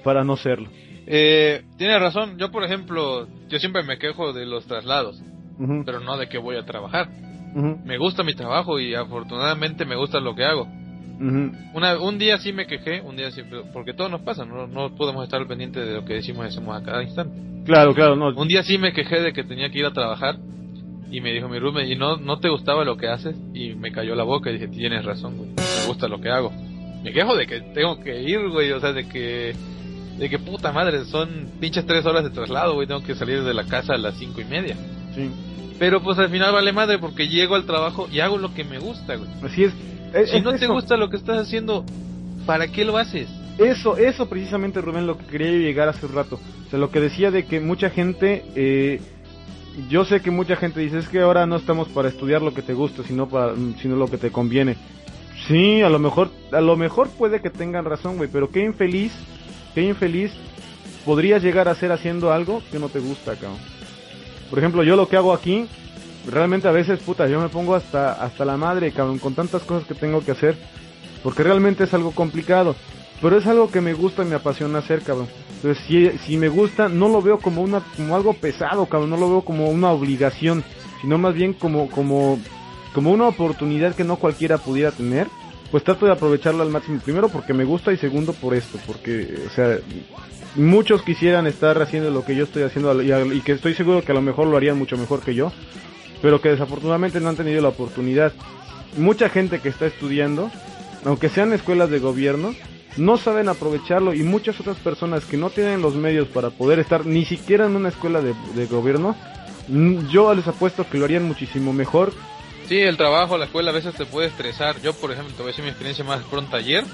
para 0.03 0.25
no 0.25 0.37
serlo. 0.37 0.71
Eh, 1.07 1.63
tiene 1.77 1.99
razón, 1.99 2.39
yo 2.39 2.51
por 2.51 2.65
ejemplo, 2.65 3.27
yo 3.49 3.59
siempre 3.59 3.83
me 3.83 3.99
quejo 3.99 4.33
de 4.33 4.47
los 4.47 4.67
traslados, 4.67 5.23
pero 5.85 6.01
no 6.01 6.17
de 6.17 6.29
que 6.29 6.39
voy 6.39 6.57
a 6.57 6.65
trabajar. 6.65 7.09
Me 7.55 7.99
gusta 7.99 8.25
mi 8.25 8.35
trabajo 8.35 8.81
y 8.81 8.95
afortunadamente 8.95 9.85
me 9.85 9.97
gusta 9.97 10.19
lo 10.21 10.35
que 10.35 10.45
hago. 10.45 10.67
Una, 11.21 11.99
un 12.01 12.19
día 12.19 12.39
sí 12.39 12.53
me 12.53 12.67
quejé, 12.67 13.01
un 13.01 13.17
día 13.17 13.31
sí, 13.31 13.43
porque 13.73 13.95
todo 13.95 14.09
nos 14.09 14.23
pasa, 14.23 14.45
no, 14.45 14.67
no 14.67 14.95
podemos 14.97 15.23
estar 15.25 15.41
al 15.41 15.47
pendiente 15.47 15.81
de 15.81 15.95
lo 15.95 16.05
que 16.05 16.15
decimos 16.15 16.45
y 16.45 16.49
hacemos 16.49 16.77
a 16.77 16.85
cada 16.85 17.03
instante. 17.03 17.39
Claro, 17.65 17.95
claro, 17.95 18.17
no. 18.17 18.29
Un 18.29 18.49
día 18.49 18.63
sí 18.63 18.79
me 18.79 18.93
quejé 18.93 19.21
de 19.21 19.33
que 19.33 19.45
tenía 19.45 19.71
que 19.71 19.79
ir 19.79 19.87
a 19.87 19.93
trabajar 19.93 20.37
y 21.11 21.21
me 21.21 21.33
dijo 21.33 21.49
mi 21.49 21.59
roommate, 21.59 21.93
¿y 21.93 21.97
no, 21.97 22.17
no 22.17 22.41
te 22.41 22.49
gustaba 22.49 22.85
lo 22.85 22.97
que 22.97 23.09
haces? 23.09 23.37
Y 23.55 23.75
me 23.75 23.93
cayó 23.93 24.17
la 24.17 24.25
boca 24.25 24.51
y 24.51 24.55
dije, 24.55 24.69
tienes 24.69 25.05
razón, 25.05 25.37
güey, 25.37 25.51
me 25.51 25.87
gusta 25.87 26.09
lo 26.09 26.21
que 26.21 26.29
hago. 26.29 26.53
Me 27.05 27.13
quejo 27.13 27.37
de 27.37 27.47
que 27.47 27.61
tengo 27.61 28.01
que 28.01 28.23
ir, 28.23 28.49
güey, 28.49 28.73
o 28.73 28.81
sea, 28.81 28.93
de 28.93 29.09
que 29.09 29.55
de 30.19 30.31
que 30.31 30.39
puta 30.39 30.73
madre, 30.73 31.05
son 31.05 31.51
pinches 31.61 31.87
tres 31.87 32.07
horas 32.07 32.25
de 32.25 32.31
traslado, 32.31 32.75
güey, 32.75 32.87
tengo 32.87 33.03
que 33.03 33.15
salir 33.15 33.43
de 33.43 33.55
la 33.55 33.65
casa 33.65 33.95
a 33.95 33.99
las 33.99 34.17
cinco 34.17 34.41
y 34.41 34.45
media. 34.45 34.77
Sí. 35.15 35.31
Pero 35.79 36.03
pues 36.03 36.19
al 36.19 36.31
final 36.31 36.53
vale 36.53 36.73
madre 36.73 36.99
porque 36.99 37.29
llego 37.29 37.57
al 37.57 37.67
trabajo 37.67 38.09
y 38.11 38.21
hago 38.21 38.39
lo 38.39 38.55
que 38.55 38.65
me 38.65 38.79
gusta, 38.79 39.17
güey. 39.17 39.29
Así 39.43 39.65
es. 39.65 39.73
si 40.31 40.41
no 40.41 40.53
te 40.55 40.67
gusta 40.67 40.97
lo 40.97 41.11
que 41.11 41.17
estás 41.17 41.39
haciendo, 41.39 41.85
¿para 42.47 42.69
qué 42.69 42.85
lo 42.85 42.97
haces? 42.97 43.29
Eso, 43.59 43.97
eso 43.97 44.29
precisamente, 44.29 44.81
Rubén, 44.81 45.07
lo 45.07 45.19
que 45.19 45.27
quería 45.27 45.51
llegar 45.51 45.89
hace 45.89 46.07
un 46.07 46.15
rato. 46.15 46.41
O 46.67 46.71
sea, 46.71 46.79
lo 46.79 46.91
que 46.91 47.01
decía 47.01 47.31
de 47.31 47.45
que 47.45 47.61
mucha 47.61 47.91
gente, 47.91 48.45
eh, 48.55 49.01
yo 49.89 50.05
sé 50.05 50.21
que 50.21 50.31
mucha 50.31 50.57
gente 50.57 50.81
dice, 50.81 50.99
es 50.99 51.09
que 51.09 51.21
ahora 51.21 51.47
no 51.47 51.57
estamos 51.57 51.89
para 51.89 52.09
estudiar 52.09 52.43
lo 52.43 52.55
que 52.55 52.63
te 52.63 52.75
gusta, 52.75 53.03
sino, 53.03 53.29
para, 53.29 53.55
sino 53.81 53.97
lo 53.97 54.09
que 54.09 54.19
te 54.19 54.31
conviene. 54.31 54.77
Sí, 55.49 55.83
a 55.83 55.89
lo 55.89 55.99
mejor, 55.99 56.31
a 56.53 56.61
lo 56.61 56.77
mejor 56.77 57.09
puede 57.11 57.41
que 57.41 57.51
tengan 57.51 57.85
razón, 57.85 58.17
güey, 58.17 58.29
pero 58.33 58.49
qué 58.51 58.65
infeliz 58.65 59.13
qué 59.75 59.83
infeliz 59.83 60.33
podrías 61.05 61.43
llegar 61.43 61.69
a 61.69 61.75
ser 61.75 61.93
haciendo 61.93 62.33
algo 62.33 62.63
que 62.71 62.79
no 62.79 62.89
te 62.89 63.01
gusta, 63.01 63.35
cabrón. 63.35 63.59
Por 64.49 64.59
ejemplo, 64.59 64.83
yo 64.83 64.97
lo 64.97 65.09
que 65.09 65.17
hago 65.17 65.33
aquí, 65.33 65.67
realmente 66.27 66.69
a 66.69 66.73
veces, 66.73 67.01
puta, 67.01 67.27
yo 67.29 67.41
me 67.41 67.49
pongo 67.49 67.75
hasta, 67.75 68.13
hasta 68.13 68.45
la 68.45 68.57
madre, 68.57 68.93
cabrón, 68.93 69.19
con 69.19 69.35
tantas 69.35 69.63
cosas 69.63 69.87
que 69.87 69.95
tengo 69.95 70.25
que 70.25 70.33
hacer, 70.33 70.57
porque 71.23 71.43
realmente 71.43 71.85
es 71.85 71.95
algo 71.95 72.13
complicado, 72.13 72.77
pero 73.21 73.39
es 73.39 73.47
algo 73.47 73.71
que 73.71 73.81
me 73.81 73.95
gusta 73.95 74.23
y 74.23 74.27
me 74.27 74.37
apasiona 74.37 74.79
hacer, 74.79 75.03
cabrón. 75.03 75.29
Entonces, 75.57 75.85
si, 75.87 76.11
si 76.19 76.37
me 76.37 76.49
gusta, 76.49 76.89
no 76.89 77.09
lo 77.09 77.23
veo 77.23 77.39
como 77.39 77.63
una, 77.63 77.81
como 77.97 78.15
algo 78.15 78.35
pesado, 78.35 78.87
cabrón, 78.87 79.11
no 79.11 79.17
lo 79.17 79.29
veo 79.29 79.41
como 79.43 79.69
una 79.71 79.91
obligación, 79.91 80.63
sino 81.01 81.19
más 81.19 81.35
bien 81.35 81.53
como, 81.53 81.89
como, 81.91 82.39
como 82.93 83.13
una 83.13 83.29
oportunidad 83.29 83.95
que 83.95 84.05
no 84.05 84.17
cualquiera 84.17 84.59
pudiera 84.59 84.91
tener 84.91 85.29
pues 85.71 85.85
trato 85.85 86.07
de 86.07 86.13
aprovecharlo 86.13 86.63
al 86.63 86.71
máximo. 86.71 87.01
Primero 87.01 87.29
porque 87.29 87.53
me 87.53 87.65
gusta 87.65 87.93
y 87.93 87.97
segundo 87.97 88.33
por 88.33 88.55
esto, 88.55 88.79
porque, 88.87 89.35
o 89.47 89.51
sea, 89.51 89.79
muchos 90.57 91.03
quisieran 91.03 91.47
estar 91.47 91.81
haciendo 91.83 92.11
lo 92.11 92.25
que 92.25 92.37
yo 92.37 92.45
estoy 92.45 92.63
haciendo 92.63 93.03
y, 93.03 93.41
que 93.41 93.53
estoy 93.53 93.75
seguro 93.75 94.03
que 94.03 94.13
a 94.13 94.15
lo 94.15 94.23
mejor 94.23 94.47
lo 94.47 94.57
harían 94.57 94.79
mucho 94.79 94.97
mejor 94.97 95.21
que 95.21 95.35
yo, 95.35 95.53
pero 96.23 96.41
que 96.41 96.51
desafortunadamente 96.51 97.21
no 97.21 97.29
han 97.29 97.37
tenido 97.37 97.61
la 97.61 97.69
oportunidad. 97.69 98.33
Mucha 98.97 99.29
gente 99.29 99.61
que 99.61 99.69
está 99.69 99.87
estudiando, 99.87 100.51
aunque 101.05 101.29
sean 101.29 101.53
escuelas 101.53 101.91
de 101.91 101.99
gobierno, 101.99 102.55
no 102.97 103.17
saben 103.17 103.49
aprovecharlo 103.49 104.15
y 104.15 104.23
muchas 104.23 104.61
otras 104.61 104.77
personas 104.77 105.25
que 105.25 105.37
no 105.37 105.51
tienen 105.51 105.83
los 105.83 105.97
medios 105.97 106.29
para 106.29 106.51
poder 106.51 106.79
estar 106.79 107.05
ni 107.05 107.25
siquiera 107.25 107.67
en 107.67 107.75
una 107.75 107.89
escuela 107.89 108.21
de, 108.21 108.35
de 108.55 108.67
gobierno, 108.67 109.17
yo 110.11 110.33
les 110.35 110.47
apuesto 110.47 110.87
que 110.89 110.99
lo 110.99 111.07
harían 111.07 111.25
muchísimo 111.25 111.73
mejor 111.73 112.13
Sí, 112.69 112.81
el 112.81 112.97
trabajo, 112.97 113.37
la 113.37 113.45
escuela 113.45 113.71
a 113.71 113.75
veces 113.75 113.95
te 113.95 114.07
puede 114.07 114.29
estresar. 114.29 114.81
Yo, 114.81 114.95
por 114.95 115.13
ejemplo, 115.13 115.35
te 115.35 115.43
voy 115.43 115.49
a 115.49 115.53
decir 115.53 115.65
mi 115.65 115.71
experiencia 115.71 116.05
más 116.05 116.23
pronta 116.25 116.57
ayer. 116.57 116.85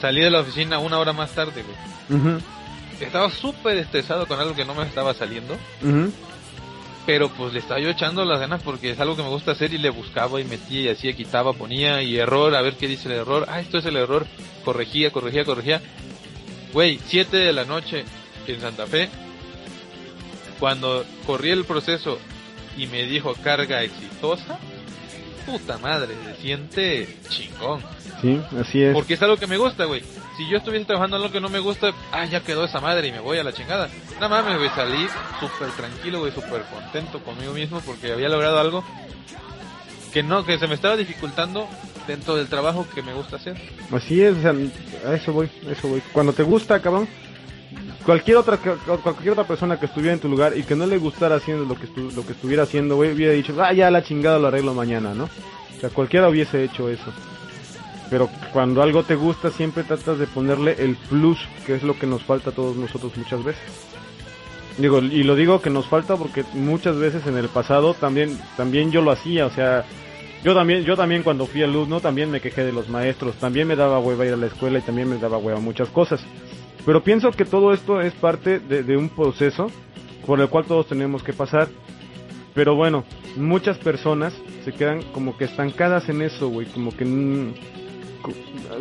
Salí 0.00 0.20
de 0.20 0.30
la 0.30 0.40
oficina 0.40 0.78
una 0.78 0.98
hora 0.98 1.12
más 1.12 1.32
tarde, 1.32 1.64
Estaba 3.00 3.30
súper 3.30 3.78
estresado 3.78 4.26
con 4.26 4.38
algo 4.38 4.54
que 4.54 4.64
no 4.64 4.74
me 4.74 4.82
estaba 4.82 5.14
saliendo. 5.14 5.56
Pero 7.06 7.30
pues 7.30 7.52
le 7.52 7.60
estaba 7.60 7.80
yo 7.80 7.88
echando 7.88 8.24
las 8.24 8.40
ganas 8.40 8.62
porque 8.62 8.90
es 8.90 9.00
algo 9.00 9.16
que 9.16 9.22
me 9.22 9.30
gusta 9.30 9.52
hacer 9.52 9.72
y 9.72 9.78
le 9.78 9.90
buscaba 9.90 10.40
y 10.40 10.44
metía 10.44 10.82
y 10.82 10.88
hacía, 10.88 11.14
quitaba, 11.14 11.52
ponía 11.54 12.02
y 12.02 12.18
error, 12.18 12.54
a 12.54 12.60
ver 12.60 12.74
qué 12.74 12.88
dice 12.88 13.08
el 13.08 13.20
error. 13.20 13.46
Ah, 13.48 13.60
esto 13.60 13.78
es 13.78 13.86
el 13.86 13.96
error. 13.96 14.26
Corregía, 14.64 15.10
corregía, 15.10 15.44
corregía. 15.44 15.80
Güey, 16.72 17.00
7 17.06 17.36
de 17.36 17.52
la 17.52 17.64
noche 17.64 18.04
en 18.46 18.60
Santa 18.60 18.86
Fe. 18.86 19.08
Cuando 20.58 21.04
corrí 21.26 21.50
el 21.50 21.64
proceso 21.64 22.18
y 22.76 22.86
me 22.86 23.04
dijo 23.04 23.34
carga 23.42 23.82
exitosa, 23.82 24.58
puta 25.46 25.78
madre, 25.78 26.14
se 26.24 26.42
siente 26.42 27.16
chingón. 27.28 27.82
Sí, 28.20 28.40
así 28.58 28.82
es. 28.82 28.94
Porque 28.94 29.14
es 29.14 29.22
algo 29.22 29.36
que 29.36 29.46
me 29.46 29.56
gusta, 29.56 29.84
güey. 29.84 30.02
Si 30.36 30.48
yo 30.48 30.58
estuviese 30.58 30.86
trabajando 30.86 31.16
en 31.16 31.22
algo 31.22 31.32
que 31.32 31.40
no 31.40 31.48
me 31.48 31.58
gusta, 31.58 31.92
ah, 32.12 32.24
ya 32.24 32.40
quedó 32.40 32.64
esa 32.64 32.80
madre 32.80 33.08
y 33.08 33.12
me 33.12 33.20
voy 33.20 33.38
a 33.38 33.44
la 33.44 33.52
chingada. 33.52 33.88
Nada 34.14 34.28
más 34.28 34.44
me 34.44 34.56
voy 34.56 34.68
a 34.68 34.74
salir 34.74 35.08
súper 35.38 35.70
tranquilo, 35.70 36.20
güey, 36.20 36.32
súper 36.32 36.62
contento 36.64 37.22
conmigo 37.22 37.52
mismo 37.52 37.80
porque 37.80 38.12
había 38.12 38.28
logrado 38.28 38.58
algo 38.58 38.84
que 40.12 40.22
no, 40.22 40.44
que 40.44 40.58
se 40.58 40.66
me 40.66 40.74
estaba 40.74 40.96
dificultando 40.96 41.68
dentro 42.06 42.36
del 42.36 42.48
trabajo 42.48 42.86
que 42.94 43.02
me 43.02 43.14
gusta 43.14 43.36
hacer. 43.36 43.56
Así 43.92 44.22
es, 44.22 44.36
o 44.36 44.42
sea, 44.42 44.54
a 45.10 45.14
eso 45.14 45.32
voy, 45.32 45.48
a 45.68 45.72
eso 45.72 45.88
voy. 45.88 46.02
Cuando 46.12 46.32
te 46.32 46.42
gusta, 46.42 46.80
cabrón, 46.80 47.08
cualquier 48.10 48.38
otra 48.38 48.56
cualquier 48.56 49.30
otra 49.34 49.44
persona 49.44 49.78
que 49.78 49.86
estuviera 49.86 50.12
en 50.14 50.18
tu 50.18 50.28
lugar 50.28 50.58
y 50.58 50.64
que 50.64 50.74
no 50.74 50.84
le 50.84 50.98
gustara 50.98 51.36
haciendo 51.36 51.64
lo 51.64 51.76
que 51.76 51.86
lo 51.96 52.26
que 52.26 52.32
estuviera 52.32 52.64
haciendo, 52.64 52.96
güey, 52.96 53.12
hubiera 53.12 53.32
dicho, 53.32 53.54
"Ah, 53.62 53.72
ya 53.72 53.88
la 53.88 54.02
chingada 54.02 54.40
lo 54.40 54.48
arreglo 54.48 54.74
mañana", 54.74 55.14
¿no? 55.14 55.26
O 55.26 55.80
sea, 55.80 55.90
cualquiera 55.90 56.28
hubiese 56.28 56.64
hecho 56.64 56.88
eso. 56.88 57.12
Pero 58.10 58.28
cuando 58.52 58.82
algo 58.82 59.04
te 59.04 59.14
gusta, 59.14 59.52
siempre 59.52 59.84
tratas 59.84 60.18
de 60.18 60.26
ponerle 60.26 60.74
el 60.80 60.96
plus, 60.96 61.38
que 61.64 61.76
es 61.76 61.84
lo 61.84 61.96
que 61.96 62.08
nos 62.08 62.24
falta 62.24 62.50
a 62.50 62.52
todos 62.52 62.74
nosotros 62.74 63.16
muchas 63.16 63.44
veces. 63.44 63.62
Digo, 64.76 64.98
y 64.98 65.22
lo 65.22 65.36
digo 65.36 65.62
que 65.62 65.70
nos 65.70 65.86
falta 65.86 66.16
porque 66.16 66.42
muchas 66.54 66.96
veces 66.96 67.24
en 67.28 67.36
el 67.36 67.48
pasado 67.48 67.94
también 67.94 68.36
también 68.56 68.90
yo 68.90 69.02
lo 69.02 69.12
hacía, 69.12 69.46
o 69.46 69.50
sea, 69.50 69.84
yo 70.42 70.52
también 70.52 70.82
yo 70.82 70.96
también 70.96 71.22
cuando 71.22 71.46
fui 71.46 71.62
alumno 71.62 72.00
también 72.00 72.28
me 72.28 72.40
quejé 72.40 72.64
de 72.64 72.72
los 72.72 72.88
maestros, 72.88 73.36
también 73.36 73.68
me 73.68 73.76
daba 73.76 74.00
hueva 74.00 74.26
ir 74.26 74.32
a 74.32 74.36
la 74.36 74.46
escuela 74.46 74.80
y 74.80 74.82
también 74.82 75.08
me 75.08 75.18
daba 75.18 75.38
hueva 75.38 75.60
muchas 75.60 75.90
cosas. 75.90 76.20
Pero 76.84 77.02
pienso 77.02 77.30
que 77.30 77.44
todo 77.44 77.72
esto 77.72 78.00
es 78.00 78.12
parte 78.14 78.58
de, 78.58 78.96
un 78.96 79.08
proceso 79.10 79.66
por 80.26 80.40
el 80.40 80.48
cual 80.48 80.64
todos 80.64 80.86
tenemos 80.86 81.22
que 81.22 81.32
pasar. 81.32 81.68
Pero 82.54 82.74
bueno, 82.74 83.04
muchas 83.36 83.78
personas 83.78 84.34
se 84.64 84.72
quedan 84.72 85.02
como 85.12 85.36
que 85.36 85.44
estancadas 85.44 86.08
en 86.08 86.22
eso, 86.22 86.48
güey. 86.48 86.66
Como 86.66 86.96
que... 86.96 87.52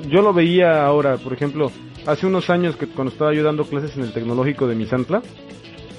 Yo 0.10 0.22
lo 0.22 0.34
veía 0.34 0.86
ahora, 0.86 1.18
por 1.18 1.34
ejemplo, 1.34 1.72
hace 2.06 2.26
unos 2.26 2.50
años 2.50 2.76
que 2.76 2.88
cuando 2.88 3.12
estaba 3.12 3.34
yo 3.34 3.44
dando 3.44 3.66
clases 3.66 3.96
en 3.96 4.04
el 4.04 4.14
tecnológico 4.14 4.68
de 4.68 4.76
Misantla, 4.76 5.22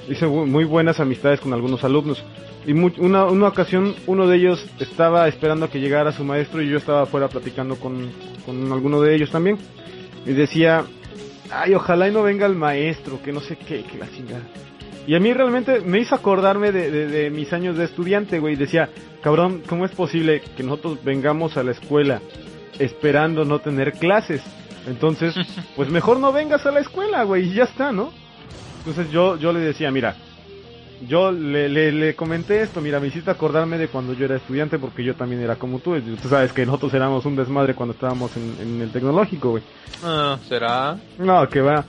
hice 0.09 0.27
muy 0.27 0.63
buenas 0.63 0.99
amistades 0.99 1.39
con 1.39 1.53
algunos 1.53 1.83
alumnos. 1.83 2.23
Y 2.65 2.73
una, 2.73 3.25
una 3.25 3.47
ocasión 3.47 3.95
uno 4.05 4.27
de 4.27 4.37
ellos 4.37 4.63
estaba 4.79 5.27
esperando 5.27 5.65
a 5.65 5.69
que 5.69 5.79
llegara 5.79 6.11
su 6.11 6.23
maestro 6.23 6.61
y 6.61 6.69
yo 6.69 6.77
estaba 6.77 7.03
afuera 7.03 7.27
platicando 7.27 7.75
con, 7.77 8.11
con 8.45 8.71
alguno 8.71 9.01
de 9.01 9.15
ellos 9.15 9.31
también. 9.31 9.57
Y 10.25 10.33
decía, 10.33 10.85
ay, 11.51 11.73
ojalá 11.73 12.07
y 12.07 12.11
no 12.11 12.23
venga 12.23 12.45
el 12.45 12.55
maestro, 12.55 13.21
que 13.21 13.31
no 13.31 13.39
sé 13.41 13.57
qué, 13.57 13.83
que 13.83 13.97
la 13.97 14.09
chingada. 14.09 14.43
Y 15.07 15.15
a 15.15 15.19
mí 15.19 15.33
realmente 15.33 15.81
me 15.81 15.99
hizo 15.99 16.15
acordarme 16.15 16.71
de, 16.71 16.91
de, 16.91 17.07
de 17.07 17.29
mis 17.29 17.51
años 17.53 17.77
de 17.77 17.85
estudiante, 17.85 18.39
güey. 18.39 18.55
Decía, 18.55 18.89
cabrón, 19.21 19.63
¿cómo 19.67 19.85
es 19.85 19.91
posible 19.91 20.41
que 20.55 20.63
nosotros 20.63 21.03
vengamos 21.03 21.57
a 21.57 21.63
la 21.63 21.71
escuela 21.71 22.21
esperando 22.77 23.43
no 23.43 23.59
tener 23.59 23.93
clases? 23.93 24.41
Entonces, 24.87 25.35
pues 25.75 25.89
mejor 25.89 26.19
no 26.19 26.31
vengas 26.31 26.65
a 26.65 26.71
la 26.71 26.79
escuela, 26.79 27.23
güey, 27.23 27.49
y 27.49 27.53
ya 27.53 27.63
está, 27.63 27.91
¿no? 27.91 28.11
Entonces 28.79 29.11
yo, 29.11 29.37
yo 29.37 29.53
le 29.53 29.59
decía, 29.59 29.91
mira, 29.91 30.15
yo 31.07 31.31
le, 31.31 31.67
le, 31.69 31.91
le, 31.91 32.15
comenté 32.15 32.61
esto, 32.61 32.81
mira, 32.81 32.99
me 32.99 33.07
hiciste 33.07 33.31
acordarme 33.31 33.77
de 33.77 33.87
cuando 33.87 34.13
yo 34.13 34.25
era 34.25 34.35
estudiante 34.35 34.77
porque 34.77 35.03
yo 35.03 35.15
también 35.15 35.41
era 35.41 35.55
como 35.55 35.79
tú. 35.79 35.99
Tú 35.99 36.29
sabes 36.29 36.53
que 36.53 36.65
nosotros 36.65 36.93
éramos 36.93 37.25
un 37.25 37.35
desmadre 37.35 37.73
cuando 37.73 37.93
estábamos 37.93 38.35
en, 38.37 38.55
en 38.59 38.81
el 38.81 38.91
tecnológico, 38.91 39.51
güey. 39.51 39.63
Ah, 40.03 40.37
¿será? 40.47 40.97
No, 41.17 41.47
que 41.49 41.61
va. 41.61 41.85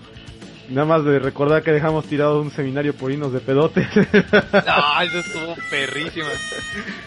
Nada 0.70 0.86
más 0.86 1.04
de 1.04 1.18
recordar 1.18 1.62
que 1.62 1.72
dejamos 1.72 2.06
tirado 2.06 2.40
un 2.40 2.50
seminario 2.50 2.94
por 2.94 3.12
hinos 3.12 3.32
de 3.32 3.40
pedotes. 3.40 3.86
no, 3.94 5.02
eso 5.02 5.18
estuvo 5.18 5.54
perrísima. 5.70 6.28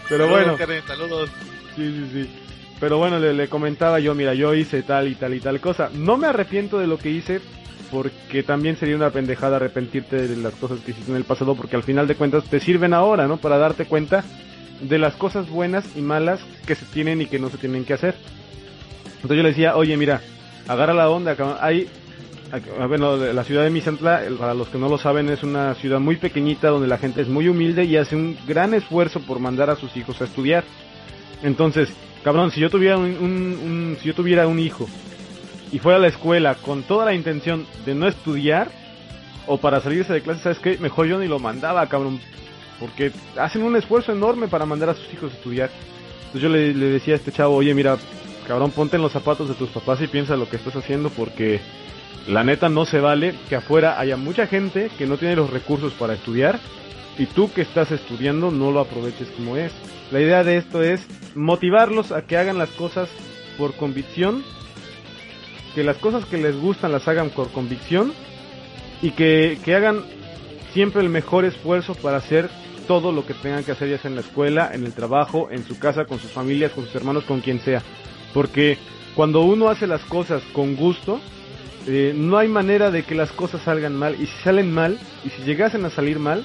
Pero 0.08 0.28
bueno. 0.28 0.56
Saludos. 0.86 1.30
Sí, 1.74 1.92
sí, 1.92 2.10
sí. 2.12 2.30
Pero 2.78 2.98
bueno, 2.98 3.18
le, 3.18 3.32
le 3.32 3.48
comentaba 3.48 3.98
yo, 3.98 4.14
mira, 4.14 4.34
yo 4.34 4.54
hice 4.54 4.82
tal 4.82 5.08
y 5.08 5.14
tal 5.14 5.34
y 5.34 5.40
tal 5.40 5.60
cosa. 5.60 5.90
No 5.94 6.16
me 6.16 6.26
arrepiento 6.26 6.78
de 6.78 6.86
lo 6.86 6.98
que 6.98 7.10
hice, 7.10 7.40
porque 7.90 8.42
también 8.42 8.76
sería 8.76 8.96
una 8.96 9.10
pendejada 9.10 9.56
arrepentirte 9.56 10.28
de 10.28 10.36
las 10.36 10.54
cosas 10.54 10.80
que 10.80 10.92
hiciste 10.92 11.10
en 11.10 11.16
el 11.16 11.24
pasado, 11.24 11.54
porque 11.54 11.76
al 11.76 11.82
final 11.82 12.06
de 12.06 12.14
cuentas 12.14 12.44
te 12.44 12.60
sirven 12.60 12.94
ahora, 12.94 13.26
¿no? 13.26 13.36
Para 13.36 13.58
darte 13.58 13.86
cuenta 13.86 14.24
de 14.80 14.98
las 14.98 15.14
cosas 15.14 15.48
buenas 15.48 15.84
y 15.96 16.00
malas 16.00 16.40
que 16.66 16.74
se 16.74 16.84
tienen 16.86 17.20
y 17.22 17.26
que 17.26 17.38
no 17.38 17.48
se 17.48 17.58
tienen 17.58 17.84
que 17.84 17.94
hacer. 17.94 18.14
Entonces 19.16 19.36
yo 19.36 19.42
le 19.42 19.50
decía, 19.50 19.76
oye, 19.76 19.96
mira, 19.96 20.20
agarra 20.68 20.94
la 20.94 21.08
onda, 21.08 21.36
cabrón. 21.36 21.56
Hay, 21.60 21.88
bueno, 22.88 23.16
la 23.16 23.44
ciudad 23.44 23.64
de 23.64 23.70
Misantla, 23.70 24.22
para 24.38 24.54
los 24.54 24.68
que 24.68 24.78
no 24.78 24.88
lo 24.88 24.98
saben, 24.98 25.28
es 25.30 25.42
una 25.42 25.74
ciudad 25.74 26.00
muy 26.00 26.16
pequeñita 26.16 26.68
donde 26.68 26.88
la 26.88 26.98
gente 26.98 27.22
es 27.22 27.28
muy 27.28 27.48
humilde 27.48 27.84
y 27.84 27.96
hace 27.96 28.16
un 28.16 28.36
gran 28.46 28.74
esfuerzo 28.74 29.20
por 29.20 29.40
mandar 29.40 29.70
a 29.70 29.76
sus 29.76 29.96
hijos 29.96 30.20
a 30.20 30.24
estudiar. 30.24 30.64
Entonces, 31.42 31.88
cabrón, 32.22 32.50
si 32.50 32.60
yo 32.60 32.70
tuviera 32.70 32.98
un, 32.98 33.04
un, 33.04 33.58
un 33.64 33.96
si 34.00 34.08
yo 34.08 34.14
tuviera 34.14 34.46
un 34.46 34.58
hijo 34.58 34.88
y 35.72 35.78
fuera 35.78 35.98
a 35.98 36.00
la 36.00 36.08
escuela 36.08 36.54
con 36.54 36.82
toda 36.82 37.04
la 37.04 37.14
intención 37.14 37.66
de 37.84 37.94
no 37.94 38.06
estudiar 38.06 38.70
o 39.46 39.58
para 39.58 39.80
salirse 39.80 40.12
de 40.12 40.22
clase, 40.22 40.42
¿sabes 40.42 40.58
qué? 40.58 40.78
Mejor 40.78 41.06
yo 41.06 41.18
ni 41.18 41.28
lo 41.28 41.38
mandaba, 41.38 41.86
cabrón. 41.88 42.20
Porque 42.80 43.12
hacen 43.38 43.62
un 43.62 43.76
esfuerzo 43.76 44.12
enorme 44.12 44.48
para 44.48 44.66
mandar 44.66 44.90
a 44.90 44.94
sus 44.94 45.12
hijos 45.12 45.32
a 45.32 45.36
estudiar. 45.36 45.70
Entonces 46.26 46.42
yo 46.42 46.48
le, 46.48 46.74
le 46.74 46.86
decía 46.86 47.14
a 47.14 47.16
este 47.16 47.32
chavo, 47.32 47.54
oye, 47.54 47.72
mira, 47.74 47.96
cabrón, 48.46 48.70
ponte 48.70 48.96
en 48.96 49.02
los 49.02 49.12
zapatos 49.12 49.48
de 49.48 49.54
tus 49.54 49.70
papás 49.70 50.00
y 50.02 50.08
piensa 50.08 50.36
lo 50.36 50.48
que 50.48 50.56
estás 50.56 50.76
haciendo 50.76 51.10
porque 51.10 51.60
la 52.26 52.44
neta 52.44 52.68
no 52.68 52.84
se 52.84 53.00
vale 53.00 53.34
que 53.48 53.56
afuera 53.56 54.00
haya 54.00 54.16
mucha 54.16 54.46
gente 54.46 54.90
que 54.98 55.06
no 55.06 55.16
tiene 55.16 55.36
los 55.36 55.50
recursos 55.50 55.92
para 55.94 56.14
estudiar 56.14 56.58
y 57.18 57.26
tú 57.26 57.52
que 57.52 57.62
estás 57.62 57.90
estudiando 57.92 58.50
no 58.50 58.72
lo 58.72 58.80
aproveches 58.80 59.28
como 59.28 59.56
es. 59.56 59.72
La 60.10 60.20
idea 60.20 60.44
de 60.44 60.56
esto 60.56 60.82
es 60.82 61.06
motivarlos 61.34 62.12
a 62.12 62.22
que 62.22 62.36
hagan 62.36 62.58
las 62.58 62.70
cosas 62.70 63.08
por 63.56 63.74
convicción 63.74 64.44
que 65.76 65.84
las 65.84 65.98
cosas 65.98 66.24
que 66.24 66.38
les 66.38 66.56
gustan 66.56 66.90
las 66.90 67.06
hagan 67.06 67.28
por 67.28 67.52
convicción 67.52 68.14
y 69.02 69.10
que, 69.10 69.58
que, 69.62 69.74
hagan 69.74 70.06
siempre 70.72 71.02
el 71.02 71.10
mejor 71.10 71.44
esfuerzo 71.44 71.94
para 71.94 72.16
hacer 72.16 72.48
todo 72.88 73.12
lo 73.12 73.26
que 73.26 73.34
tengan 73.34 73.62
que 73.62 73.72
hacer, 73.72 73.90
ya 73.90 73.98
sea 73.98 74.08
en 74.08 74.14
la 74.14 74.22
escuela, 74.22 74.70
en 74.72 74.86
el 74.86 74.94
trabajo, 74.94 75.48
en 75.50 75.66
su 75.66 75.78
casa, 75.78 76.06
con 76.06 76.18
sus 76.18 76.30
familias, 76.30 76.72
con 76.72 76.86
sus 76.86 76.94
hermanos, 76.94 77.24
con 77.24 77.42
quien 77.42 77.60
sea. 77.60 77.82
Porque 78.32 78.78
cuando 79.14 79.42
uno 79.42 79.68
hace 79.68 79.86
las 79.86 80.00
cosas 80.04 80.42
con 80.54 80.76
gusto, 80.76 81.20
eh, 81.86 82.14
no 82.16 82.38
hay 82.38 82.48
manera 82.48 82.90
de 82.90 83.02
que 83.02 83.14
las 83.14 83.30
cosas 83.32 83.60
salgan 83.60 83.94
mal. 83.94 84.16
Y 84.18 84.28
si 84.28 84.42
salen 84.44 84.72
mal, 84.72 84.98
y 85.26 85.28
si 85.28 85.42
llegasen 85.42 85.84
a 85.84 85.90
salir 85.90 86.18
mal, 86.18 86.42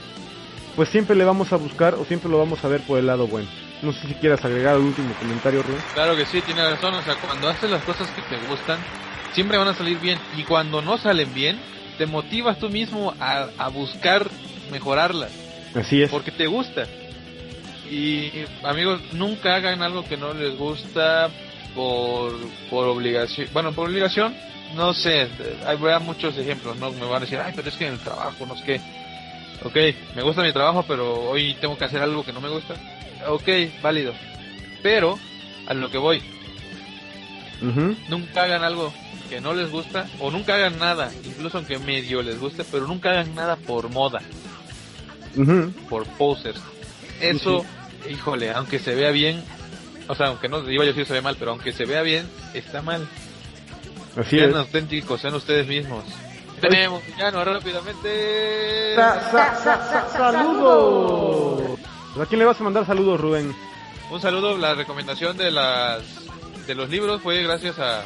pues 0.76 0.90
siempre 0.90 1.16
le 1.16 1.24
vamos 1.24 1.54
a 1.54 1.56
buscar 1.56 1.94
o 1.94 2.04
siempre 2.04 2.30
lo 2.30 2.38
vamos 2.38 2.66
a 2.66 2.68
ver 2.68 2.82
por 2.82 3.00
el 3.00 3.08
lado 3.08 3.28
bueno. 3.28 3.48
No 3.82 3.94
sé 3.94 4.10
si 4.10 4.14
quieras 4.16 4.44
agregar 4.44 4.76
el 4.76 4.82
último 4.82 5.14
comentario, 5.14 5.64
Rubén. 5.64 5.82
Claro 5.94 6.18
que 6.18 6.26
sí, 6.26 6.42
tiene 6.42 6.70
razón. 6.70 6.96
O 6.96 7.02
sea, 7.02 7.16
cuando 7.16 7.48
haces 7.48 7.72
las 7.72 7.82
cosas 7.84 8.10
que 8.12 8.22
te 8.24 8.36
gustan, 8.48 8.78
siempre 9.34 9.58
van 9.58 9.68
a 9.68 9.74
salir 9.74 10.00
bien. 10.00 10.20
Y 10.38 10.44
cuando 10.44 10.82
no 10.82 10.98
salen 10.98 11.34
bien, 11.34 11.60
te 11.98 12.06
motivas 12.06 12.60
tú 12.60 12.70
mismo 12.70 13.14
a, 13.20 13.48
a 13.58 13.70
buscar 13.70 14.30
mejorarlas. 14.72 15.32
Así 15.76 16.02
es. 16.02 16.10
Porque 16.10 16.32
te 16.32 16.48
gusta. 16.48 16.86
Y 17.90 18.32
amigos, 18.64 19.02
nunca 19.14 19.56
hagan 19.56 19.82
algo 19.82 20.06
que 20.06 20.18
no 20.18 20.34
les 20.34 20.58
gusta 20.58 21.30
por, 21.76 22.34
por 22.70 22.88
obligación. 22.88 23.48
Bueno, 23.54 23.74
por 23.74 23.90
obligación, 23.90 24.34
no 24.76 24.94
sé, 24.94 25.28
hay 25.66 25.78
muchos 26.02 26.38
ejemplos, 26.38 26.78
¿no? 26.78 26.92
Me 26.92 27.06
van 27.06 27.18
a 27.18 27.20
decir, 27.22 27.40
ay, 27.40 27.52
pero 27.56 27.68
es 27.68 27.76
que 27.76 27.88
en 27.88 27.94
el 27.94 28.00
trabajo, 28.00 28.46
no 28.46 28.56
es 28.56 28.62
que... 28.62 28.80
Ok, 29.64 29.76
me 30.16 30.24
gusta 30.24 30.42
mi 30.42 30.52
trabajo, 30.54 30.84
pero 30.88 31.30
hoy 31.30 31.54
tengo 31.62 31.78
que 31.78 31.86
hacer 31.86 32.02
algo 32.02 32.24
que 32.24 32.34
no 32.34 32.42
me 32.42 32.50
gusta. 32.50 32.74
Ok, 33.28 33.48
válido. 33.82 34.14
Pero, 34.82 35.20
a 35.68 35.74
lo 35.76 35.92
que 35.92 36.00
voy. 36.00 36.18
Uh 37.62 37.66
-huh. 37.66 37.96
Nunca 38.10 38.44
hagan 38.44 38.64
algo 38.64 38.92
que 39.32 39.40
no 39.40 39.54
les 39.54 39.72
gusta, 39.72 40.10
o 40.20 40.30
nunca 40.30 40.56
hagan 40.56 40.78
nada, 40.78 41.10
incluso 41.24 41.58
aunque 41.58 41.80
medio 41.80 42.22
les 42.22 42.38
guste, 42.38 42.66
pero 42.66 42.86
nunca 42.86 43.12
hagan 43.12 43.34
nada 43.34 43.56
por 43.56 43.88
moda. 43.90 44.20
Uh 45.38 45.44
-huh. 45.46 45.74
Por 45.88 46.06
posers. 46.18 46.60
Eso, 47.22 47.60
uh 47.60 47.64
-huh. 47.64 48.12
híjole, 48.12 48.52
aunque 48.52 48.78
se 48.78 48.94
vea 48.94 49.12
bien, 49.12 49.42
o 50.10 50.16
sea, 50.16 50.28
aunque 50.28 50.50
no 50.50 50.70
iba 50.70 50.84
yo 50.84 50.92
decir 50.92 51.06
se 51.06 51.14
ve 51.14 51.22
mal, 51.22 51.38
pero 51.40 51.52
aunque 51.52 51.72
se 51.72 51.86
vea 51.86 52.02
bien, 52.02 52.28
está 52.54 52.82
mal. 52.82 53.08
Así 54.18 54.36
sean 54.36 54.50
es. 54.50 54.56
auténticos, 54.58 55.22
sean 55.22 55.34
ustedes 55.36 55.66
mismos. 55.66 56.04
Tenemos 56.60 57.02
villano 57.08 57.42
rápidamente. 57.46 58.96
Sa 58.96 59.32
sa 59.32 59.64
sa 59.64 60.10
saludos. 60.10 61.80
¿A 62.20 62.26
quién 62.26 62.40
le 62.40 62.46
vas 62.46 62.60
a 62.60 62.64
mandar 62.66 62.86
saludos, 62.86 63.18
Rubén? 63.22 63.56
Un 64.12 64.20
saludo, 64.20 64.58
la 64.58 64.74
recomendación 64.74 65.38
de 65.38 65.52
las 65.52 66.02
de 66.68 66.76
los 66.76 66.90
libros 66.90 67.22
fue 67.22 67.42
gracias 67.44 67.80
a, 67.80 68.04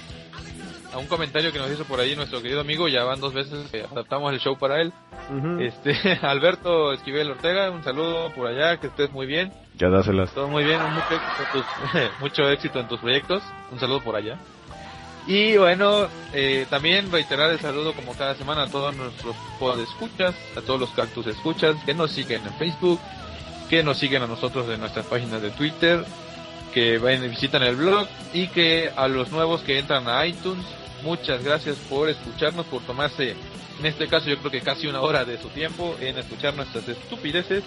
a 0.95 0.97
un 0.97 1.07
comentario 1.07 1.51
que 1.51 1.59
nos 1.59 1.69
hizo 1.69 1.83
por 1.83 1.99
ahí 1.99 2.15
nuestro 2.15 2.41
querido 2.41 2.61
amigo, 2.61 2.87
ya 2.87 3.03
van 3.03 3.19
dos 3.19 3.33
veces 3.33 3.69
que 3.69 3.81
adaptamos 3.83 4.31
el 4.31 4.39
show 4.39 4.57
para 4.57 4.81
él. 4.81 4.93
Uh 5.29 5.33
-huh. 5.33 5.61
Este, 5.61 6.19
Alberto 6.25 6.93
Esquivel 6.93 7.31
Ortega, 7.31 7.69
un 7.69 7.83
saludo 7.83 8.31
por 8.33 8.47
allá, 8.47 8.77
que 8.77 8.87
estés 8.87 9.11
muy 9.11 9.25
bien. 9.25 9.51
Ya 9.77 9.89
dáselas. 9.89 10.31
Todo 10.31 10.47
muy 10.47 10.63
bien, 10.63 10.79
mucho 10.81 11.13
éxito, 11.13 11.43
en 11.43 11.51
tus, 11.51 12.11
mucho 12.21 12.49
éxito 12.49 12.79
en 12.79 12.87
tus 12.87 12.99
proyectos. 13.01 13.43
Un 13.73 13.79
saludo 13.79 13.99
por 14.01 14.15
allá. 14.15 14.37
Y 15.27 15.57
bueno, 15.57 16.07
eh, 16.33 16.65
también 16.69 17.11
reiterar 17.11 17.51
el 17.51 17.59
saludo 17.59 17.93
como 17.93 18.13
cada 18.13 18.35
semana 18.35 18.63
a 18.63 18.67
todos 18.67 18.95
nuestros 18.95 19.35
escuchas, 19.83 20.33
a 20.55 20.61
todos 20.61 20.79
los 20.79 20.91
cactus 20.91 21.27
escuchas 21.27 21.75
que 21.85 21.93
nos 21.93 22.11
siguen 22.11 22.41
en 22.45 22.53
Facebook, 22.53 22.99
que 23.69 23.83
nos 23.83 23.97
siguen 23.97 24.21
a 24.21 24.27
nosotros 24.27 24.69
en 24.69 24.79
nuestras 24.79 25.07
páginas 25.07 25.41
de 25.41 25.49
Twitter, 25.49 26.05
que 26.73 26.99
vayan, 26.99 27.27
visitan 27.29 27.63
el 27.63 27.75
blog 27.75 28.07
y 28.33 28.47
que 28.49 28.91
a 28.95 29.07
los 29.07 29.31
nuevos 29.31 29.61
que 29.61 29.79
entran 29.79 30.07
a 30.07 30.25
iTunes, 30.27 30.63
muchas 31.03 31.43
gracias 31.43 31.77
por 31.89 32.09
escucharnos, 32.09 32.65
por 32.67 32.81
tomarse, 32.83 33.35
en 33.79 33.85
este 33.85 34.07
caso 34.07 34.29
yo 34.29 34.37
creo 34.37 34.51
que 34.51 34.61
casi 34.61 34.87
una 34.87 35.01
hora 35.01 35.25
de 35.25 35.37
su 35.37 35.49
tiempo 35.49 35.95
en 35.99 36.17
escuchar 36.17 36.55
nuestras 36.55 36.87
estupideces. 36.87 37.63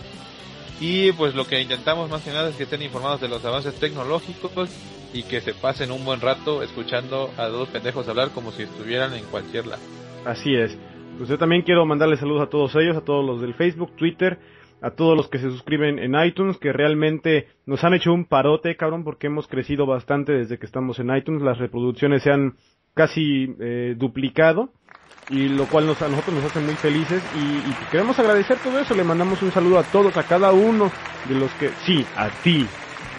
Y 0.80 1.10
pues 1.12 1.34
lo 1.34 1.44
que 1.44 1.60
intentamos 1.60 2.08
más 2.08 2.22
que 2.22 2.30
nada 2.30 2.50
es 2.50 2.56
que 2.56 2.62
estén 2.62 2.82
informados 2.82 3.20
de 3.20 3.28
los 3.28 3.44
avances 3.44 3.74
tecnológicos 3.80 4.70
y 5.12 5.24
que 5.24 5.40
se 5.40 5.54
pasen 5.54 5.90
un 5.90 6.04
buen 6.04 6.20
rato 6.20 6.62
escuchando 6.62 7.30
a 7.36 7.46
dos 7.46 7.68
pendejos 7.68 8.08
hablar 8.08 8.30
como 8.30 8.52
si 8.52 8.62
estuvieran 8.62 9.12
en 9.14 9.24
cualquier 9.24 9.66
lado. 9.66 9.82
Así 10.24 10.54
es. 10.54 10.78
Pues 11.16 11.28
yo 11.28 11.36
también 11.36 11.62
quiero 11.62 11.84
mandarle 11.84 12.16
saludos 12.16 12.42
a 12.42 12.50
todos 12.50 12.74
ellos, 12.76 12.96
a 12.96 13.00
todos 13.00 13.26
los 13.26 13.40
del 13.40 13.54
Facebook, 13.54 13.96
Twitter, 13.96 14.38
a 14.80 14.92
todos 14.92 15.16
los 15.16 15.28
que 15.28 15.38
se 15.38 15.50
suscriben 15.50 15.98
en 15.98 16.14
iTunes, 16.14 16.58
que 16.58 16.72
realmente 16.72 17.48
nos 17.66 17.82
han 17.82 17.94
hecho 17.94 18.12
un 18.12 18.24
parote, 18.24 18.76
cabrón, 18.76 19.02
porque 19.02 19.26
hemos 19.26 19.48
crecido 19.48 19.84
bastante 19.84 20.32
desde 20.32 20.58
que 20.58 20.66
estamos 20.66 21.00
en 21.00 21.14
iTunes. 21.14 21.42
Las 21.42 21.58
reproducciones 21.58 22.22
se 22.22 22.30
han 22.30 22.54
casi 22.98 23.54
eh, 23.60 23.94
duplicado 23.96 24.70
y 25.30 25.48
lo 25.50 25.66
cual 25.66 25.86
nos, 25.86 26.02
a 26.02 26.08
nosotros 26.08 26.34
nos 26.34 26.44
hace 26.46 26.58
muy 26.58 26.74
felices 26.74 27.22
y, 27.36 27.70
y, 27.70 27.74
queremos 27.92 28.18
agradecer 28.18 28.58
todo 28.58 28.80
eso. 28.80 28.92
Le 28.92 29.04
mandamos 29.04 29.40
un 29.40 29.52
saludo 29.52 29.78
a 29.78 29.84
todos, 29.84 30.16
a 30.16 30.24
cada 30.24 30.50
uno 30.50 30.90
de 31.28 31.36
los 31.36 31.48
que, 31.52 31.70
sí, 31.86 32.04
a 32.16 32.28
ti, 32.42 32.66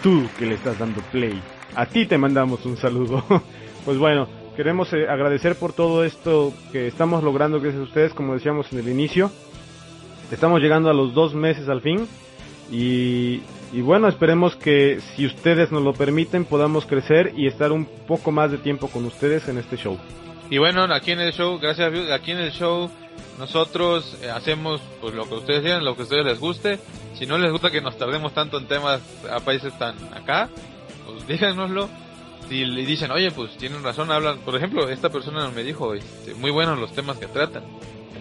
tú 0.02 0.28
que 0.38 0.44
le 0.44 0.56
estás 0.56 0.78
dando 0.78 1.00
play. 1.10 1.40
A 1.74 1.86
ti 1.86 2.04
te 2.04 2.18
mandamos 2.18 2.66
un 2.66 2.76
saludo. 2.76 3.24
pues 3.86 3.96
bueno, 3.96 4.28
queremos 4.54 4.92
eh, 4.92 5.08
agradecer 5.08 5.56
por 5.56 5.72
todo 5.72 6.04
esto 6.04 6.52
que 6.72 6.86
estamos 6.86 7.24
logrando 7.24 7.58
gracias 7.58 7.80
a 7.80 7.84
ustedes, 7.84 8.12
como 8.12 8.34
decíamos 8.34 8.70
en 8.74 8.80
el 8.80 8.88
inicio. 8.90 9.30
Estamos 10.30 10.60
llegando 10.60 10.90
a 10.90 10.94
los 10.94 11.14
dos 11.14 11.34
meses 11.34 11.70
al 11.70 11.80
fin. 11.80 12.06
Y, 12.70 13.40
y 13.72 13.80
bueno, 13.82 14.08
esperemos 14.08 14.56
que 14.56 15.00
si 15.14 15.26
ustedes 15.26 15.70
nos 15.70 15.82
lo 15.82 15.92
permiten 15.92 16.44
podamos 16.44 16.86
crecer 16.86 17.32
y 17.36 17.46
estar 17.46 17.72
un 17.72 17.84
poco 17.84 18.32
más 18.32 18.50
de 18.50 18.58
tiempo 18.58 18.88
con 18.88 19.04
ustedes 19.04 19.48
en 19.48 19.58
este 19.58 19.76
show. 19.76 19.98
Y 20.50 20.58
bueno, 20.58 20.82
aquí 20.92 21.12
en 21.12 21.20
el 21.20 21.32
show, 21.32 21.58
gracias 21.60 21.92
a 21.92 22.14
aquí 22.14 22.32
en 22.32 22.38
el 22.38 22.50
show 22.50 22.90
nosotros 23.40 24.18
eh, 24.22 24.30
hacemos 24.30 24.82
pues 25.00 25.14
lo 25.14 25.26
que 25.26 25.34
ustedes 25.34 25.62
quieran, 25.62 25.82
lo 25.82 25.94
que 25.94 26.02
a 26.02 26.04
ustedes 26.04 26.26
les 26.26 26.38
guste. 26.38 26.78
Si 27.14 27.26
no 27.26 27.38
les 27.38 27.50
gusta 27.50 27.70
que 27.70 27.80
nos 27.80 27.96
tardemos 27.96 28.34
tanto 28.34 28.58
en 28.58 28.66
temas 28.66 29.00
a 29.30 29.40
países 29.40 29.76
tan 29.78 29.94
acá, 30.14 30.50
pues 31.06 31.26
díganoslo. 31.40 31.88
si 32.48 32.66
le 32.66 32.84
dicen, 32.84 33.10
oye, 33.10 33.30
pues 33.30 33.56
tienen 33.56 33.82
razón, 33.82 34.10
hablan, 34.10 34.40
por 34.40 34.56
ejemplo, 34.56 34.88
esta 34.90 35.08
persona 35.08 35.48
me 35.48 35.62
dijo, 35.62 35.94
este, 35.94 36.34
muy 36.34 36.50
buenos 36.50 36.78
los 36.78 36.92
temas 36.92 37.16
que 37.16 37.26
tratan, 37.26 37.62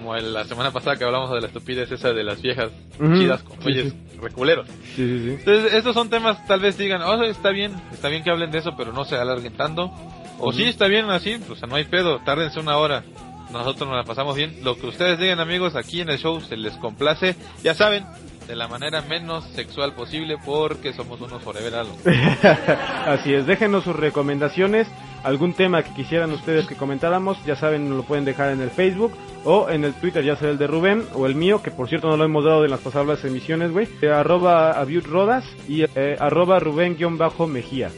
como 0.10 0.16
el- 0.18 0.34
la 0.34 0.43
semana 0.45 0.72
pasada 0.72 0.95
que 0.95 1.03
hablamos 1.03 1.30
de 1.32 1.39
la 1.41 1.47
estupidez 1.47 1.91
esa 1.91 2.12
de 2.14 2.24
las 2.24 2.41
viejas 2.41 2.70
Ujú, 2.99 3.14
chidas 3.20 3.43
con 3.43 3.57
güeyes 3.60 3.93
reculeros. 4.22 4.68
Sí, 4.95 5.07
sí, 5.07 5.20
sí. 5.24 5.36
Entonces, 5.39 5.74
estos 5.74 5.93
son 5.93 6.10
temas, 6.10 6.45
tal 6.47 6.60
vez 6.62 6.78
digan, 6.78 7.01
oh, 7.03 7.24
está 7.24 7.51
bien, 7.51 7.74
está 7.91 8.10
bien 8.10 8.24
que 8.24 8.32
hablen 8.32 8.49
de 8.51 8.57
eso, 8.57 8.72
pero 8.76 8.91
no 8.91 9.05
se 9.05 9.16
alarguen 9.16 9.53
tanto. 9.53 9.91
O 10.39 10.51
sí, 10.51 10.64
está 10.64 10.88
bien 10.88 11.10
así, 11.12 11.39
o 11.49 11.55
sea, 11.55 11.68
no 11.68 11.76
hay 11.76 11.84
pedo, 11.86 12.20
tárdense 12.26 12.60
una 12.60 12.78
hora. 12.78 13.03
Nosotros 13.51 13.88
nos 13.88 13.97
la 13.97 14.03
pasamos 14.03 14.36
bien. 14.36 14.60
Lo 14.64 14.78
que 14.78 14.88
ustedes 14.88 15.20
digan, 15.20 15.39
amigos, 15.39 15.76
aquí 15.76 16.01
en 16.01 16.10
el 16.10 16.18
show 16.18 16.39
se 16.41 16.55
les 16.57 16.74
complace. 16.78 17.36
Ya 17.64 17.74
saben, 17.76 18.05
de 18.47 18.55
la 18.55 18.68
manera 18.68 19.01
menos 19.01 19.43
sexual 19.55 19.93
posible, 19.93 20.38
porque 20.45 20.93
somos 20.93 21.20
unos 21.22 21.41
forever 21.43 21.76
algo. 21.76 21.97
Así 23.05 23.34
es, 23.34 23.45
déjenos 23.47 23.84
sus 23.84 23.95
recomendaciones, 23.95 24.88
algún 25.24 25.54
tema 25.54 25.82
que 25.84 25.94
quisieran 25.94 26.32
ustedes 26.32 26.68
que 26.68 26.76
comentáramos, 26.76 27.38
ya 27.46 27.56
saben, 27.56 27.90
lo 27.96 28.04
pueden 28.04 28.26
dejar 28.26 28.52
en 28.52 28.62
el 28.62 28.70
Facebook 28.70 29.14
o 29.46 29.70
en 29.70 29.84
el 29.86 29.94
Twitter, 29.94 30.22
ya 30.24 30.36
sea 30.36 30.50
el 30.50 30.58
de 30.58 30.68
Rubén 30.68 31.04
o 31.14 31.26
el 31.26 31.36
mío, 31.36 31.62
que 31.64 31.72
por 31.72 31.88
cierto 31.90 32.08
no 32.10 32.18
lo 32.18 32.24
hemos 32.26 32.44
dado 32.46 32.64
en 32.66 32.72
las 32.72 32.80
pasadas 32.82 33.24
emisiones, 33.26 33.72
güey, 33.72 33.88
eh, 34.02 34.10
arroba 34.10 34.84
Rodas 35.04 35.46
y 35.68 35.84
eh, 35.84 36.16
arroba 36.20 36.60
Rubén-Mejía. 36.60 37.90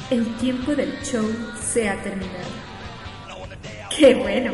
El 0.09 0.37
tiempo 0.37 0.77
del 0.77 1.03
show 1.03 1.29
se 1.61 1.89
ha 1.89 2.01
terminado. 2.05 2.31
¡Qué 3.91 4.15
bueno! 4.15 4.53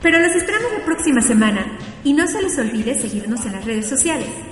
Pero 0.00 0.20
los 0.20 0.36
esperamos 0.36 0.72
la 0.72 0.84
próxima 0.84 1.20
semana 1.20 1.78
y 2.04 2.12
no 2.12 2.28
se 2.28 2.40
les 2.42 2.56
olvide 2.60 2.94
seguirnos 2.94 3.44
en 3.44 3.52
las 3.54 3.64
redes 3.64 3.88
sociales. 3.88 4.51